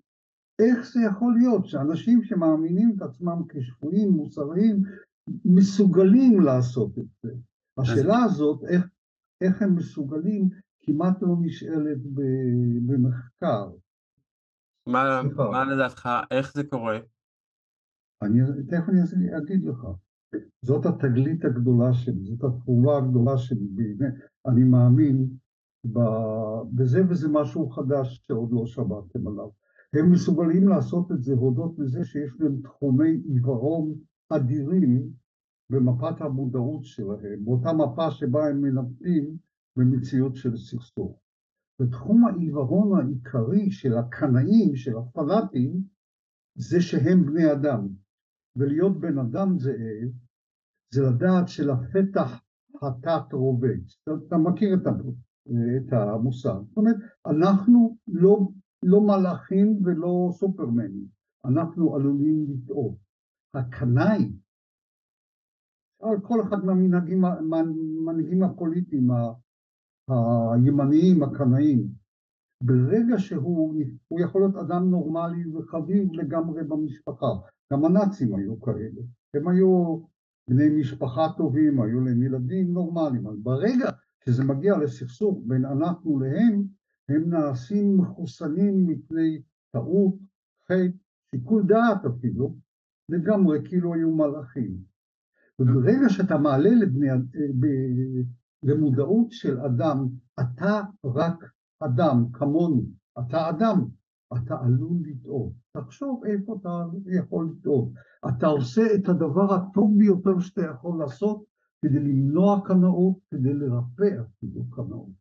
איך 0.59 0.87
זה 0.93 1.01
יכול 1.11 1.35
להיות 1.39 1.67
שאנשים 1.67 2.23
שמאמינים 2.23 2.95
את 2.97 3.03
עצמם 3.03 3.43
כשפויים, 3.49 4.09
מוסריים, 4.11 4.83
מסוגלים 5.45 6.41
לעשות 6.41 6.99
את 6.99 7.05
זה? 7.23 7.31
השאלה 7.79 8.17
הזאת, 8.25 8.65
איך, 8.65 8.85
איך 9.41 9.63
הם 9.63 9.77
מסוגלים, 9.77 10.49
כמעט 10.81 11.23
לא 11.23 11.37
נשאלת 11.43 11.99
במחקר. 12.87 13.71
מה, 14.87 15.23
מה 15.37 15.65
לדעתך, 15.65 16.09
איך 16.31 16.55
זה 16.55 16.63
קורה? 16.71 16.99
אני, 18.25 18.41
תכף 18.69 18.89
אני 18.89 19.39
אגיד 19.39 19.65
לך. 19.65 19.87
זאת 20.63 20.87
התגלית 20.87 21.45
הגדולה 21.45 21.93
שלי, 21.93 22.25
זאת 22.25 22.45
התרומה 22.45 22.97
הגדולה 22.97 23.39
שלי, 23.39 23.69
באמת, 23.75 24.15
אני 24.47 24.65
מאמין 24.65 25.29
בזה 26.75 27.03
וזה 27.09 27.29
משהו 27.29 27.71
חדש 27.71 28.25
שעוד 28.27 28.53
לא 28.53 28.67
שמעתם 28.67 29.29
עליו. 29.29 29.49
הם 29.95 30.13
מסוגלים 30.13 30.69
לעשות 30.69 31.13
את 31.13 31.23
זה 31.23 31.35
הודות 31.35 31.79
לזה 31.79 32.05
שיש 32.05 32.33
להם 32.41 32.61
תחומי 32.63 33.11
עיוורון 33.11 33.95
אדירים 34.31 35.11
במפת 35.71 36.21
המודעות 36.21 36.85
שלהם, 36.85 37.45
באותה 37.45 37.73
מפה 37.73 38.11
שבה 38.11 38.49
הם 38.49 38.61
מנווטים 38.61 39.37
במציאות 39.77 40.37
של 40.37 40.57
סכסוך. 40.57 41.21
ותחום 41.81 42.25
העיוורון 42.25 43.01
העיקרי 43.01 43.71
של 43.71 43.97
הקנאים, 43.97 44.77
של 44.77 44.99
הפנאטים, 44.99 45.83
זה 46.55 46.81
שהם 46.81 47.27
בני 47.27 47.53
אדם. 47.53 47.89
ולהיות 48.57 49.01
בן 49.01 49.19
אדם 49.19 49.59
זאב, 49.59 50.11
זה 50.95 51.03
לדעת 51.03 51.49
שלפתח 51.49 52.41
התת 52.83 53.33
רובץ. 53.33 54.03
אתה 54.27 54.37
מכיר 54.37 54.75
את 54.75 55.93
המושג. 55.93 56.61
זאת 56.69 56.77
אומרת, 56.77 56.97
אנחנו 57.27 57.97
לא, 58.09 58.39
לא 58.85 59.01
מלאכים 59.01 59.81
ולא 59.85 60.29
סופרמנים, 60.33 61.07
אנחנו 61.45 61.97
עלולים 61.97 62.47
לטעות. 62.49 62.97
הקנאי, 63.55 64.33
כל 66.23 66.41
אחד 66.43 66.57
מהמנהיגים 67.41 68.43
הפוליטיים 68.43 69.11
הימניים, 70.09 71.23
הקנאים, 71.23 71.89
ברגע 72.63 73.19
שהוא 73.19 74.21
יכול 74.21 74.41
להיות 74.41 74.57
אדם 74.57 74.91
נורמלי 74.91 75.57
וחביב 75.57 76.13
לגמרי 76.13 76.65
במשפחה, 76.65 77.27
גם 77.73 77.85
הנאצים 77.85 78.35
היו 78.35 78.61
כאלה, 78.61 79.03
הם 79.35 79.49
היו 79.49 80.01
בני 80.51 80.69
משפחה 80.81 81.27
טובים, 81.37 81.81
היו 81.81 82.01
להם 82.01 82.23
ילדים 82.23 82.73
נורמליים, 82.73 83.27
אבל 83.27 83.37
ברגע 83.37 83.91
שזה 84.25 84.45
מגיע 84.45 84.77
לסכסוך 84.77 85.43
בין 85.47 85.65
אנחנו 85.65 86.21
להם, 86.21 86.65
הם 87.09 87.31
נעשים 87.31 87.99
מחוסנים 87.99 88.87
מפני 88.87 89.43
טעות, 89.73 90.15
חטא, 90.65 90.97
שיקול 91.31 91.63
דעת 91.67 92.05
אפילו, 92.05 92.57
לגמרי 93.09 93.59
כאילו 93.65 93.95
היו 93.95 94.11
מלאכים. 94.11 94.77
וברגע 95.59 96.09
שאתה 96.09 96.39
מעלה 96.39 96.71
לבני, 96.71 97.09
למודעות 98.63 99.27
של 99.31 99.61
אדם, 99.61 100.09
אתה 100.41 100.81
רק 101.05 101.45
אדם, 101.81 102.27
כמוני, 102.33 102.83
אתה 103.19 103.51
אדם, 103.51 103.85
אתה 104.37 104.55
עלול 104.61 104.99
לטעות. 105.07 105.53
תחשוב 105.77 106.23
איפה 106.25 106.57
אתה 106.61 106.85
יכול 107.07 107.55
לטעות. 107.59 107.89
אתה 108.29 108.47
עושה 108.47 108.83
את 108.95 109.09
הדבר 109.09 109.55
הטוב 109.55 109.99
ביותר 109.99 110.39
שאתה 110.39 110.63
יכול 110.63 110.99
לעשות 110.99 111.45
כדי 111.85 111.99
למנוע 111.99 112.61
קנאות, 112.65 113.17
כדי 113.31 113.55
לרפא 113.55 114.23
אפילו 114.23 114.71
קנאות. 114.71 115.13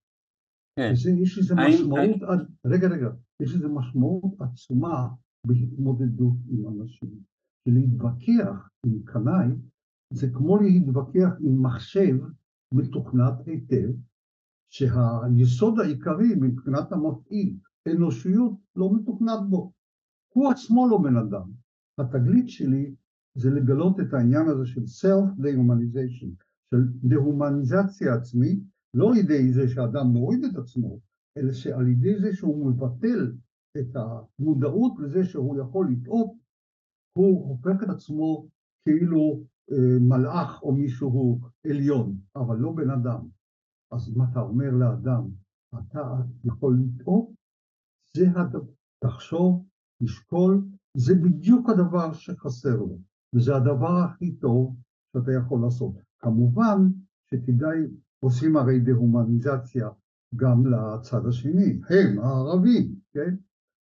כן. 0.75 0.89
וזה, 0.93 1.11
יש 1.11 1.37
לזה 1.37 1.55
משמעות. 1.55 2.21
רגע, 2.65 2.87
רגע, 2.87 3.07
יש 3.41 3.55
לזה 3.55 3.67
משמעות 3.67 4.33
עצומה 4.39 5.09
בהתמודדות 5.47 6.37
עם 6.49 6.67
אנשים. 6.67 7.09
ולהתווכח 7.67 8.69
עם 8.85 8.99
קנאי 9.05 9.55
זה 10.13 10.27
כמו 10.33 10.57
להתווכח 10.57 11.29
עם 11.39 11.65
מחשב 11.65 12.17
מתוכנת 12.73 13.47
היטב, 13.47 13.89
שהיסוד 14.69 15.79
העיקרי 15.79 16.35
מבחינת 16.41 16.91
המפעיל, 16.91 17.57
אנושיות, 17.87 18.53
לא 18.75 18.93
מתוכנת 18.95 19.49
בו. 19.49 19.71
הוא 20.33 20.51
עצמו 20.51 20.87
לא 20.87 20.97
בן 20.97 21.17
אדם. 21.17 21.51
התגלית 21.97 22.49
שלי 22.49 22.95
זה 23.35 23.49
לגלות 23.49 23.99
את 23.99 24.13
העניין 24.13 24.47
הזה 24.47 24.65
של 24.65 24.81
self-dehumanization, 24.81 26.29
של 26.73 26.83
דה-הומניזציה 27.03 28.13
עצמית, 28.13 28.63
לא 28.93 29.09
על 29.09 29.17
ידי 29.17 29.53
זה 29.53 29.67
שאדם 29.67 30.07
מוריד 30.07 30.43
את 30.43 30.55
עצמו, 30.55 30.99
אלא 31.37 31.51
שעל 31.51 31.87
ידי 31.87 32.19
זה 32.19 32.35
שהוא 32.35 32.71
מבטל 32.71 33.33
את 33.79 33.95
המודעות 33.95 34.93
לזה 34.99 35.23
שהוא 35.23 35.59
יכול 35.59 35.91
לטעות, 35.91 36.31
הוא 37.17 37.47
הופך 37.49 37.83
את 37.83 37.89
עצמו 37.89 38.47
כאילו 38.85 39.43
אה, 39.71 39.99
מלאך 39.99 40.63
או 40.63 40.75
מישהו 40.75 41.39
עליון, 41.69 42.17
אבל 42.35 42.57
לא 42.57 42.71
בן 42.71 42.89
אדם. 42.89 43.27
אז 43.91 44.09
אם 44.09 44.23
אתה 44.23 44.39
אומר 44.39 44.71
לאדם, 44.71 45.29
אתה 45.75 46.15
יכול 46.43 46.77
לטעות, 46.79 47.29
זה 48.17 48.25
תחשוב, 49.03 49.65
תשקול, 50.03 50.65
זה 50.97 51.15
בדיוק 51.15 51.69
הדבר 51.69 52.13
שחסר 52.13 52.75
לו, 52.75 52.99
וזה 53.35 53.55
הדבר 53.55 53.97
הכי 54.05 54.31
טוב 54.35 54.75
שאתה 55.13 55.31
יכול 55.31 55.61
לעשות. 55.61 55.95
כמובן 56.19 56.89
שכדאי, 57.31 57.79
עושים 58.23 58.57
הרי 58.57 58.79
דה-הומניזציה 58.79 59.89
גם 60.35 60.63
לצד 60.67 61.25
השני, 61.25 61.79
הם 61.89 62.19
הערבים, 62.19 62.95
כן? 63.13 63.35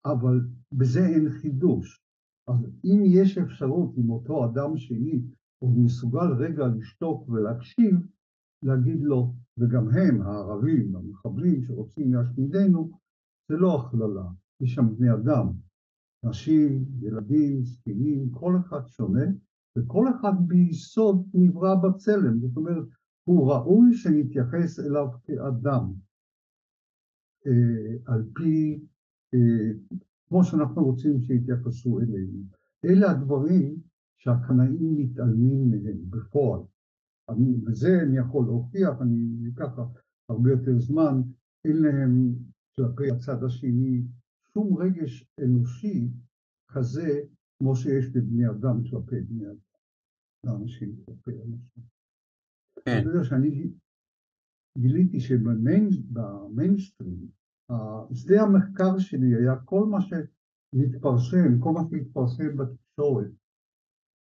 אבל 0.06 0.42
בזה 0.72 1.06
אין 1.06 1.30
חידוש. 1.30 2.02
אז 2.48 2.66
אם 2.86 3.02
יש 3.06 3.38
אפשרות 3.38 3.94
עם 3.98 4.10
אותו 4.10 4.46
אדם 4.46 4.78
שני, 4.78 5.22
הוא 5.60 5.86
מסוגל 5.86 6.34
רגע 6.40 6.68
לשתוק 6.68 7.30
ולהקשיב, 7.30 7.96
להגיד 8.64 9.02
לו, 9.02 9.34
וגם 9.58 9.90
הם, 9.90 10.22
הערבים, 10.22 10.96
המחבלים 10.96 11.64
שרוצים 11.64 12.14
להשמידנו, 12.14 12.92
זה 13.52 13.58
לא 13.58 13.82
הכללה, 13.82 14.28
יש 14.62 14.74
שם 14.74 14.96
בני 14.98 15.14
אדם, 15.14 15.48
נשים, 16.24 16.86
ילדים, 17.02 17.64
זקנים, 17.64 18.30
כל 18.32 18.54
אחד 18.60 18.88
שונה, 18.88 19.26
וכל 19.78 20.06
אחד 20.10 20.34
ביסוד 20.48 21.28
נברא 21.34 21.76
בצלם, 21.76 22.40
זאת 22.40 22.58
אומרת, 22.58 22.84
הוא 23.24 23.52
ראוי 23.52 23.94
שנתייחס 23.94 24.80
אליו 24.80 25.08
כאדם, 25.24 25.94
אה, 27.48 28.14
על 28.14 28.24
פי, 28.36 28.86
אה, 29.34 29.98
כמו 30.30 30.44
שאנחנו 30.44 30.84
רוצים 30.84 31.22
שיתייחסו 31.22 32.00
אלינו. 32.00 32.44
אלה 32.86 33.12
הדברים 33.12 33.76
שהקנאים 34.18 34.98
מתעלמים 34.98 35.72
מהם 35.72 35.98
בפועל. 36.10 36.62
אני, 37.30 37.56
וזה 37.66 38.02
אני 38.02 38.18
יכול 38.18 38.46
להוכיח, 38.46 39.02
אני 39.02 39.50
אקח 39.54 39.80
הרבה 40.30 40.52
יותר 40.52 40.80
זמן, 40.80 41.22
אין 41.66 41.78
להם 41.78 42.34
כלפי 42.76 43.12
הצד 43.12 43.44
השני 43.44 44.02
שום 44.54 44.78
רגש 44.78 45.26
אנושי 45.44 46.10
כזה 46.68 47.22
כמו 47.60 47.76
שיש 47.76 48.10
בבני 48.10 48.50
אדם 48.50 48.82
כלפי 48.90 49.22
בני 49.22 49.48
אדם, 49.48 49.56
לאנשים 50.46 50.96
כלפי 51.06 51.32
אנשים. 51.32 51.84
כן. 52.86 53.00
אתה 53.02 53.10
יודע 53.10 53.24
שאני 53.24 53.72
גיליתי 54.78 55.20
שבמיינסטרים, 55.20 57.28
שדה 58.14 58.42
המחקר 58.42 59.00
שלי 59.00 59.36
היה 59.36 59.56
כל 59.66 59.86
מה 59.86 59.98
שמתפרסם, 60.02 61.60
כל 61.60 61.72
מה 61.72 61.82
שהתפרסם 61.90 62.58
בתקשורת, 62.58 63.32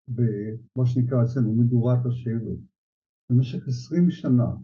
במה 0.07 0.85
שנקרא 0.85 1.23
אצלנו 1.23 1.55
מדורת 1.55 2.05
השבט, 2.05 2.59
במשך 3.31 3.67
עשרים 3.67 4.11
שנה, 4.11 4.55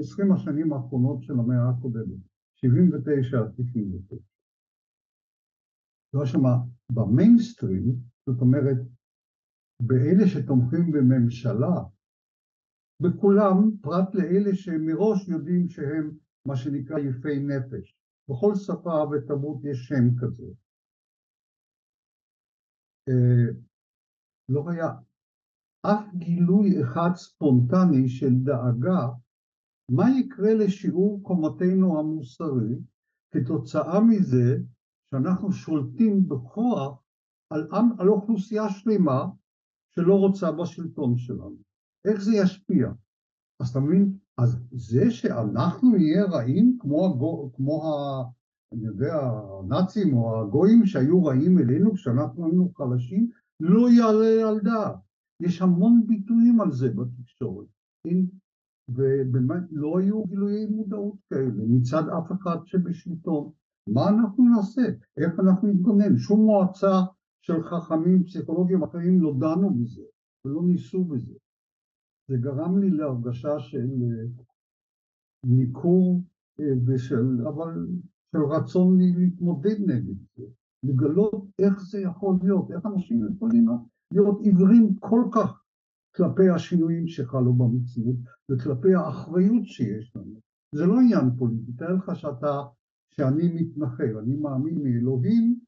עשרים 0.00 0.32
השנים 0.32 0.72
האחרונות 0.72 1.22
של 1.22 1.32
המאה 1.32 1.70
הקודמת, 1.70 2.29
שבעים 2.60 2.90
ותשע 2.92 3.38
עד 3.38 3.52
תשעים 3.56 3.94
ותשע. 3.94 4.30
לא 6.14 6.26
שמה, 6.26 6.54
במיינסטרים, 6.92 7.84
זאת 8.26 8.40
אומרת, 8.40 8.80
באלה 9.82 10.24
שתומכים 10.28 10.92
בממשלה, 10.92 11.76
בכולם, 13.02 13.56
פרט 13.82 14.14
לאלה 14.14 14.54
שמראש 14.54 15.28
יודעים 15.28 15.68
שהם 15.68 16.10
מה 16.46 16.56
שנקרא 16.56 16.98
יפי 16.98 17.36
נפש. 17.50 18.00
בכל 18.30 18.54
שפה 18.54 18.96
ותרבות 19.10 19.64
יש 19.64 19.78
שם 19.88 20.04
כזה. 20.20 20.46
אה, 23.08 23.48
לא 24.48 24.70
היה 24.70 24.88
אף 25.86 26.14
גילוי 26.14 26.82
אחד 26.82 27.10
ספונטני 27.14 28.08
של 28.08 28.34
דאגה 28.44 29.02
מה 29.90 30.10
יקרה 30.18 30.54
לשיעור 30.54 31.20
קומתנו 31.22 31.98
המוסרי 31.98 32.78
כתוצאה 33.30 34.00
מזה 34.00 34.58
שאנחנו 35.10 35.52
שולטים 35.52 36.28
בכוח 36.28 37.02
על, 37.50 37.68
על 37.98 38.08
אוכלוסייה 38.08 38.68
שלמה 38.68 39.26
שלא 39.94 40.14
רוצה 40.14 40.52
בשלטון 40.52 41.18
שלנו. 41.18 41.56
איך 42.04 42.20
זה 42.20 42.36
ישפיע? 42.36 42.92
אז 43.60 43.68
אתה 43.68 43.80
מבין? 43.80 44.16
אז 44.38 44.62
זה 44.72 45.10
שאנחנו 45.10 45.90
נהיה 45.90 46.24
רעים 46.24 46.76
כמו, 46.80 47.06
הגו, 47.06 47.50
כמו 47.56 47.82
ה, 47.84 48.24
אני 48.72 48.86
יודע, 48.86 49.14
הנאצים 49.60 50.16
או 50.16 50.40
הגויים 50.40 50.86
שהיו 50.86 51.24
רעים 51.24 51.58
אלינו 51.58 51.94
כשאנחנו 51.94 52.46
היינו 52.46 52.72
חלשים, 52.74 53.30
לא 53.60 53.90
יעלה 53.90 54.48
על 54.48 54.60
דעת. 54.60 54.96
יש 55.40 55.62
המון 55.62 56.06
ביטויים 56.06 56.60
על 56.60 56.72
זה 56.72 56.88
בתקשורת, 56.88 57.66
ובאמת 58.94 59.62
לא 59.72 59.98
היו 59.98 60.24
גילויי 60.24 60.66
מודעות 60.66 61.16
כאלה 61.30 61.62
מצד 61.68 62.02
אף 62.08 62.32
אחד 62.32 62.56
שבשלטון. 62.64 63.50
מה 63.86 64.08
אנחנו 64.08 64.44
נעשה? 64.56 64.82
איך 65.16 65.40
אנחנו 65.40 65.68
נתגונן? 65.68 66.18
שום 66.18 66.40
מועצה 66.40 67.00
של 67.42 67.62
חכמים 67.62 68.24
פסיכולוגיים 68.24 68.82
אחרים 68.82 69.22
לא 69.22 69.34
דנו 69.38 69.74
בזה 69.74 70.02
ולא 70.44 70.62
ניסו 70.62 71.04
בזה. 71.04 71.34
זה 72.28 72.36
גרם 72.36 72.78
לי 72.78 72.90
להרגשה 72.90 73.58
של 73.58 73.88
אה, 74.02 74.44
ניכור 75.46 76.22
אה, 76.60 76.64
ושל, 76.86 77.46
אבל 77.48 77.86
של 78.32 78.38
רצון 78.38 78.98
להתמודד 78.98 79.80
נגד 79.80 80.14
זה, 80.36 80.44
לגלות 80.82 81.46
איך 81.58 81.82
זה 81.82 82.00
יכול 82.00 82.36
להיות, 82.42 82.70
איך 82.70 82.86
אנשים 82.86 83.28
יכולים 83.34 83.66
להיות 84.12 84.40
עיוורים 84.40 84.94
כל 84.94 85.22
כך 85.32 85.59
כלפי 86.16 86.48
השינויים 86.48 87.08
שחלו 87.08 87.52
במציאות 87.52 88.16
וכלפי 88.50 88.94
האחריות 88.94 89.62
שיש 89.64 90.16
לנו. 90.16 90.40
זה 90.74 90.86
לא 90.86 91.00
עניין 91.00 91.30
פוליטי, 91.38 91.72
תאר 91.72 91.94
לך 91.94 92.10
שאתה, 92.14 92.62
שאני 93.10 93.52
מתנחל, 93.54 94.18
אני 94.18 94.36
מאמין 94.36 94.82
מאלוהים, 94.82 95.60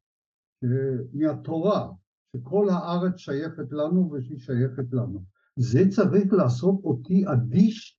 מהתורה, 1.13 1.91
שכל 2.37 2.69
הארץ 2.71 3.17
שייכת 3.17 3.73
לנו 3.73 4.13
ושהיא 4.13 4.39
שייכת 4.39 4.93
לנו. 4.93 5.23
זה 5.57 5.81
צריך 5.91 6.33
לעשות 6.33 6.85
אותי 6.85 7.25
אדיש 7.33 7.99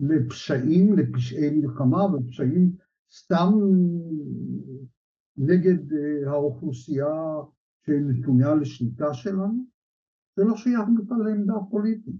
לפשעים, 0.00 0.98
לפשעי 0.98 1.50
מלחמה 1.50 2.04
ופשעים 2.04 2.72
סתם 3.12 3.52
נגד 5.36 5.92
אה, 5.92 6.30
האוכלוסייה 6.30 7.14
שנתונה 7.86 8.54
לשליטה 8.54 9.14
שלנו. 9.14 9.64
זה 10.36 10.44
לא 10.44 10.56
שייך 10.56 10.88
בכלל 10.98 11.18
לעמדה 11.24 11.54
פוליטית, 11.70 12.16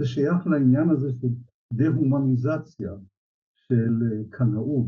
זה 0.00 0.06
שייך 0.06 0.46
לעניין 0.46 0.90
הזה 0.90 1.12
של 1.12 1.28
דה-הומניזציה, 1.72 2.92
של 3.54 4.02
אה, 4.02 4.22
קנאות, 4.30 4.86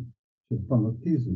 של 0.48 0.56
פנאטיזם, 0.68 1.34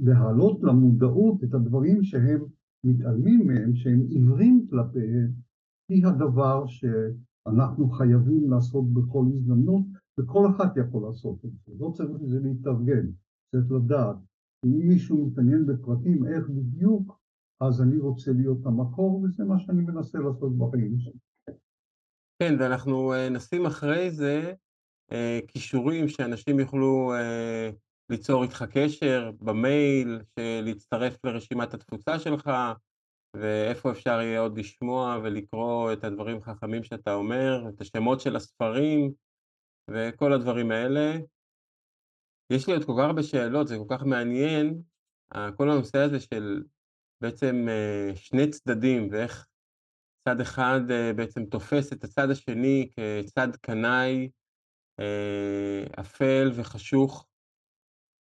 שלהעלות 0.00 0.62
למודעות 0.62 1.44
את 1.44 1.54
הדברים 1.54 2.02
שהם 2.02 2.44
מתעלמים 2.84 3.46
מהם, 3.46 3.74
שהם 3.74 4.00
עיוורים 4.00 4.66
כלפיהם, 4.70 5.32
היא 5.88 6.06
הדבר 6.06 6.66
שאנחנו 6.66 7.88
חייבים 7.88 8.50
לעשות 8.50 8.92
בכל 8.92 9.24
הזדמנות, 9.32 9.84
וכל 10.20 10.46
אחד 10.50 10.66
יכול 10.76 11.02
לעשות 11.02 11.44
את 11.44 11.50
זה. 11.66 11.72
לא 11.78 11.92
צריך 11.94 12.10
לזה 12.22 12.40
להתארגן, 12.40 13.06
צריך 13.50 13.72
לדעת. 13.72 14.16
אם 14.64 14.88
מישהו 14.88 15.26
מתעניין 15.26 15.66
בפרטים 15.66 16.26
איך 16.26 16.50
בדיוק, 16.50 17.17
אז 17.60 17.82
אני 17.82 17.98
רוצה 17.98 18.30
להיות 18.32 18.66
המקור, 18.66 19.20
וזה 19.22 19.44
מה 19.44 19.58
שאני 19.58 19.82
מנסה 19.82 20.18
לעשות 20.18 20.58
בחיים 20.58 20.98
שלי. 20.98 21.18
כן, 22.42 22.54
ואנחנו 22.58 23.14
uh, 23.14 23.30
נשים 23.30 23.66
אחרי 23.66 24.10
זה 24.10 24.52
uh, 25.10 25.14
כישורים 25.48 26.08
שאנשים 26.08 26.60
יוכלו 26.60 27.12
uh, 27.14 27.74
ליצור 28.10 28.42
איתך 28.42 28.64
קשר 28.70 29.30
במייל, 29.40 30.20
להצטרף 30.62 31.24
לרשימת 31.24 31.74
התפוצה 31.74 32.18
שלך, 32.18 32.50
ואיפה 33.36 33.90
אפשר 33.90 34.20
יהיה 34.20 34.40
עוד 34.40 34.58
לשמוע 34.58 35.18
ולקרוא 35.22 35.92
את 35.92 36.04
הדברים 36.04 36.36
החכמים 36.36 36.84
שאתה 36.84 37.14
אומר, 37.14 37.68
את 37.68 37.80
השמות 37.80 38.20
של 38.20 38.36
הספרים 38.36 39.12
וכל 39.90 40.32
הדברים 40.32 40.70
האלה. 40.70 41.18
יש 42.52 42.68
לי 42.68 42.74
עוד 42.74 42.84
כל 42.84 42.92
כך 42.98 43.04
הרבה 43.04 43.22
שאלות, 43.22 43.68
זה 43.68 43.76
כל 43.78 43.96
כך 43.96 44.02
מעניין, 44.02 44.82
כל 45.56 45.70
הנושא 45.70 45.98
הזה 45.98 46.20
של 46.20 46.62
בעצם 47.20 47.66
שני 48.14 48.50
צדדים 48.50 49.08
ואיך 49.10 49.46
צד 50.28 50.40
אחד 50.40 50.80
בעצם 51.16 51.44
תופס 51.44 51.92
את 51.92 52.04
הצד 52.04 52.30
השני 52.30 52.90
כצד 53.26 53.48
קנאי, 53.60 54.30
אפל 56.00 56.50
וחשוך, 56.54 57.26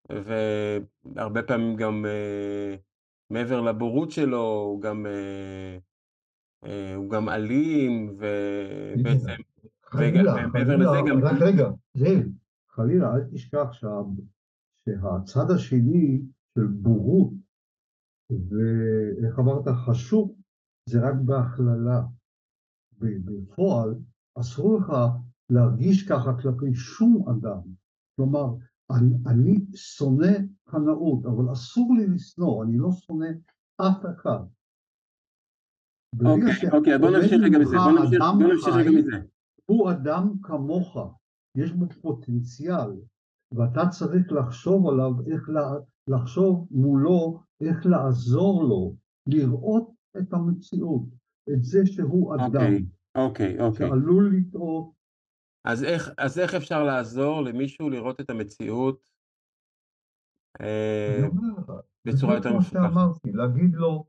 והרבה 0.10 1.43
פעמים 1.43 1.76
גם 1.76 2.06
מעבר 3.30 3.62
לבורות 3.62 4.12
שלו, 4.12 4.43
הוא 4.43 4.82
גם, 4.82 5.06
הוא 6.96 7.10
גם 7.10 7.30
אלים, 7.30 8.18
ובעצם, 8.18 9.32
ומעבר 9.93 10.76
לזה 10.76 11.10
גם... 11.10 11.24
רק 11.24 11.41
רגע, 11.41 11.70
זאב, 11.93 12.24
חלילה, 12.70 13.16
אל 13.16 13.22
תשכח 13.32 13.68
שהצד 14.86 15.52
השני 15.56 16.22
של 16.56 16.68
בורות, 16.68 17.45
ואיך 18.30 19.40
אמרת, 19.40 19.68
חשוך, 19.88 20.32
זה 20.90 21.00
רק 21.08 21.16
בהכללה. 21.26 22.02
בפועל, 23.00 23.96
אסור 24.40 24.80
לך 24.80 24.94
להרגיש 25.50 26.10
ככה 26.10 26.34
כלפי 26.42 26.76
שום 26.76 27.30
אדם. 27.30 27.62
כלומר, 28.16 28.46
אני, 28.92 29.16
אני 29.28 29.66
שונא 29.76 30.38
קנאות, 30.70 31.26
אבל 31.26 31.54
אסור 31.54 31.96
לי 31.98 32.08
לשנוא, 32.08 32.64
אני 32.64 32.78
לא 32.78 32.92
שונא 32.92 33.28
אף 33.82 34.06
אחד. 34.16 34.40
אוקיי, 36.26 36.70
אוקיי, 36.78 36.98
בוא 37.00 37.10
נמשיך 37.12 37.42
רגע 37.44 37.60
מזה, 37.60 37.78
בוא 38.38 38.54
נמשיך 38.54 38.76
רגע 38.76 38.90
מזה. 39.00 39.12
הוא 39.66 39.92
אדם 39.92 40.34
כמוך, 40.44 40.98
יש 41.58 41.72
בו 41.72 41.86
פוטנציאל, 42.02 42.92
ואתה 43.52 43.82
צריך 43.90 44.32
לחשוב 44.32 44.88
עליו, 44.88 45.12
איך 45.32 45.50
לחשוב 46.08 46.68
מולו, 46.72 47.40
איך 47.62 47.86
לעזור 47.86 48.64
לו, 48.64 48.95
לראות 49.28 49.91
את 50.18 50.34
המציאות, 50.34 51.03
את 51.53 51.64
זה 51.64 51.86
שהוא 51.86 52.36
אדם. 52.36 52.45
אוקיי, 52.45 52.86
אוקיי, 53.16 53.60
אוקיי. 53.60 53.88
שעלול 53.88 54.36
לטעות, 54.36 54.95
אז 55.66 55.84
איך, 55.84 56.10
אז 56.18 56.39
איך 56.39 56.53
אפשר 56.53 56.84
לעזור 56.84 57.41
למישהו 57.41 57.89
לראות 57.89 58.22
את 58.22 58.30
המציאות 58.30 59.10
אה, 60.62 61.28
בצורה 62.06 62.36
יותר 62.36 62.49
מפותחת? 62.49 62.72
זה 62.72 62.80
כמו 62.80 62.89
שאמרתי, 62.89 63.32
להגיד 63.32 63.74
לו, 63.74 64.06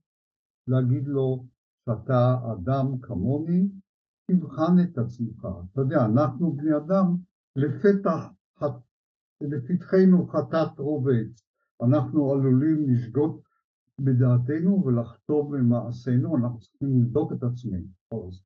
להגיד 0.66 1.06
לו 1.06 1.46
שאתה 1.86 2.36
אדם 2.52 2.98
כמוני, 3.02 3.68
תבחן 4.30 4.72
את 4.82 4.98
עצמך. 4.98 5.48
אתה 5.72 5.80
יודע, 5.80 6.04
אנחנו 6.04 6.52
בני 6.52 6.76
אדם, 6.76 7.16
לפתח, 7.56 8.24
לפתחנו 9.40 10.26
חטאת 10.26 10.78
רובץ. 10.78 11.45
אנחנו 11.82 12.32
עלולים 12.32 12.90
לשגות 12.90 13.42
בדעתנו 13.98 14.84
ולחטוא 14.86 15.50
במעשינו, 15.50 16.36
אנחנו 16.36 16.60
צריכים 16.60 16.88
לבדוק 17.02 17.32
את 17.32 17.42
עצמנו. 17.42 17.86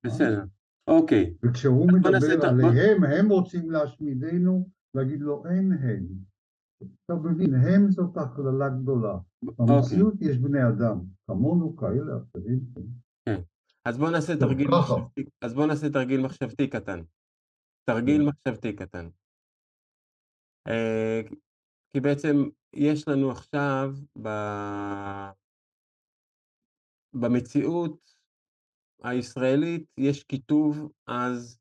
בסדר. 0.04 0.44
אוקיי. 0.88 1.34
וכשהוא 1.42 1.86
מדבר 1.92 2.46
עליהם, 2.46 3.04
הם 3.04 3.28
רוצים 3.28 3.70
להשמידנו, 3.70 4.68
להגיד 4.94 5.20
לו 5.20 5.46
אין 5.46 5.72
הם. 5.72 6.06
אתה 7.04 7.14
מבין, 7.14 7.54
הם 7.54 7.90
זאת 7.90 8.16
הכללה 8.16 8.68
גדולה. 8.68 9.18
במציאות 9.42 10.14
יש 10.20 10.38
בני 10.38 10.68
אדם, 10.68 11.00
כמונו 11.26 11.76
כאלה 11.76 12.12
אחרים. 12.16 12.60
כן. 13.24 13.40
אז 13.84 13.98
בואו 13.98 14.10
נעשה 14.10 14.36
תרגיל 14.36 14.68
מחשבתי, 14.68 15.24
אז 15.40 15.54
בואו 15.54 15.66
נעשה 15.66 15.90
תרגיל 15.90 16.20
מחשבתי 16.22 16.66
קטן. 16.66 17.02
תרגיל 17.84 18.22
מחשבתי 18.22 18.72
קטן. 18.72 19.08
כי 21.92 22.00
בעצם 22.00 22.48
יש 22.72 23.08
לנו 23.08 23.30
עכשיו 23.30 23.90
במציאות 27.12 28.14
הישראלית 29.02 29.84
יש 29.98 30.24
קיטוב 30.24 30.92
עז 31.06 31.60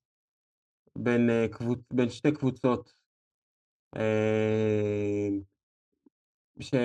בין, 0.95 1.29
אה, 1.29 1.47
קבוצ... 1.51 1.79
בין 1.93 2.09
שתי 2.09 2.31
קבוצות, 2.31 2.93
אה, 3.95 5.29
ש... 6.59 6.75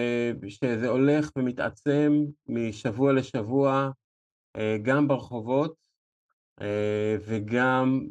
שזה 0.48 0.88
הולך 0.88 1.30
ומתעצם 1.36 2.12
משבוע 2.46 3.12
לשבוע, 3.12 3.90
אה, 4.56 4.76
גם 4.82 5.08
ברחובות 5.08 5.84
וגם 7.26 8.08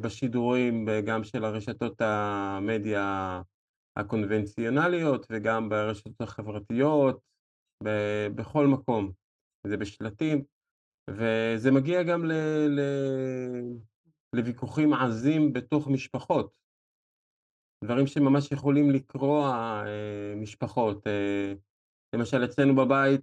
בשידורים, 0.00 0.86
גם 1.06 1.24
של 1.24 1.44
הרשתות 1.44 2.00
המדיה 2.00 3.40
הקונבנציונליות 3.96 5.26
וגם 5.30 5.68
ברשתות 5.68 6.20
החברתיות, 6.20 7.20
בכל 8.34 8.66
מקום, 8.66 9.12
זה 9.66 9.76
בשלטים. 9.76 10.44
וזה 11.10 11.70
מגיע 11.70 12.02
גם 12.02 12.24
ל... 12.24 12.32
ל... 12.68 12.80
לוויכוחים 14.32 14.92
עזים 14.92 15.52
בתוך 15.52 15.88
משפחות, 15.88 16.56
דברים 17.84 18.06
שממש 18.06 18.52
יכולים 18.52 18.90
לקרוע 18.90 19.48
אה, 19.86 20.34
משפחות. 20.36 21.06
אה, 21.06 21.52
למשל, 22.14 22.44
אצלנו 22.44 22.74
בבית 22.76 23.20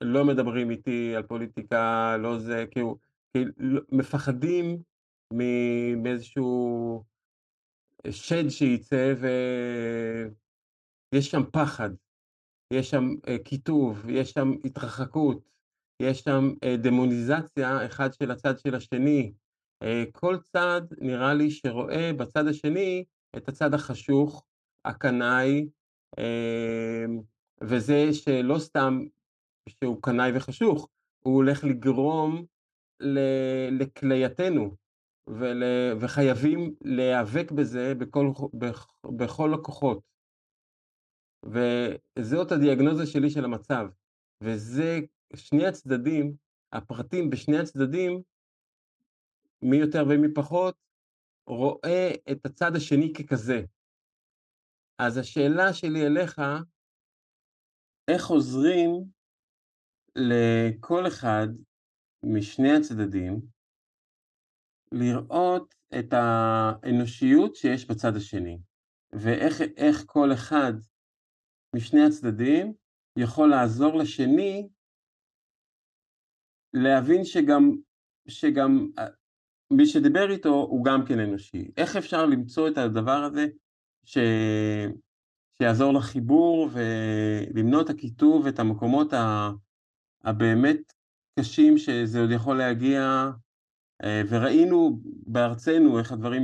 לא 0.00 0.24
מדברים 0.24 0.70
איתי 0.70 1.16
על 1.16 1.22
פוליטיקה, 1.22 2.16
לא 2.16 2.38
זה, 2.38 2.64
כאילו, 2.70 2.98
כאילו 3.32 3.80
מפחדים 3.92 4.82
מאיזשהו 6.02 7.04
שד 8.10 8.48
שייצא 8.48 9.14
ויש 11.12 11.30
שם 11.30 11.42
פחד, 11.52 11.90
יש 12.72 12.90
שם 12.90 13.14
אה, 13.28 13.38
קיטוב, 13.38 14.10
יש 14.10 14.30
שם 14.30 14.52
התרחקות. 14.64 15.54
יש 16.02 16.20
שם 16.20 16.50
אה, 16.64 16.76
דמוניזציה 16.76 17.86
אחד 17.86 18.12
של 18.12 18.30
הצד 18.30 18.58
של 18.58 18.74
השני. 18.74 19.32
אה, 19.82 20.04
כל 20.12 20.36
צד 20.38 20.82
נראה 20.98 21.34
לי 21.34 21.50
שרואה 21.50 22.12
בצד 22.12 22.46
השני 22.46 23.04
את 23.36 23.48
הצד 23.48 23.74
החשוך, 23.74 24.44
הקנאי, 24.84 25.68
וזה 27.60 28.12
שלא 28.12 28.58
סתם 28.58 29.00
שהוא 29.68 30.02
קנאי 30.02 30.30
וחשוך, 30.34 30.88
הוא 31.24 31.34
הולך 31.34 31.64
לגרום 31.64 32.44
לכלייתנו, 33.70 34.76
ול, 35.26 35.62
וחייבים 36.00 36.74
להיאבק 36.80 37.50
בזה 37.50 37.94
בכל, 37.98 38.26
בכל 39.16 39.54
הכוחות. 39.54 40.02
וזאת 41.44 42.52
הדיאגנוזה 42.52 43.06
שלי 43.06 43.30
של 43.30 43.44
המצב, 43.44 43.86
וזה 44.40 44.98
שני 45.36 45.66
הצדדים, 45.66 46.36
הפרטים 46.72 47.30
בשני 47.30 47.58
הצדדים, 47.58 48.22
מי 49.62 49.76
יותר 49.76 50.04
ומי 50.08 50.34
פחות, 50.34 50.76
רואה 51.46 52.10
את 52.32 52.46
הצד 52.46 52.76
השני 52.76 53.12
ככזה. 53.12 53.60
אז 54.98 55.18
השאלה 55.18 55.72
שלי 55.72 56.06
אליך, 56.06 56.40
איך 58.08 58.26
עוזרים 58.26 59.04
לכל 60.16 61.06
אחד 61.08 61.46
משני 62.24 62.76
הצדדים 62.76 63.53
לראות 64.94 65.74
את 65.98 66.12
האנושיות 66.12 67.56
שיש 67.56 67.88
בצד 67.88 68.16
השני, 68.16 68.58
ואיך 69.12 70.02
כל 70.06 70.32
אחד 70.32 70.72
משני 71.76 72.04
הצדדים 72.06 72.74
יכול 73.18 73.50
לעזור 73.50 73.98
לשני 73.98 74.68
להבין 76.72 77.24
שגם, 77.24 77.70
שגם 78.28 78.90
מי 79.70 79.86
שדיבר 79.86 80.30
איתו 80.30 80.54
הוא 80.54 80.84
גם 80.84 81.06
כן 81.08 81.18
אנושי. 81.18 81.70
איך 81.76 81.96
אפשר 81.96 82.26
למצוא 82.26 82.68
את 82.68 82.78
הדבר 82.78 83.24
הזה 83.24 83.46
ש... 84.04 84.18
שיעזור 85.58 85.94
לחיבור 85.94 86.68
ולמנוע 86.72 87.82
את 87.82 87.90
הקיטוב 87.90 88.44
ואת 88.44 88.58
המקומות 88.58 89.12
הבאמת 90.24 90.92
קשים 91.38 91.78
שזה 91.78 92.20
עוד 92.20 92.30
יכול 92.30 92.58
להגיע, 92.58 93.30
וראינו 94.28 95.00
בארצנו 95.26 95.98
איך 95.98 96.12
הדברים 96.12 96.42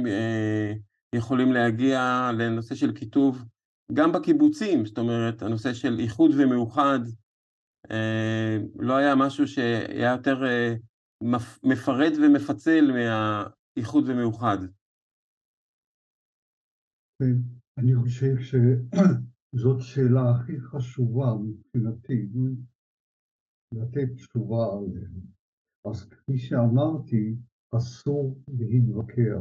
יכולים 1.14 1.52
להגיע 1.52 2.30
לנושא 2.38 2.74
של 2.74 2.94
קיטוב 2.94 3.44
גם 3.92 4.12
בקיבוצים, 4.12 4.86
זאת 4.86 4.98
אומרת, 4.98 5.42
הנושא 5.42 5.74
של 5.74 5.98
איחוד 5.98 6.30
ומאוחד 6.38 6.98
לא 8.78 8.96
היה 8.96 9.14
משהו 9.16 9.46
שהיה 9.46 10.12
יותר 10.12 10.42
מפרד 11.62 12.12
ומפצל 12.22 12.92
מהאיחוד 12.92 14.04
ומאוחד. 14.08 14.58
כן, 17.18 17.36
אני 17.78 17.94
חושב 17.94 18.34
שזאת 18.38 19.80
שאלה 19.80 20.30
הכי 20.30 20.60
חשובה 20.60 21.26
מבחינתי, 21.34 22.28
לתת 23.74 24.08
תשובה 24.16 24.66
עליה. 24.72 25.08
אז 25.90 26.08
כפי 26.08 26.38
שאמרתי, 26.38 27.36
אסור 27.76 28.38
להתווכח. 28.48 29.40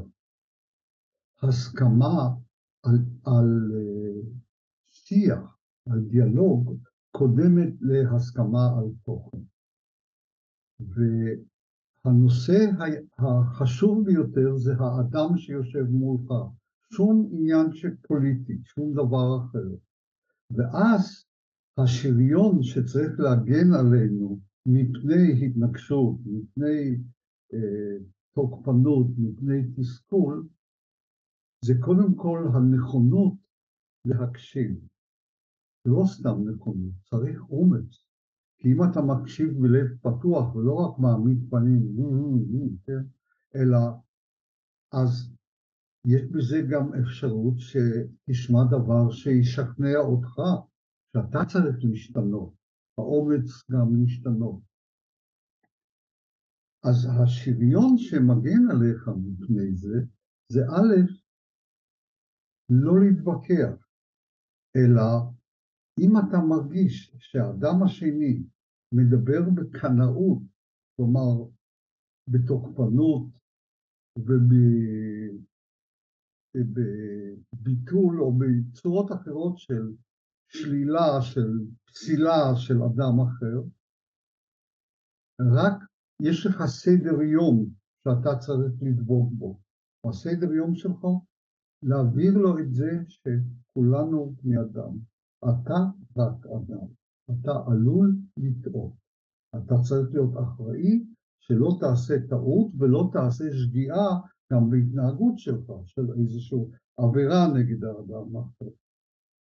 הסכמה 1.44 2.36
על, 2.84 2.96
על 3.26 3.72
שיח, 4.88 5.58
על 5.90 6.00
דיאלוג, 6.00 6.78
קודמת 7.12 7.74
להסכמה 7.82 8.78
על 8.78 8.86
תוכן. 9.04 9.38
והנושא 12.06 12.72
החשוב 13.20 14.06
ביותר 14.06 14.56
זה 14.58 14.74
האדם 14.80 15.38
שיושב 15.38 15.84
מולך, 15.90 16.32
שום 16.94 17.30
עניין 17.32 17.66
פוליטי, 18.08 18.58
שום 18.64 18.94
דבר 18.94 19.38
אחר. 19.38 19.70
ואז 20.52 21.26
השריון 21.78 22.64
שצריך 22.64 23.20
להגן 23.20 23.74
עלינו 23.74 24.40
מפני 24.66 25.46
התנגשות, 25.46 26.16
מפני 26.26 26.98
אה, 27.54 27.98
תוקפנות, 28.40 29.08
מפני 29.18 29.62
תסכול, 29.76 30.48
זה 31.66 31.74
קודם 31.80 32.16
כל 32.16 32.48
הנכונות 32.54 33.34
להקשיב. 34.06 34.88
לא 35.86 36.04
סתם 36.06 36.50
נכונות, 36.50 36.94
צריך 37.10 37.42
אומץ. 37.50 38.06
כי 38.58 38.68
אם 38.74 38.84
אתה 38.92 39.02
מקשיב 39.02 39.50
בלב 39.62 39.88
פתוח 40.02 40.56
ולא 40.56 40.74
רק 40.74 41.00
מעמיד 41.00 41.50
פנים, 41.50 42.78
כן? 42.86 43.04
אלא 43.56 43.78
אז 44.92 45.36
יש 46.06 46.22
בזה 46.32 46.58
גם 46.72 46.94
אפשרות 46.94 47.54
שתשמע 47.58 48.60
דבר 48.72 49.12
שישכנע 49.12 49.98
אותך, 49.98 50.36
שאתה 51.14 51.46
צריך 51.46 51.78
להשתנות, 51.84 52.54
האומץ 52.98 53.48
גם 53.72 53.96
להשתנות. 53.96 54.69
אז 56.84 57.08
השוויון 57.24 57.98
שמגן 57.98 58.64
עליך 58.72 59.08
מפני 59.08 59.76
זה, 59.76 59.98
זה 60.52 60.60
א', 60.60 60.96
לא 62.70 62.94
להתווכח, 63.00 63.88
אלא 64.76 65.32
אם 66.00 66.12
אתה 66.18 66.38
מרגיש 66.50 67.16
שהאדם 67.20 67.84
השני 67.86 68.44
מדבר 68.92 69.50
בקנאות, 69.56 70.42
כלומר 70.96 71.50
בתוקפנות 72.28 73.28
ובביטול 77.54 78.22
או 78.22 78.34
בצורות 78.40 79.12
אחרות 79.12 79.58
של 79.58 79.96
שלילה, 80.50 81.22
של 81.22 81.50
פסילה 81.88 82.56
של 82.56 82.78
אדם 82.84 83.16
אחר, 83.28 83.58
רק 85.56 85.89
יש 86.22 86.46
לך 86.46 86.66
סדר 86.66 87.22
יום 87.22 87.70
שאתה 88.04 88.38
צריך 88.40 88.74
לדבוק 88.82 89.34
בו. 89.34 89.60
הסדר 90.10 90.54
יום 90.54 90.76
שלך, 90.76 91.06
להעביר 91.84 92.38
לו 92.38 92.60
את 92.60 92.74
זה 92.74 92.92
שכולנו 93.08 94.36
בני 94.44 94.62
אדם. 94.62 94.98
אתה 95.44 95.80
רק 96.18 96.46
אדם, 96.46 96.88
אתה 97.26 97.52
עלול 97.68 98.18
לטעות. 98.38 98.94
אתה 99.56 99.76
צריך 99.82 100.10
להיות 100.14 100.34
אחראי 100.44 101.06
שלא 101.40 101.78
תעשה 101.80 102.14
טעות 102.30 102.72
ולא 102.78 103.10
תעשה 103.14 103.44
שגיאה 103.54 104.10
גם 104.54 104.70
בהתנהגות 104.70 105.40
שלך, 105.40 105.72
של 105.86 106.02
איזושהי 106.20 106.60
עבירה 106.98 107.48
נגד 107.56 107.84
האדם 107.84 108.36
האחר. 108.36 108.72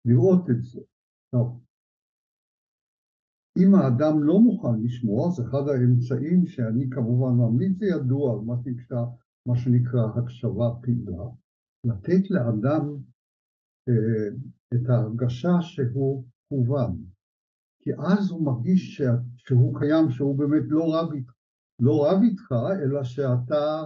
לראות 0.05 0.49
את 0.49 0.63
זה. 0.63 0.81
טוב. 1.31 1.61
אם 3.59 3.75
האדם 3.75 4.23
לא 4.23 4.39
מוכן 4.39 4.81
לשמוע, 4.83 5.31
זה 5.31 5.43
אחד 5.43 5.67
האמצעים 5.67 6.45
שאני 6.45 6.89
כמובן 6.89 7.33
ממליץ, 7.33 7.77
זה 7.79 7.85
ידוע, 7.85 8.41
מה 8.41 8.53
שנקרא, 8.63 9.05
מה 9.45 9.55
שנקרא 9.55 10.05
הקשבה 10.15 10.69
פעילה, 10.81 11.23
לתת 11.83 12.31
לאדם 12.31 12.97
אה, 13.89 14.27
את 14.73 14.89
ההרגשה 14.89 15.61
שהוא 15.61 16.25
הובן. 16.47 16.91
כי 17.81 17.91
אז 17.93 18.31
הוא 18.31 18.45
מרגיש 18.45 19.01
שהוא 19.37 19.79
קיים, 19.79 20.09
שהוא 20.09 20.37
באמת 20.37 20.63
לא 20.67 20.83
רב, 20.93 21.09
לא 21.81 22.05
רב 22.05 22.21
איתך, 22.21 22.51
אלא 22.83 23.03
שאתה 23.03 23.85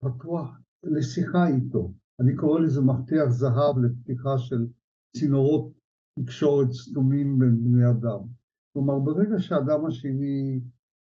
פתוח 0.00 0.48
לשיחה 0.84 1.48
איתו. 1.48 1.92
אני 2.20 2.36
קורא 2.36 2.60
לזה 2.60 2.80
מפתח 2.80 3.24
זהב 3.28 3.78
לפתיחה 3.78 4.38
של 4.38 4.66
צינורות 5.16 5.72
תקשורת 6.18 6.72
סתומים 6.72 7.38
בין 7.38 7.64
בני 7.64 7.90
אדם. 7.90 8.37
כלומר, 8.78 8.98
ברגע 8.98 9.38
שהאדם 9.38 9.86
השני 9.86 10.60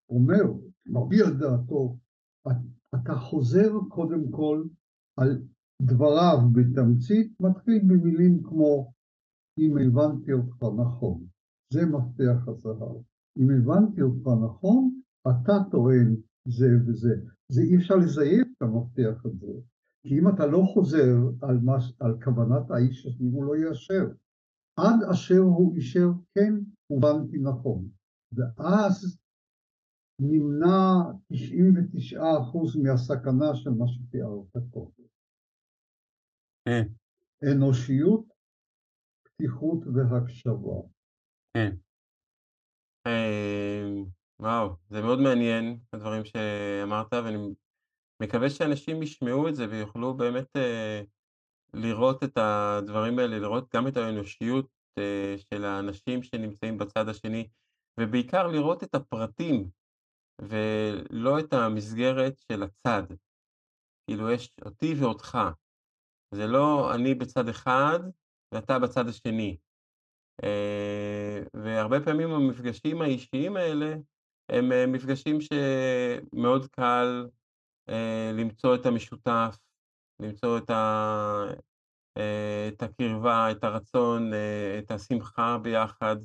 אומר, 0.09 0.43
מביע 0.85 1.29
דעתו, 1.29 1.97
אתה 2.95 3.15
חוזר 3.15 3.71
קודם 3.89 4.31
כל 4.31 4.63
על 5.17 5.41
דבריו 5.81 6.37
בתמצית 6.53 7.39
מתחיל 7.39 7.79
במילים 7.87 8.43
כמו 8.43 8.91
אם 9.59 9.77
הבנתי 9.77 10.33
אותך 10.33 10.63
נכון, 10.63 11.25
זה 11.73 11.85
מפתח 11.85 12.47
הזהב. 12.47 12.97
אם 13.37 13.47
הבנתי 13.51 14.01
אותך 14.01 14.27
נכון, 14.45 15.01
אתה 15.27 15.53
טוען 15.71 16.15
זה 16.47 16.67
וזה. 16.87 17.15
זה 17.51 17.61
אי 17.61 17.77
אפשר 17.77 17.95
לזייף 17.95 18.47
את 18.57 18.61
המפתח 18.61 19.25
הזה, 19.25 19.53
כי 20.03 20.19
אם 20.19 20.29
אתה 20.29 20.45
לא 20.45 20.63
חוזר 20.73 21.15
על, 21.41 21.57
מס, 21.57 21.93
על 21.99 22.17
כוונת 22.23 22.71
האיש 22.71 23.05
השני, 23.05 23.29
הוא 23.31 23.45
לא 23.45 23.55
יאשר. 23.55 24.05
עד 24.77 25.03
אשר 25.11 25.39
הוא 25.39 25.75
אישר, 25.75 26.09
כן, 26.35 26.53
הובנתי 26.87 27.37
נכון. 27.37 27.89
ואז 28.31 29.19
נמנע 30.19 30.93
99% 31.33 31.37
מהסכנה 32.83 33.55
של 33.55 33.69
מה 33.69 33.85
שתיארת 33.87 34.71
קודם. 34.73 35.07
כן. 36.65 36.87
אנושיות, 37.51 38.25
פתיחות 39.23 39.79
והקשבה. 39.93 40.87
כן. 41.53 41.75
אמ, 43.07 44.05
וואו, 44.39 44.75
זה 44.89 45.01
מאוד 45.01 45.19
מעניין 45.19 45.79
הדברים 45.93 46.25
שאמרת, 46.25 47.13
ואני 47.13 47.37
מקווה 48.21 48.49
שאנשים 48.49 49.03
ישמעו 49.03 49.49
את 49.49 49.55
זה 49.55 49.69
ויוכלו 49.69 50.17
באמת 50.17 50.55
אה, 50.55 51.01
לראות 51.73 52.23
את 52.23 52.37
הדברים 52.37 53.19
האלה, 53.19 53.39
לראות 53.39 53.75
גם 53.75 53.87
את 53.87 53.97
האנושיות 53.97 54.65
אה, 54.65 54.76
של 55.37 55.65
האנשים 55.65 56.23
שנמצאים 56.23 56.77
בצד 56.77 57.09
השני, 57.09 57.47
ובעיקר 57.99 58.47
לראות 58.47 58.83
את 58.83 58.95
הפרטים 58.95 59.69
ולא 60.41 61.39
את 61.39 61.53
המסגרת 61.53 62.37
של 62.51 62.63
הצד. 62.63 63.03
כאילו 64.07 64.31
יש 64.31 64.55
אותי 64.65 64.93
ואותך. 64.93 65.37
זה 66.35 66.47
לא 66.47 66.95
אני 66.95 67.15
בצד 67.15 67.49
אחד 67.49 67.99
ואתה 68.53 68.79
בצד 68.79 69.07
השני. 69.07 69.57
אה, 70.43 71.43
והרבה 71.53 72.05
פעמים 72.05 72.31
המפגשים 72.31 73.01
האישיים 73.01 73.57
האלה 73.57 73.95
הם 74.49 74.71
אה, 74.71 74.87
מפגשים 74.87 75.37
שמאוד 75.41 76.67
קל 76.67 77.27
אה, 77.89 78.31
למצוא 78.33 78.75
את 78.75 78.85
המשותף, 78.85 79.57
למצוא 80.19 80.57
את, 80.57 80.69
ה... 80.69 81.45
את 82.67 82.83
הקרבה, 82.83 83.51
את 83.51 83.63
הרצון, 83.63 84.31
את 84.79 84.91
השמחה 84.91 85.57
ביחד, 85.57 86.15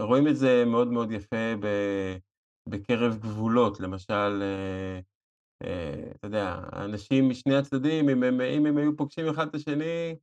רואים 0.00 0.28
את 0.28 0.36
זה 0.36 0.64
מאוד 0.66 0.88
מאוד 0.88 1.12
יפה 1.12 1.54
בקרב 2.68 3.18
גבולות, 3.20 3.80
למשל, 3.80 4.42
אה, 4.42 5.00
אה, 5.64 6.10
אתה 6.16 6.26
יודע, 6.26 6.60
אנשים 6.72 7.28
משני 7.28 7.56
הצדדים, 7.56 8.08
אם 8.08 8.22
הם 8.22 8.40
אם 8.40 8.66
הם 8.66 8.76
היו 8.76 8.96
פוגשים 8.96 9.28
אחד 9.28 9.48
את 9.48 9.54
השני, 9.54 10.16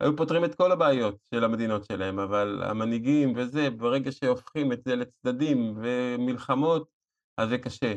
היו 0.00 0.16
פותרים 0.16 0.44
את 0.44 0.54
כל 0.54 0.72
הבעיות 0.72 1.18
של 1.34 1.44
המדינות 1.44 1.84
שלהם, 1.84 2.18
אבל 2.18 2.62
המנהיגים 2.62 3.32
וזה, 3.36 3.70
ברגע 3.70 4.12
שהופכים 4.12 4.72
את 4.72 4.82
זה 4.84 4.96
לצדדים 4.96 5.74
ומלחמות, 5.82 6.88
אז 7.36 7.48
זה 7.48 7.58
קשה. 7.58 7.94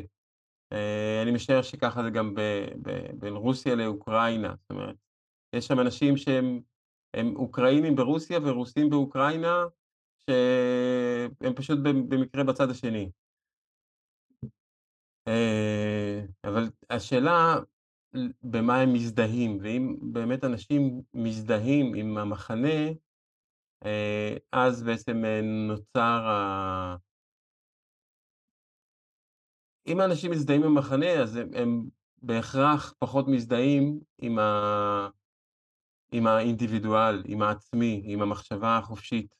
אה, 0.72 1.22
אני 1.22 1.30
משער 1.30 1.62
שככה 1.62 2.02
זה 2.02 2.10
גם 2.10 2.34
ב 2.34 2.40
ב 2.82 2.90
בין 3.18 3.36
רוסיה 3.36 3.74
לאוקראינה, 3.74 4.54
זאת 4.60 4.70
אומרת, 4.70 4.96
יש 5.52 5.66
שם 5.66 5.80
אנשים 5.80 6.16
שהם 6.16 6.60
הם 7.14 7.36
אוקראינים 7.36 7.96
ברוסיה 7.96 8.38
ורוסים 8.42 8.90
באוקראינה, 8.90 9.64
שהם 10.18 11.54
פשוט 11.54 11.78
במקרה 11.82 12.44
בצד 12.44 12.70
השני. 12.70 13.10
אה, 15.28 16.24
אבל 16.44 16.70
השאלה 16.90 17.56
במה 18.42 18.80
הם 18.80 18.92
מזדהים, 18.92 19.58
ואם 19.62 19.96
באמת 20.12 20.44
אנשים 20.44 21.02
מזדהים 21.14 21.94
עם 21.94 22.18
המחנה, 22.18 22.88
אה, 23.84 24.36
אז 24.52 24.82
בעצם 24.82 25.24
אה, 25.24 25.40
נוצר 25.42 26.26
ה... 26.26 26.96
אם 29.86 30.00
האנשים 30.00 30.30
מזדהים 30.30 30.62
עם 30.62 30.76
המחנה, 30.76 31.10
אז 31.22 31.36
הם, 31.36 31.48
הם 31.54 31.88
בהכרח 32.22 32.94
פחות 32.98 33.28
מזדהים 33.28 34.00
עם, 34.18 34.38
ה... 34.38 35.08
עם 36.12 36.26
האינדיבידואל, 36.26 37.22
עם 37.26 37.42
העצמי, 37.42 38.02
עם 38.04 38.22
המחשבה 38.22 38.78
החופשית. 38.78 39.34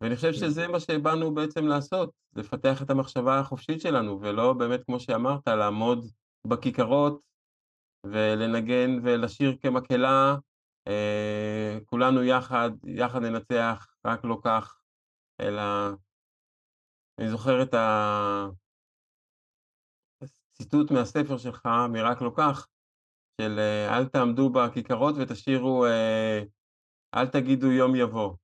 ואני 0.00 0.16
חושב 0.16 0.32
כן. 0.32 0.38
שזה 0.38 0.68
מה 0.68 0.80
שבאנו 0.80 1.34
בעצם 1.34 1.66
לעשות, 1.66 2.10
לפתח 2.36 2.82
את 2.82 2.90
המחשבה 2.90 3.38
החופשית 3.40 3.80
שלנו, 3.80 4.20
ולא 4.20 4.52
באמת, 4.52 4.84
כמו 4.84 5.00
שאמרת, 5.00 5.48
לעמוד 5.48 6.04
בכיכרות 6.46 7.20
ולנגן 8.06 8.98
ולשיר 9.02 9.56
כמקהלה, 9.62 10.36
אה, 10.88 11.78
כולנו 11.84 12.22
יחד, 12.22 12.70
יחד 12.84 13.22
ננצח, 13.22 13.86
רק 14.06 14.24
לא 14.24 14.38
כך, 14.44 14.80
אלא 15.40 15.62
אני 17.18 17.30
זוכר 17.30 17.62
את 17.62 17.74
הציטוט 20.22 20.90
מהספר 20.90 21.38
שלך, 21.38 21.68
מ"רק 21.92 22.22
לא 22.22 22.32
כך", 22.36 22.68
של 23.40 23.58
אה, 23.58 23.98
אל 23.98 24.08
תעמדו 24.08 24.50
בכיכרות 24.50 25.14
ותשאירו 25.18 25.86
אה, 25.86 26.40
אל 27.14 27.26
תגידו 27.26 27.72
יום 27.72 27.96
יבוא. 27.96 28.36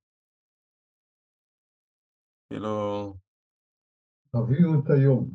כאילו... 2.49 3.15
תביאו 4.33 4.71
את 4.85 4.91
היום. 4.91 5.31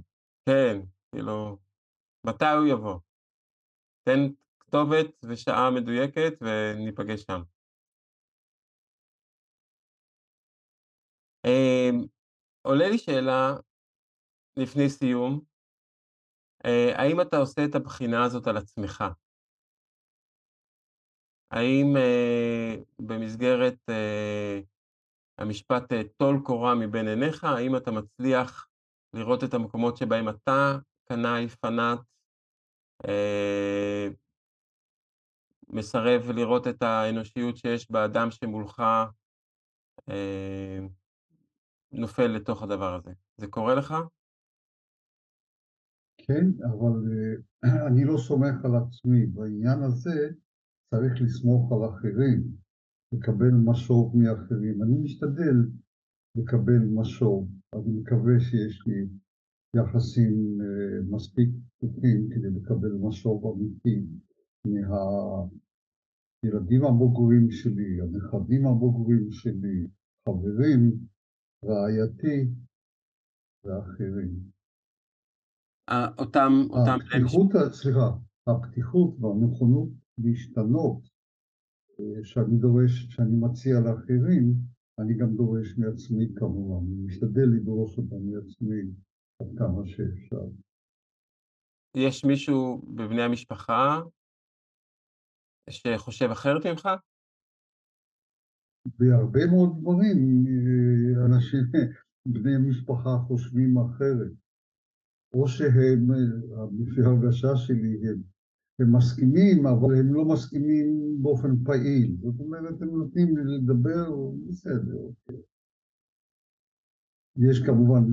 כן, 0.46 0.78
כאילו, 1.12 1.58
מתי 2.26 2.46
הוא 2.46 2.68
יבוא? 2.68 3.00
תן 4.04 4.20
כתובת 4.60 5.26
ושעה 5.26 5.72
מדויקת 5.76 6.34
וניפגש 6.42 7.22
שם. 7.22 7.42
אמ, 11.46 12.06
עולה 12.62 12.90
לי 12.90 12.98
שאלה 12.98 13.54
לפני 14.58 14.90
סיום, 14.90 15.42
אה, 16.66 17.02
האם 17.02 17.22
אתה 17.22 17.38
עושה 17.38 17.66
את 17.66 17.76
הבחינה 17.76 18.24
הזאת 18.26 18.48
על 18.48 18.58
עצמך? 18.58 19.04
האם 21.52 21.98
אה, 21.98 22.76
במסגרת 23.00 23.78
אה, 23.90 24.60
המשפט 25.38 25.94
טול 26.18 26.42
קורה 26.44 26.76
מבין 26.76 27.08
עיניך, 27.08 27.44
האם 27.44 27.76
אתה 27.76 27.92
מצליח 27.92 28.68
לראות 29.14 29.44
את 29.44 29.54
המקומות 29.54 29.98
שבהם 29.98 30.30
אתה 30.30 30.78
קנאי, 31.10 31.48
פנאט, 31.48 32.00
אה, 33.08 34.08
מסרב 35.70 36.32
לראות 36.36 36.68
את 36.68 36.82
האנושיות 36.82 37.58
שיש 37.58 37.92
באדם 37.92 38.32
שמולך, 38.32 38.84
אה, 40.10 40.80
נופל 41.92 42.28
לתוך 42.28 42.64
הדבר 42.64 42.96
הזה. 42.96 43.12
זה 43.38 43.48
קורה 43.48 43.76
לך? 43.76 43.94
כן, 46.18 46.46
אבל 46.64 47.02
אה, 47.64 47.88
אני 47.88 48.06
לא 48.06 48.18
סומך 48.18 48.66
על 48.66 48.72
עצמי. 48.76 49.26
בעניין 49.26 49.84
הזה 49.84 50.30
צריך 50.96 51.22
לסמוך 51.22 51.72
על 51.72 51.90
אחרים, 51.90 52.44
לקבל 53.12 53.52
משוב 53.66 54.18
מאחרים. 54.18 54.84
אני 54.84 54.98
משתדל 55.04 55.58
לקבל 56.36 56.80
משוב. 56.94 57.50
אני 57.76 58.00
מקווה 58.00 58.40
שיש 58.40 58.88
לי 58.88 59.08
יחסים 59.76 60.58
אה, 60.62 61.02
מספיק 61.16 61.50
פתוחים 61.78 62.30
כדי 62.30 62.50
לקבל 62.56 62.92
משוב 63.02 63.46
אמיתי 63.46 64.06
מהילדים 66.44 66.86
הבוגרים 66.86 67.52
שלי, 67.52 68.02
הנכדים 68.02 68.68
הבוגרים 68.68 69.32
שלי, 69.32 69.88
חברים, 70.30 70.92
רעייתי 71.66 72.50
ואחרים. 73.64 74.52
אותם, 76.18 76.52
אותם... 76.70 76.98
הפתיחות, 77.06 77.52
סליחה, 77.72 78.10
הפתיחות 78.48 79.16
והנכונות 79.20 80.01
להשתנות 80.18 81.02
אה, 82.00 82.24
שאני 82.24 82.58
דורש, 82.58 82.92
שאני 83.10 83.36
מציע 83.40 83.80
לאחרים, 83.80 84.54
אני 85.00 85.14
גם 85.18 85.36
דורש 85.36 85.78
מעצמי 85.78 86.26
כמובן, 86.36 86.86
אני 86.86 87.06
משתדל 87.06 87.48
לדרוש 87.56 87.98
אותה 87.98 88.16
מעצמי 88.16 88.82
עד 89.40 89.48
כמה 89.58 89.86
שאפשר. 89.86 90.46
יש 91.98 92.26
מישהו 92.26 92.82
בבני 92.96 93.22
המשפחה 93.22 94.02
שחושב 95.70 96.30
אחרת 96.32 96.66
ממך? 96.66 96.90
בהרבה 99.00 99.46
מאוד 99.52 99.70
דברים 99.82 100.46
אה, 100.48 101.26
אנשים, 101.26 101.64
בני 102.34 102.70
משפחה 102.70 103.10
חושבים 103.28 103.78
אחרת. 103.78 104.32
או 105.34 105.48
שהם, 105.48 106.12
לפי 106.80 107.02
הרגשה 107.02 107.56
שלי, 107.56 108.10
הם, 108.10 108.22
הם 108.80 108.96
מסכימים, 108.96 109.68
אבל 109.68 109.96
הם 110.00 110.14
לא 110.14 110.26
מסכימים 110.26 111.18
באופן 111.22 111.64
פעיל. 111.64 112.16
זאת 112.22 112.40
אומרת, 112.40 112.82
הם 112.82 112.90
נותנים 112.90 113.38
לי 113.38 113.44
לדבר, 113.58 114.10
בסדר, 114.48 114.96
אוקיי. 114.96 115.42
יש 117.38 117.64
כמובן 117.66 118.04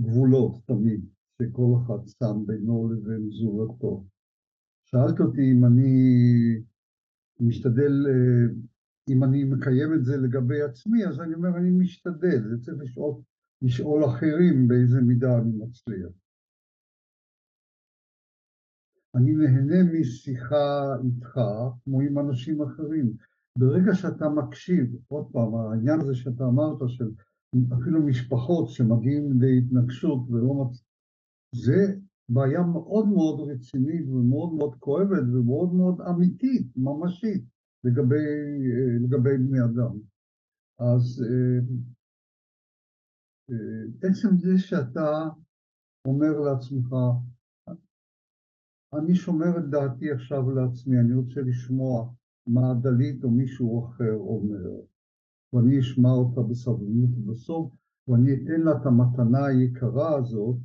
גבולות 0.00 0.66
תמיד, 0.66 1.04
שכל 1.42 1.74
אחד 1.78 2.08
שם 2.08 2.46
בינו 2.46 2.92
לבין 2.92 3.30
זולתו. 3.30 4.04
שאלת 4.84 5.20
אותי 5.20 5.52
אם 5.52 5.64
אני 5.64 5.94
משתדל, 7.40 8.06
אה, 8.08 8.54
אם 9.08 9.24
אני 9.24 9.44
מקיים 9.44 9.94
את 9.94 10.04
זה 10.04 10.16
לגבי 10.16 10.62
עצמי, 10.62 11.06
אז 11.06 11.20
אני 11.20 11.34
אומר, 11.34 11.56
אני 11.56 11.70
משתדל, 11.70 12.48
זה 12.48 12.64
צריך 12.64 12.78
לשאול, 12.82 13.14
לשאול 13.62 14.04
אחרים 14.04 14.68
באיזה 14.68 15.00
מידה 15.00 15.38
אני 15.38 15.52
מצליח. 15.56 16.23
אני 19.14 19.32
נהנה 19.32 19.92
משיחה 19.92 20.96
איתך 21.04 21.40
כמו 21.84 22.00
עם 22.00 22.18
אנשים 22.18 22.62
אחרים. 22.62 23.16
ברגע 23.58 23.94
שאתה 23.94 24.28
מקשיב, 24.28 24.96
עוד 25.08 25.26
פעם, 25.32 25.54
העניין 25.54 26.00
הזה 26.00 26.14
שאתה 26.14 26.44
אמרת 26.44 26.78
של 26.86 27.10
אפילו 27.74 28.06
משפחות 28.06 28.68
שמגיעים 28.68 29.40
להתנגשות 29.40 30.30
ולא 30.30 30.54
מצ... 30.54 30.84
זה 31.54 31.94
בעיה 32.28 32.62
מאוד 32.62 33.08
מאוד 33.08 33.50
רצינית 33.50 34.08
ומאוד 34.08 34.52
מאוד 34.58 34.74
כואבת 34.78 35.22
ומאוד 35.32 35.74
מאוד 35.74 36.00
אמיתית, 36.00 36.66
ממשית, 36.76 37.44
לגבי, 37.84 38.26
לגבי 39.04 39.38
בני 39.38 39.60
אדם. 39.64 39.98
אז 40.78 41.24
אה, 41.26 41.58
אה, 43.50 44.08
עצם 44.08 44.36
זה 44.36 44.58
שאתה 44.58 45.28
אומר 46.08 46.40
לעצמך, 46.40 46.94
אני 48.98 49.14
שומר 49.14 49.58
את 49.58 49.70
דעתי 49.70 50.10
עכשיו 50.10 50.50
לעצמי, 50.50 51.00
אני 51.00 51.14
רוצה 51.14 51.40
לשמוע 51.40 52.12
מה 52.46 52.74
דלית 52.82 53.24
או 53.24 53.30
מישהו 53.30 53.84
אחר 53.84 54.14
אומר, 54.14 54.70
ואני 55.52 55.80
אשמע 55.80 56.10
אותה 56.10 56.42
בסבלנות 56.42 57.10
בסוף, 57.26 57.72
ואני 58.08 58.34
אתן 58.34 58.60
לה 58.60 58.72
את 58.72 58.86
המתנה 58.86 59.46
היקרה 59.46 60.16
הזאת 60.18 60.56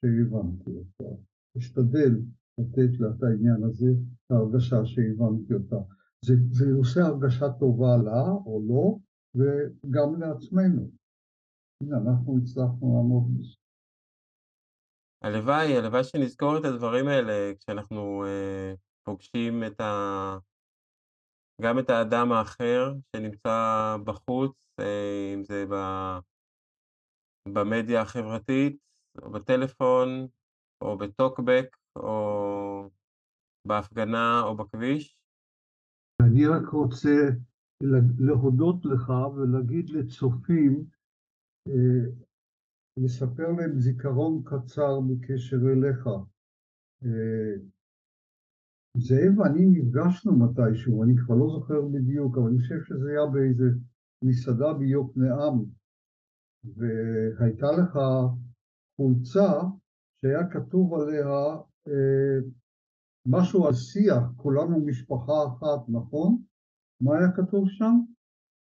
שהבנתי 0.00 0.70
אותה. 0.70 1.14
אשתדל 1.58 2.20
לתת 2.58 3.00
לה 3.00 3.08
את 3.10 3.22
העניין 3.22 3.64
הזה, 3.64 3.90
את 3.90 4.30
ההרגשה 4.30 4.84
שהבנתי 4.84 5.54
אותה. 5.54 5.76
זה, 6.24 6.34
זה 6.50 6.74
עושה 6.74 7.00
הרגשה 7.00 7.52
טובה 7.58 7.96
לה 7.96 8.30
או 8.30 8.62
לא, 8.68 8.96
וגם 9.34 10.20
לעצמנו. 10.20 10.90
הנה, 11.82 11.96
אנחנו 11.96 12.38
הצלחנו 12.38 12.96
לעמוד 12.96 13.38
בזה. 13.38 13.61
הלוואי, 15.22 15.76
הלוואי 15.76 16.04
שנזכור 16.04 16.58
את 16.58 16.64
הדברים 16.64 17.08
האלה 17.08 17.52
כשאנחנו 17.58 18.24
אה, 18.26 18.74
פוגשים 19.04 19.64
את 19.64 19.80
ה... 19.80 20.36
גם 21.62 21.78
את 21.78 21.90
האדם 21.90 22.32
האחר 22.32 22.94
שנמצא 23.16 23.96
בחוץ, 24.04 24.74
אה, 24.80 25.34
אם 25.34 25.44
זה 25.44 25.64
ב... 25.70 25.74
במדיה 27.48 28.02
החברתית, 28.02 28.76
או 29.22 29.30
בטלפון, 29.30 30.08
או 30.80 30.98
בטוקבק, 30.98 31.76
או 31.96 32.90
בהפגנה, 33.64 34.42
או 34.42 34.56
בכביש. 34.56 35.16
אני 36.22 36.46
רק 36.46 36.68
רוצה 36.72 37.28
להודות 38.18 38.84
לך 38.84 39.12
ולהגיד 39.34 39.90
לצופים, 39.90 40.84
אה, 41.68 42.10
לספר 42.96 43.52
להם 43.52 43.78
זיכרון 43.78 44.42
קצר 44.44 45.00
בקשר 45.00 45.56
אליך. 45.72 46.06
אה, 47.04 47.54
זאב 48.96 49.38
ואני 49.38 49.66
נפגשנו 49.66 50.38
מתישהו, 50.38 51.02
אני 51.04 51.12
כבר 51.16 51.34
לא 51.34 51.48
זוכר 51.48 51.82
בדיוק, 51.82 52.38
אבל 52.38 52.48
אני 52.48 52.58
חושב 52.58 52.80
שזה 52.84 53.10
היה 53.10 53.26
באיזה 53.32 53.64
מסעדה 54.24 54.74
ביוקנעם, 54.78 55.64
והייתה 56.64 57.66
לך 57.78 57.98
חולצה 58.96 59.52
שהיה 60.20 60.50
כתוב 60.50 60.94
עליה 60.94 61.28
אה, 61.88 62.38
משהו 63.26 63.66
על 63.66 63.74
שיח, 63.74 64.22
כולנו 64.36 64.86
משפחה 64.86 65.46
אחת, 65.48 65.88
נכון? 65.88 66.42
מה 67.00 67.18
היה 67.18 67.28
כתוב 67.36 67.68
שם? 67.68 67.94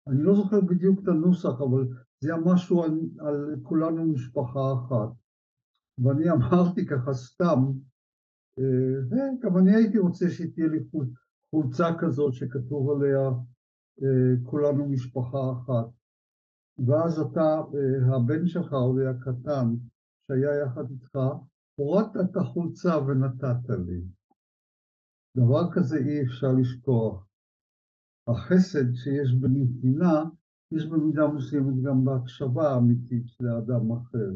אני 0.08 0.22
לא 0.22 0.34
זוכר 0.34 0.60
בדיוק 0.60 0.98
את 1.02 1.08
הנוסח, 1.08 1.60
אבל 1.60 1.88
זה 2.20 2.34
היה 2.34 2.42
משהו 2.46 2.84
על, 2.84 3.00
על 3.20 3.56
כולנו 3.62 4.12
משפחה 4.12 4.72
אחת. 4.74 5.08
ואני 5.98 6.30
אמרתי 6.30 6.86
ככה 6.86 7.12
סתם, 7.12 7.58
אה, 8.58 9.58
אני 9.60 9.74
הייתי 9.74 9.98
רוצה 9.98 10.30
שתהיה 10.30 10.66
לי 10.66 10.78
חולצה 11.50 11.86
כזאת 12.00 12.32
שכתוב 12.34 12.90
עליה 12.90 13.28
אה, 14.02 14.50
כולנו 14.50 14.88
משפחה 14.88 15.52
אחת. 15.52 15.86
ואז 16.86 17.20
אתה, 17.20 17.60
אה, 17.74 18.16
הבן 18.16 18.46
שלך, 18.46 18.72
אורי 18.72 19.06
הקטן, 19.06 19.66
שהיה 20.26 20.62
יחד 20.64 20.90
איתך, 20.90 21.18
הורדת 21.74 22.16
את 22.16 22.36
החולצה 22.36 22.98
ונתת 22.98 23.68
לי. 23.86 24.02
דבר 25.36 25.72
כזה 25.74 25.98
אי 25.98 26.22
אפשר 26.22 26.52
לשכוח. 26.60 27.26
החסד 28.28 28.94
שיש 28.94 29.34
בנתינה, 29.40 30.24
יש 30.72 30.86
במידה 30.86 31.26
מסוימת 31.26 31.82
גם 31.82 32.04
בהקשבה 32.04 32.70
האמיתית 32.70 33.26
לאדם 33.40 33.92
אחר. 33.92 34.30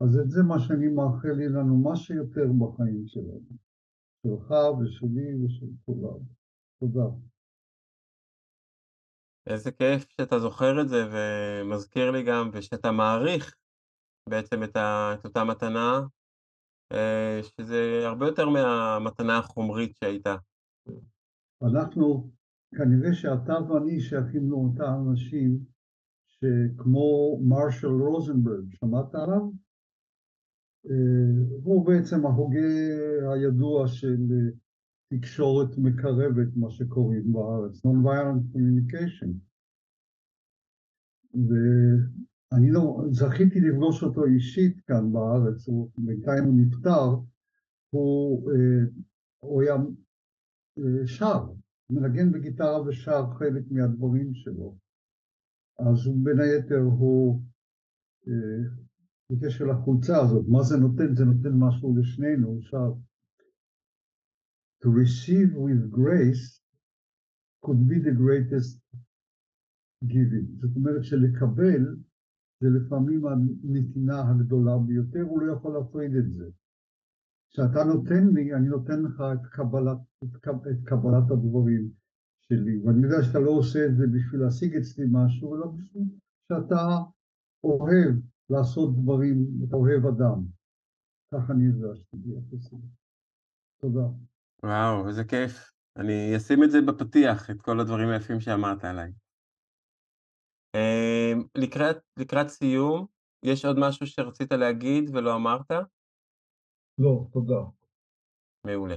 אז 0.00 0.18
את 0.18 0.30
זה 0.30 0.42
מה 0.42 0.60
שאני 0.60 0.88
מאחל 0.88 1.32
לי 1.32 1.48
לנו 1.48 1.76
מה 1.76 1.96
שיותר 1.96 2.46
בחיים 2.58 3.06
שלנו. 3.06 3.56
שלך 4.26 4.50
ושלי 4.80 5.44
ושל 5.44 5.66
כולם. 5.84 6.18
תודה. 6.80 7.16
איזה 9.46 9.70
כיף 9.72 10.06
שאתה 10.08 10.38
זוכר 10.38 10.80
את 10.80 10.88
זה 10.88 10.96
ומזכיר 11.12 12.10
לי 12.10 12.22
גם, 12.22 12.50
ושאתה 12.52 12.90
מעריך 12.92 13.54
בעצם 14.28 14.62
את, 14.62 14.76
ה, 14.76 15.14
את 15.14 15.24
אותה 15.24 15.44
מתנה, 15.44 16.00
אה, 16.92 17.40
שזה 17.42 18.02
הרבה 18.04 18.26
יותר 18.26 18.48
מהמתנה 18.48 19.38
החומרית 19.38 19.96
שהייתה. 19.96 20.36
אנחנו, 21.62 22.30
כנראה 22.74 23.14
שאתה 23.14 23.52
ואני 23.52 24.00
שייכים 24.00 24.50
לאותה 24.50 24.94
אנשים 24.94 25.71
שכמו 26.42 27.40
מרשל 27.44 27.86
רוזנברג, 27.86 28.74
שמעת 28.74 29.14
עליו? 29.14 29.50
אה, 30.90 31.60
הוא 31.62 31.86
בעצם 31.86 32.26
ההוגה 32.26 32.68
הידוע 33.32 33.88
של 33.88 34.18
אה, 34.30 34.50
תקשורת 35.08 35.78
מקרבת, 35.78 36.56
מה 36.56 36.70
שקוראים 36.70 37.32
בארץ, 37.32 37.86
Non-Violent 37.86 38.54
Communication. 38.54 39.30
ואני 41.34 42.70
לא, 42.70 43.04
זכיתי 43.10 43.60
לפגוש 43.60 44.02
אותו 44.02 44.24
אישית 44.24 44.80
כאן 44.80 45.12
בארץ, 45.12 45.68
הוא, 45.68 45.90
בינתיים 45.98 46.44
הוא 46.44 46.54
נפטר, 46.56 47.08
הוא, 47.90 48.50
אה, 48.50 48.84
הוא 49.38 49.62
היה 49.62 49.76
שר, 51.06 51.44
מנגן 51.90 52.32
בגיטרה 52.32 52.82
ושר 52.82 53.30
חלק 53.30 53.64
מהדברים 53.70 54.34
שלו. 54.34 54.81
אז 55.78 56.08
בין 56.24 56.40
היתר 56.40 56.80
הוא 56.80 57.42
בקשר 59.30 59.64
לחולצה 59.64 60.20
הזאת, 60.20 60.46
מה 60.48 60.62
זה 60.62 60.76
נותן? 60.76 61.14
זה 61.14 61.24
נותן 61.24 61.52
משהו 61.58 61.96
לשנינו, 61.96 62.58
עכשיו. 62.58 62.92
To 64.84 64.88
receive 64.88 65.52
with 65.54 65.90
grace 65.90 66.60
could 67.64 67.88
be 67.88 67.98
the 68.08 68.14
greatest 68.22 68.80
giving. 70.04 70.60
זאת 70.60 70.76
אומרת 70.76 71.04
שלקבל 71.04 71.96
זה 72.60 72.68
לפעמים 72.68 73.26
הנתינה 73.26 74.30
הגדולה 74.30 74.78
ביותר, 74.86 75.22
הוא 75.22 75.42
לא 75.42 75.52
יכול 75.52 75.72
להפריד 75.78 76.16
את 76.16 76.32
זה. 76.32 76.44
כשאתה 77.50 77.84
נותן 77.84 78.28
לי, 78.34 78.54
אני 78.54 78.68
נותן 78.68 79.02
לך 79.02 79.22
את 79.32 79.46
קבלת, 79.46 79.98
את 80.24 80.84
קבלת 80.84 81.30
הדברים 81.30 82.01
שלי, 82.52 82.78
ואני 82.84 83.06
יודע 83.06 83.22
שאתה 83.22 83.38
לא 83.38 83.50
עושה 83.50 83.86
את 83.86 83.96
זה 83.96 84.04
בשביל 84.14 84.40
להשיג 84.40 84.76
אצלי 84.76 85.04
משהו, 85.12 85.56
אלא 85.56 85.66
בשביל 85.66 86.04
שאתה 86.48 86.82
אוהב 87.64 88.14
לעשות 88.50 88.96
דברים, 88.96 89.36
אתה 89.68 89.76
אוהב 89.76 90.06
אדם. 90.06 90.44
ככה 91.34 91.52
אני 91.52 91.64
הרגשתי 91.68 92.16
ביחס 92.16 92.72
לזה. 92.72 92.86
תודה. 93.80 94.06
וואו, 94.62 95.08
איזה 95.08 95.24
כיף. 95.24 95.72
אני 95.96 96.36
אשים 96.36 96.64
את 96.64 96.70
זה 96.70 96.78
בפתיח, 96.80 97.50
את 97.50 97.62
כל 97.62 97.80
הדברים 97.80 98.08
היפים 98.08 98.40
שאמרת 98.40 98.84
עליי. 98.84 99.12
אמ, 100.74 101.42
לקראת, 101.54 101.96
לקראת 102.16 102.48
סיום, 102.48 103.06
יש 103.42 103.64
עוד 103.64 103.76
משהו 103.78 104.06
שרצית 104.06 104.52
להגיד 104.52 105.10
ולא 105.12 105.36
אמרת? 105.36 105.70
לא, 106.98 107.26
תודה. 107.32 107.60
מעולה. 108.66 108.96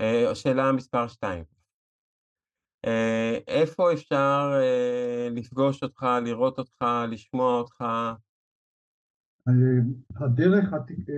אה, 0.00 0.34
שאלה 0.34 0.72
מספר 0.72 1.08
2. 1.08 1.55
אה, 2.84 3.38
איפה 3.48 3.92
אפשר 3.92 4.50
אה, 4.60 5.28
לפגוש 5.30 5.82
אותך, 5.82 6.06
לראות 6.24 6.58
אותך, 6.58 6.84
לשמוע 7.10 7.58
אותך, 7.58 7.84
הדרך 10.16 10.72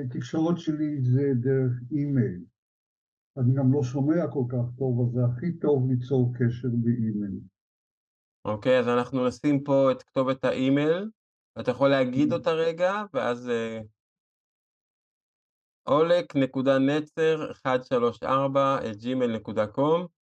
התקשורת 0.04 0.58
שלי 0.58 1.00
זה 1.02 1.32
דרך 1.34 1.72
אימייל. 1.90 2.40
אני 3.38 3.54
גם 3.54 3.72
לא 3.72 3.82
שומע 3.82 4.26
כל 4.32 4.44
כך 4.48 4.78
טוב, 4.78 5.00
אז 5.00 5.14
זה 5.14 5.20
הכי 5.24 5.52
טוב 5.52 5.90
ליצור 5.90 6.32
קשר 6.34 6.68
באימייל. 6.72 7.40
אוקיי, 8.44 8.78
אז 8.78 8.88
אנחנו 8.88 9.28
נשים 9.28 9.64
פה 9.64 9.92
את 9.92 10.02
כתובת 10.02 10.44
האימייל, 10.44 11.10
אתה 11.60 11.70
יכול 11.70 11.88
להגיד 11.88 12.32
אותה 12.32 12.50
רגע, 12.50 13.02
ואז 13.14 13.50
אולק.נצר 15.86 17.52
134 17.64 18.78
gmail.com 19.02 20.17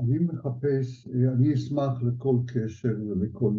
אני 0.00 0.18
מחפש, 0.18 1.08
אני 1.08 1.54
אשמח 1.54 2.02
לכל 2.02 2.36
קשר 2.46 2.94
ולכל 3.08 3.52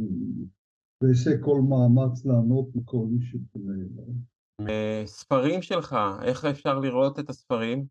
ואעשה 1.03 1.31
כל 1.41 1.61
מאמץ 1.61 2.25
לענות 2.25 2.67
לכל 2.75 3.05
מי 3.09 3.25
שפונה 3.25 3.73
אליי. 3.73 5.05
ספרים 5.05 5.61
שלך, 5.61 5.95
איך 6.23 6.45
אפשר 6.45 6.79
לראות 6.79 7.19
את 7.19 7.29
הספרים? 7.29 7.85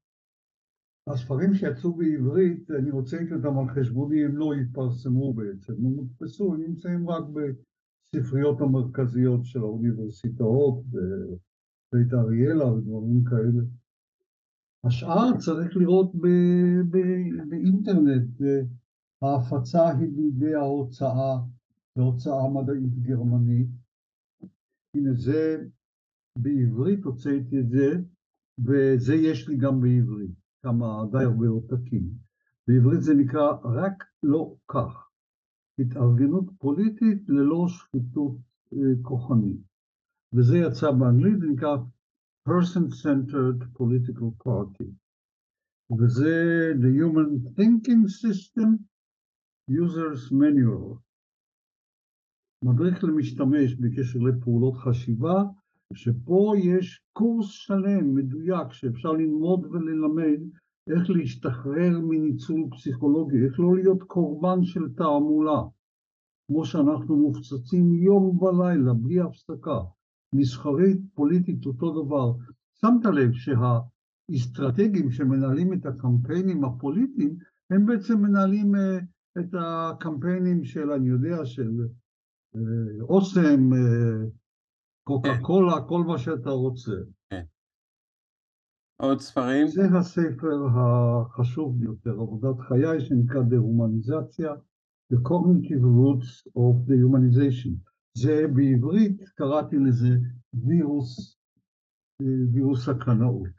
הספרים 1.06 1.54
שיצאו 1.54 1.92
בעברית, 1.92 2.70
אני 2.70 2.90
רוצה 2.90 3.16
להגיד 3.16 3.32
אותם 3.32 3.58
על 3.58 3.74
חשבוני, 3.74 4.24
הם 4.24 4.36
לא 4.36 4.52
התפרסמו 4.52 5.34
בעצם, 5.34 5.72
הם 5.72 5.92
הודפסו, 5.92 6.54
הם 6.54 6.62
נמצאים 6.62 7.10
רק 7.10 7.24
בספריות 8.14 8.60
המרכזיות 8.60 9.40
של 9.44 9.58
האוניברסיטאות, 9.58 10.82
בבית 10.92 12.14
אריאלה 12.14 12.72
ודברים 12.72 13.24
כאלה. 13.24 13.62
השאר 14.84 15.36
צריך 15.38 15.76
לראות 15.76 16.12
באינטרנט, 17.48 18.40
ההפצה 19.22 19.88
היא 19.88 20.08
בידי 20.16 20.54
ההוצאה 20.54 21.38
בהוצאה 21.96 22.48
מדעית 22.48 22.98
גרמנית. 23.02 23.68
הנה 24.94 25.12
זה 25.12 25.64
בעברית 26.38 27.04
הוצאתי 27.04 27.60
את 27.60 27.68
זה, 27.68 27.92
וזה 28.58 29.14
יש 29.14 29.48
לי 29.48 29.56
גם 29.56 29.80
בעברית, 29.80 30.30
כמה 30.62 31.04
די 31.12 31.24
הרבה 31.24 31.48
עותקים. 31.48 32.10
בעברית 32.68 33.02
זה 33.02 33.14
נקרא 33.14 33.52
רק 33.64 34.04
לא 34.22 34.54
כך, 34.68 35.08
התארגנות 35.78 36.44
פוליטית 36.58 37.28
ללא 37.28 37.66
שחיתות 37.68 38.36
אה, 38.72 38.78
כוחנית. 39.02 39.60
וזה 40.32 40.58
יצא 40.58 40.90
באנגלית, 40.90 41.40
זה 41.40 41.46
נקרא 41.46 41.76
Person-Centered 42.48 43.60
Political 43.76 44.30
Party. 44.46 44.88
וזה 45.98 46.72
The 46.80 46.90
Human 47.00 47.58
Thinking 47.58 48.04
System 48.22 48.68
Users 49.70 50.32
Manual. 50.32 50.98
מדריך 52.64 53.04
למשתמש 53.04 53.74
בקשר 53.74 54.18
לפעולות 54.18 54.74
חשיבה, 54.76 55.42
שפה 55.94 56.54
יש 56.58 57.00
קורס 57.12 57.46
שלם, 57.48 58.14
מדויק, 58.14 58.72
שאפשר 58.72 59.12
ללמוד 59.12 59.66
וללמד 59.66 60.40
איך 60.90 61.10
להשתחרר 61.10 62.00
מניצול 62.08 62.68
פסיכולוגי, 62.70 63.44
איך 63.44 63.60
לא 63.60 63.76
להיות 63.76 64.02
קורבן 64.02 64.64
של 64.64 64.94
תעמולה, 64.96 65.62
כמו 66.46 66.64
שאנחנו 66.64 67.16
מופצצים 67.16 67.94
יום 67.94 68.42
ולילה, 68.42 68.94
בלי 68.94 69.20
הפסקה, 69.20 69.80
מסחרית, 70.32 70.98
פוליטית, 71.14 71.66
אותו 71.66 72.04
דבר. 72.04 72.32
שמת 72.80 73.04
לב 73.04 73.30
שהאסטרטגים 73.32 75.10
שמנהלים 75.10 75.72
את 75.72 75.86
הקמפיינים 75.86 76.64
הפוליטיים, 76.64 77.36
הם 77.70 77.86
בעצם 77.86 78.18
מנהלים 78.22 78.72
את 79.38 79.54
הקמפיינים 79.60 80.64
של, 80.64 80.90
אני 80.90 81.08
יודע, 81.08 81.44
של 81.44 81.70
אוסם, 83.00 83.70
קוקה 85.04 85.38
קולה, 85.42 85.80
כל 85.88 86.04
מה 86.04 86.18
שאתה 86.18 86.50
רוצה. 86.50 86.92
כן. 87.30 87.44
עוד 88.96 89.20
ספרים? 89.20 89.66
זה 89.66 89.82
הספר 89.98 90.66
החשוב 90.76 91.80
ביותר, 91.80 92.10
עבודת 92.10 92.60
חיי, 92.60 93.00
שנקרא 93.00 93.42
דה-הומניזציה, 93.42 94.52
The 95.12 95.16
Cognitive 95.16 95.82
Roots 95.82 96.46
of 96.56 96.86
the 96.88 96.96
Humanization. 97.02 97.87
זה 98.22 98.36
בעברית, 98.54 99.28
קראתי 99.34 99.76
לזה 99.76 100.12
וירוס, 100.54 101.38
וירוס 102.52 102.88
הקנאות. 102.88 103.54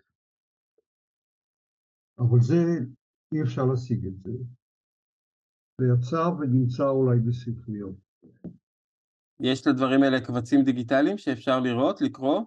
אבל 2.20 2.42
זה, 2.42 2.56
אי 3.34 3.42
אפשר 3.44 3.66
להשיג 3.66 4.06
את 4.08 4.18
זה. 4.24 4.32
זה 5.78 5.86
יצא 5.94 6.24
ונמצא 6.40 6.90
אולי 6.90 7.20
בספריות. 7.20 7.96
יש 9.40 9.68
לדברים 9.68 10.04
האלה 10.04 10.26
קבצים 10.26 10.64
דיגיטליים 10.66 11.18
שאפשר 11.18 11.60
לראות, 11.60 12.02
לקרוא? 12.02 12.42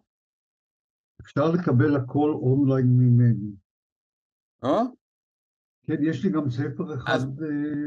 אפשר 1.23 1.47
לקבל 1.55 1.97
הכל 1.97 2.31
אונליין 2.43 2.87
ממני. 2.87 3.53
או? 4.63 4.79
כן, 5.87 5.99
יש 6.09 6.25
לי 6.25 6.31
גם 6.33 6.51
ספר 6.51 6.95
אחד 6.95 7.13
אז... 7.15 7.45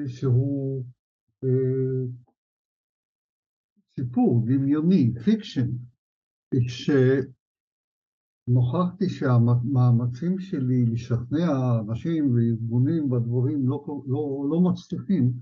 שהוא 0.08 0.84
אה, 1.44 2.25
סיפור 4.00 4.44
דמיוני, 4.46 5.14
fiction, 5.24 5.72
כשנוכחתי 8.48 9.10
שהמאמצים 9.10 10.40
שלי 10.40 10.86
לשכנע 10.86 11.80
אנשים 11.80 12.36
וארגונים 12.36 13.10
בדברים 13.10 13.70
לא, 13.70 14.04
לא, 14.08 14.46
לא 14.50 14.62
מצליחים, 14.62 15.34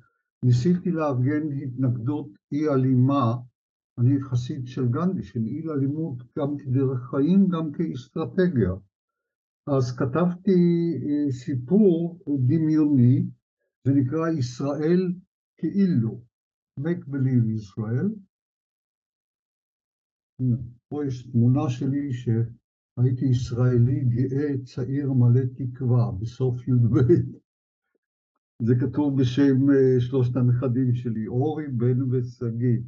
ניסיתי 0.45 0.91
לארגן 0.91 1.51
התנגדות 1.63 2.27
אי 2.51 2.69
אלימה 2.69 3.35
אני 3.99 4.21
חסיד 4.21 4.67
של 4.67 4.87
גנדי, 4.87 5.23
של 5.23 5.39
אי 5.45 5.69
אלימות 5.69 6.17
גם 6.39 6.57
כדרך 6.57 7.09
חיים, 7.09 7.47
גם 7.47 7.71
כאסטרטגיה. 7.71 8.73
אז 9.67 9.95
כתבתי 9.97 10.61
אה, 11.03 11.31
סיפור 11.31 12.19
דמיוני, 12.47 13.25
זה 13.87 13.93
נקרא 13.93 14.29
ישראל 14.29 15.13
כאילו, 15.57 16.21
make 16.79 17.07
believe 17.07 17.49
ישראל. 17.55 18.09
פה 20.89 21.05
יש 21.05 21.23
תמונה 21.31 21.69
שלי 21.69 22.13
שהייתי 22.13 23.25
ישראלי 23.25 24.03
גאה, 24.03 24.57
צעיר, 24.63 25.13
מלא 25.13 25.41
תקווה, 25.55 26.11
בסוף 26.19 26.67
י"ב. 26.67 26.97
זה 28.65 28.75
כתוב 28.79 29.21
בשם 29.21 29.69
אה, 29.69 30.01
שלושת 30.01 30.35
הנכדים 30.35 30.93
שלי, 30.93 31.27
אורי, 31.27 31.67
בן 31.67 32.11
ושגיא. 32.11 32.79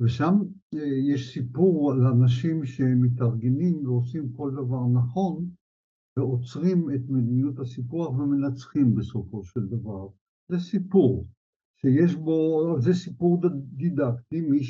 ושם 0.00 0.34
אה, 0.74 1.12
יש 1.12 1.34
סיפור 1.34 1.92
על 1.92 2.06
אנשים 2.06 2.64
שמתארגנים 2.64 3.86
ועושים 3.86 4.32
כל 4.32 4.50
דבר 4.50 4.86
נכון 4.86 5.50
ועוצרים 6.18 6.90
את 6.94 7.00
מדיניות 7.08 7.58
הסיפוח 7.58 8.18
ומנצחים 8.18 8.94
בסופו 8.94 9.44
של 9.44 9.66
דבר. 9.66 10.08
זה 10.48 10.58
סיפור 10.58 11.26
שיש 11.80 12.14
בו, 12.14 12.76
זה 12.80 12.94
סיפור 12.94 13.40
דידקטי, 13.52 14.40
מי 14.40 14.62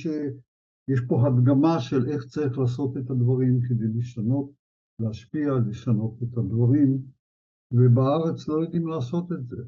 שיש 0.89 1.01
פה 1.09 1.27
הדגמה 1.27 1.81
של 1.81 2.09
איך 2.12 2.24
צריך 2.24 2.59
לעשות 2.59 2.97
את 2.97 3.10
הדברים 3.10 3.60
כדי 3.69 3.89
לשנות, 3.98 4.51
להשפיע, 5.01 5.48
לשנות 5.70 6.15
את 6.23 6.39
הדברים, 6.39 6.98
ובארץ 7.73 8.48
לא 8.48 8.55
יודעים 8.55 8.86
לעשות 8.86 9.32
את 9.32 9.48
זה. 9.48 9.62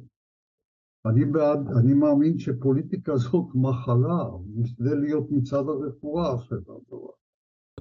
אני 1.06 1.24
בעד, 1.24 1.58
אני 1.80 1.94
מאמין 1.94 2.38
שפוליטיקה 2.38 3.16
זאת 3.16 3.48
מחלה, 3.54 4.24
משתדל 4.56 4.98
להיות 5.00 5.26
מצד 5.30 5.64
הרפואה 5.68 6.38
של 6.38 6.54
הדבר. 6.54 7.10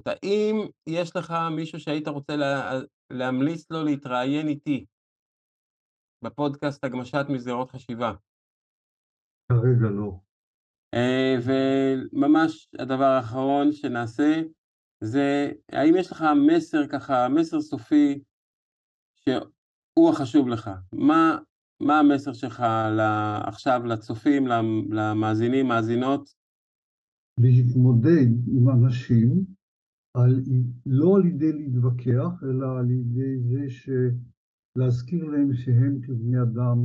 האם 0.06 0.56
יש 0.86 1.16
לך 1.16 1.34
מישהו 1.56 1.80
שהיית 1.80 2.08
רוצה 2.08 2.36
לה, 2.36 2.80
להמליץ 3.10 3.70
לו 3.70 3.84
להתראיין 3.84 4.48
איתי 4.48 4.86
בפודקאסט 6.24 6.84
הגמשת 6.84 7.26
מסגרות 7.28 7.70
חשיבה? 7.70 8.12
כרגע 9.48 9.90
לא. 9.90 10.29
אה, 10.94 11.36
וממש 11.44 12.68
הדבר 12.78 13.04
האחרון 13.04 13.72
שנעשה 13.72 14.42
זה, 15.00 15.52
האם 15.72 15.96
יש 15.96 16.12
לך 16.12 16.24
מסר 16.48 16.86
ככה, 16.86 17.28
מסר 17.28 17.60
סופי 17.60 18.22
שהוא 19.16 20.10
החשוב 20.10 20.48
לך? 20.48 20.70
מה 20.92 21.38
מה 21.80 21.98
המסר 21.98 22.32
שלך 22.32 22.62
עכשיו 23.42 23.80
לצופים, 23.86 24.46
למאזינים, 24.90 25.66
מאזינות? 25.66 26.34
להתמודד 27.40 28.28
עם 28.48 28.68
אנשים, 28.68 29.44
על, 30.14 30.42
לא 30.86 31.16
על 31.16 31.26
ידי 31.26 31.52
להתווכח, 31.52 32.42
אלא 32.42 32.78
על 32.78 32.90
ידי 32.90 33.38
זה 33.38 33.66
להזכיר 34.76 35.24
להם 35.24 35.54
שהם 35.54 36.00
כבני 36.02 36.42
אדם 36.42 36.78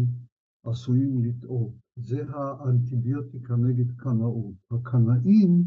עשויים 0.65 1.23
לטעות. 1.26 1.85
זה 1.96 2.24
האנטיביוטיקה 2.30 3.56
נגד 3.56 3.92
קנאות. 3.98 4.56
הקנאים 4.72 5.64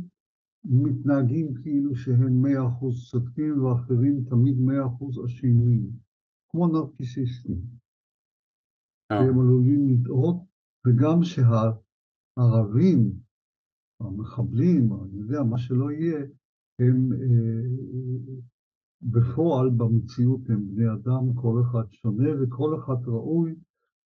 מתנהגים 0.64 1.54
כאילו 1.62 1.96
שהם 1.96 2.42
מאה 2.42 2.68
אחוז 2.68 3.10
צודקים 3.10 3.64
ואחרים 3.64 4.24
תמיד 4.30 4.60
מאה 4.60 4.86
אחוז 4.86 5.24
אשמים, 5.24 5.90
כמו 6.48 6.66
נרקיסיסטים. 6.66 7.60
שהם 9.12 9.40
עלולים 9.40 9.88
לטעות, 9.88 10.36
וגם 10.86 11.18
שהערבים, 11.22 13.12
המחבלים, 14.00 14.92
אני 14.92 15.20
יודע, 15.20 15.42
מה 15.42 15.58
שלא 15.58 15.90
יהיה, 15.90 16.18
הם 16.78 17.12
אה, 17.12 18.38
בפועל, 19.02 19.70
במציאות, 19.70 20.40
הם 20.48 20.74
בני 20.74 20.92
אדם, 20.92 21.34
כל 21.34 21.62
אחד 21.62 21.92
שונה 21.92 22.28
וכל 22.42 22.78
אחד 22.78 23.08
ראוי, 23.08 23.54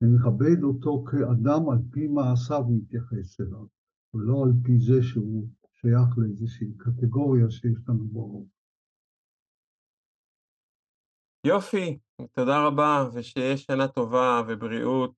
ונכבד 0.02 0.62
אותו 0.62 1.04
כאדם 1.10 1.70
על 1.70 1.78
פי 1.90 2.06
מעשיו 2.06 2.64
נתייחס 2.70 3.40
אליו, 3.40 3.66
ולא 4.14 4.44
על 4.44 4.52
פי 4.64 4.78
זה 4.78 5.02
שהוא 5.02 5.48
שייך 5.72 6.18
לאיזושהי 6.18 6.72
קטגוריה 6.78 7.50
שיש 7.50 7.78
לנו 7.88 8.04
ברור. 8.08 8.48
יופי, 11.46 11.98
תודה 12.32 12.66
רבה, 12.66 13.08
ושיהיה 13.14 13.56
שנה 13.56 13.88
טובה 13.88 14.42
ובריאות. 14.48 15.14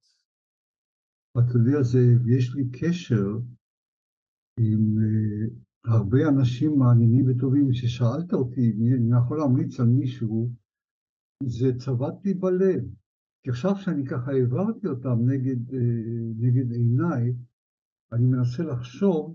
אתה 1.38 1.58
יודע, 1.58 1.82
זה, 1.82 1.98
יש 2.36 2.54
לי 2.54 2.64
קשר 2.80 3.26
עם 4.58 4.96
uh, 4.98 5.50
הרבה 5.84 6.18
אנשים 6.28 6.78
מעניינים 6.78 7.24
וטובים. 7.28 7.70
כששאלת 7.70 8.32
אותי 8.32 8.60
אם 8.60 8.94
אני 8.94 9.18
יכול 9.18 9.38
להמליץ 9.38 9.80
על 9.80 9.86
מישהו, 9.86 10.50
זה 11.42 11.66
צבט 11.78 12.24
לי 12.24 12.34
בלב. 12.34 12.84
כי 13.44 13.50
עכשיו 13.50 13.76
שאני 13.76 14.06
ככה 14.06 14.30
העברתי 14.30 14.86
אותם 14.86 15.18
נגד, 15.26 15.70
uh, 15.70 15.74
נגד 16.36 16.72
עיניי, 16.72 17.32
אני 18.12 18.26
מנסה 18.26 18.62
לחשוב, 18.62 19.34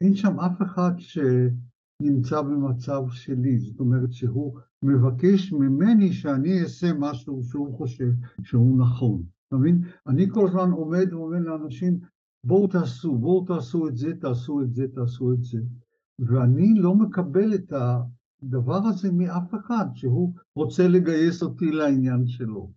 אין 0.00 0.14
שם 0.14 0.40
אף 0.40 0.62
אחד 0.62 0.92
ש... 0.98 1.18
נמצא 2.02 2.42
במצב 2.42 3.02
שלי, 3.10 3.58
זאת 3.58 3.80
אומרת 3.80 4.12
שהוא 4.12 4.58
מבקש 4.82 5.52
ממני 5.52 6.12
שאני 6.12 6.62
אעשה 6.62 6.92
משהו 6.98 7.42
שהוא 7.42 7.76
חושב 7.76 8.10
שהוא 8.42 8.78
נכון, 8.78 9.22
אתה 9.48 9.56
מבין? 9.56 9.82
אני 10.06 10.30
כל 10.30 10.48
הזמן 10.48 10.70
עומד 10.70 11.12
ואומר 11.12 11.38
לאנשים, 11.38 12.00
בואו 12.44 12.66
תעשו, 12.66 13.18
בואו 13.18 13.44
תעשו 13.44 13.88
את 13.88 13.96
זה, 13.96 14.14
תעשו 14.20 14.62
את 14.62 14.74
זה, 14.74 14.88
תעשו 14.94 15.32
את 15.32 15.42
זה, 15.42 15.58
ואני 16.18 16.74
לא 16.74 16.94
מקבל 16.94 17.54
את 17.54 17.72
הדבר 17.72 18.80
הזה 18.86 19.12
מאף 19.12 19.54
אחד 19.54 19.86
שהוא 19.94 20.34
רוצה 20.56 20.88
לגייס 20.88 21.42
אותי 21.42 21.70
לעניין 21.70 22.26
שלו. 22.26 22.70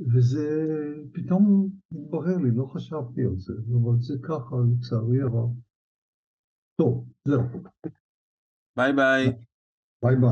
וזה 0.00 0.66
פתאום 1.12 1.68
התברר 1.92 2.36
לי, 2.36 2.50
לא 2.50 2.64
חשבתי 2.64 3.20
על 3.22 3.36
זה, 3.36 3.52
אבל 3.52 4.00
זה 4.00 4.14
ככה 4.22 4.56
לצערי 4.70 5.22
הרב. 5.22 5.50
טוב, 6.80 7.08
זהו. 7.24 7.42
bye 8.76 8.92
bye. 8.92 9.26
bye 10.02 10.16
bye. 10.16 10.30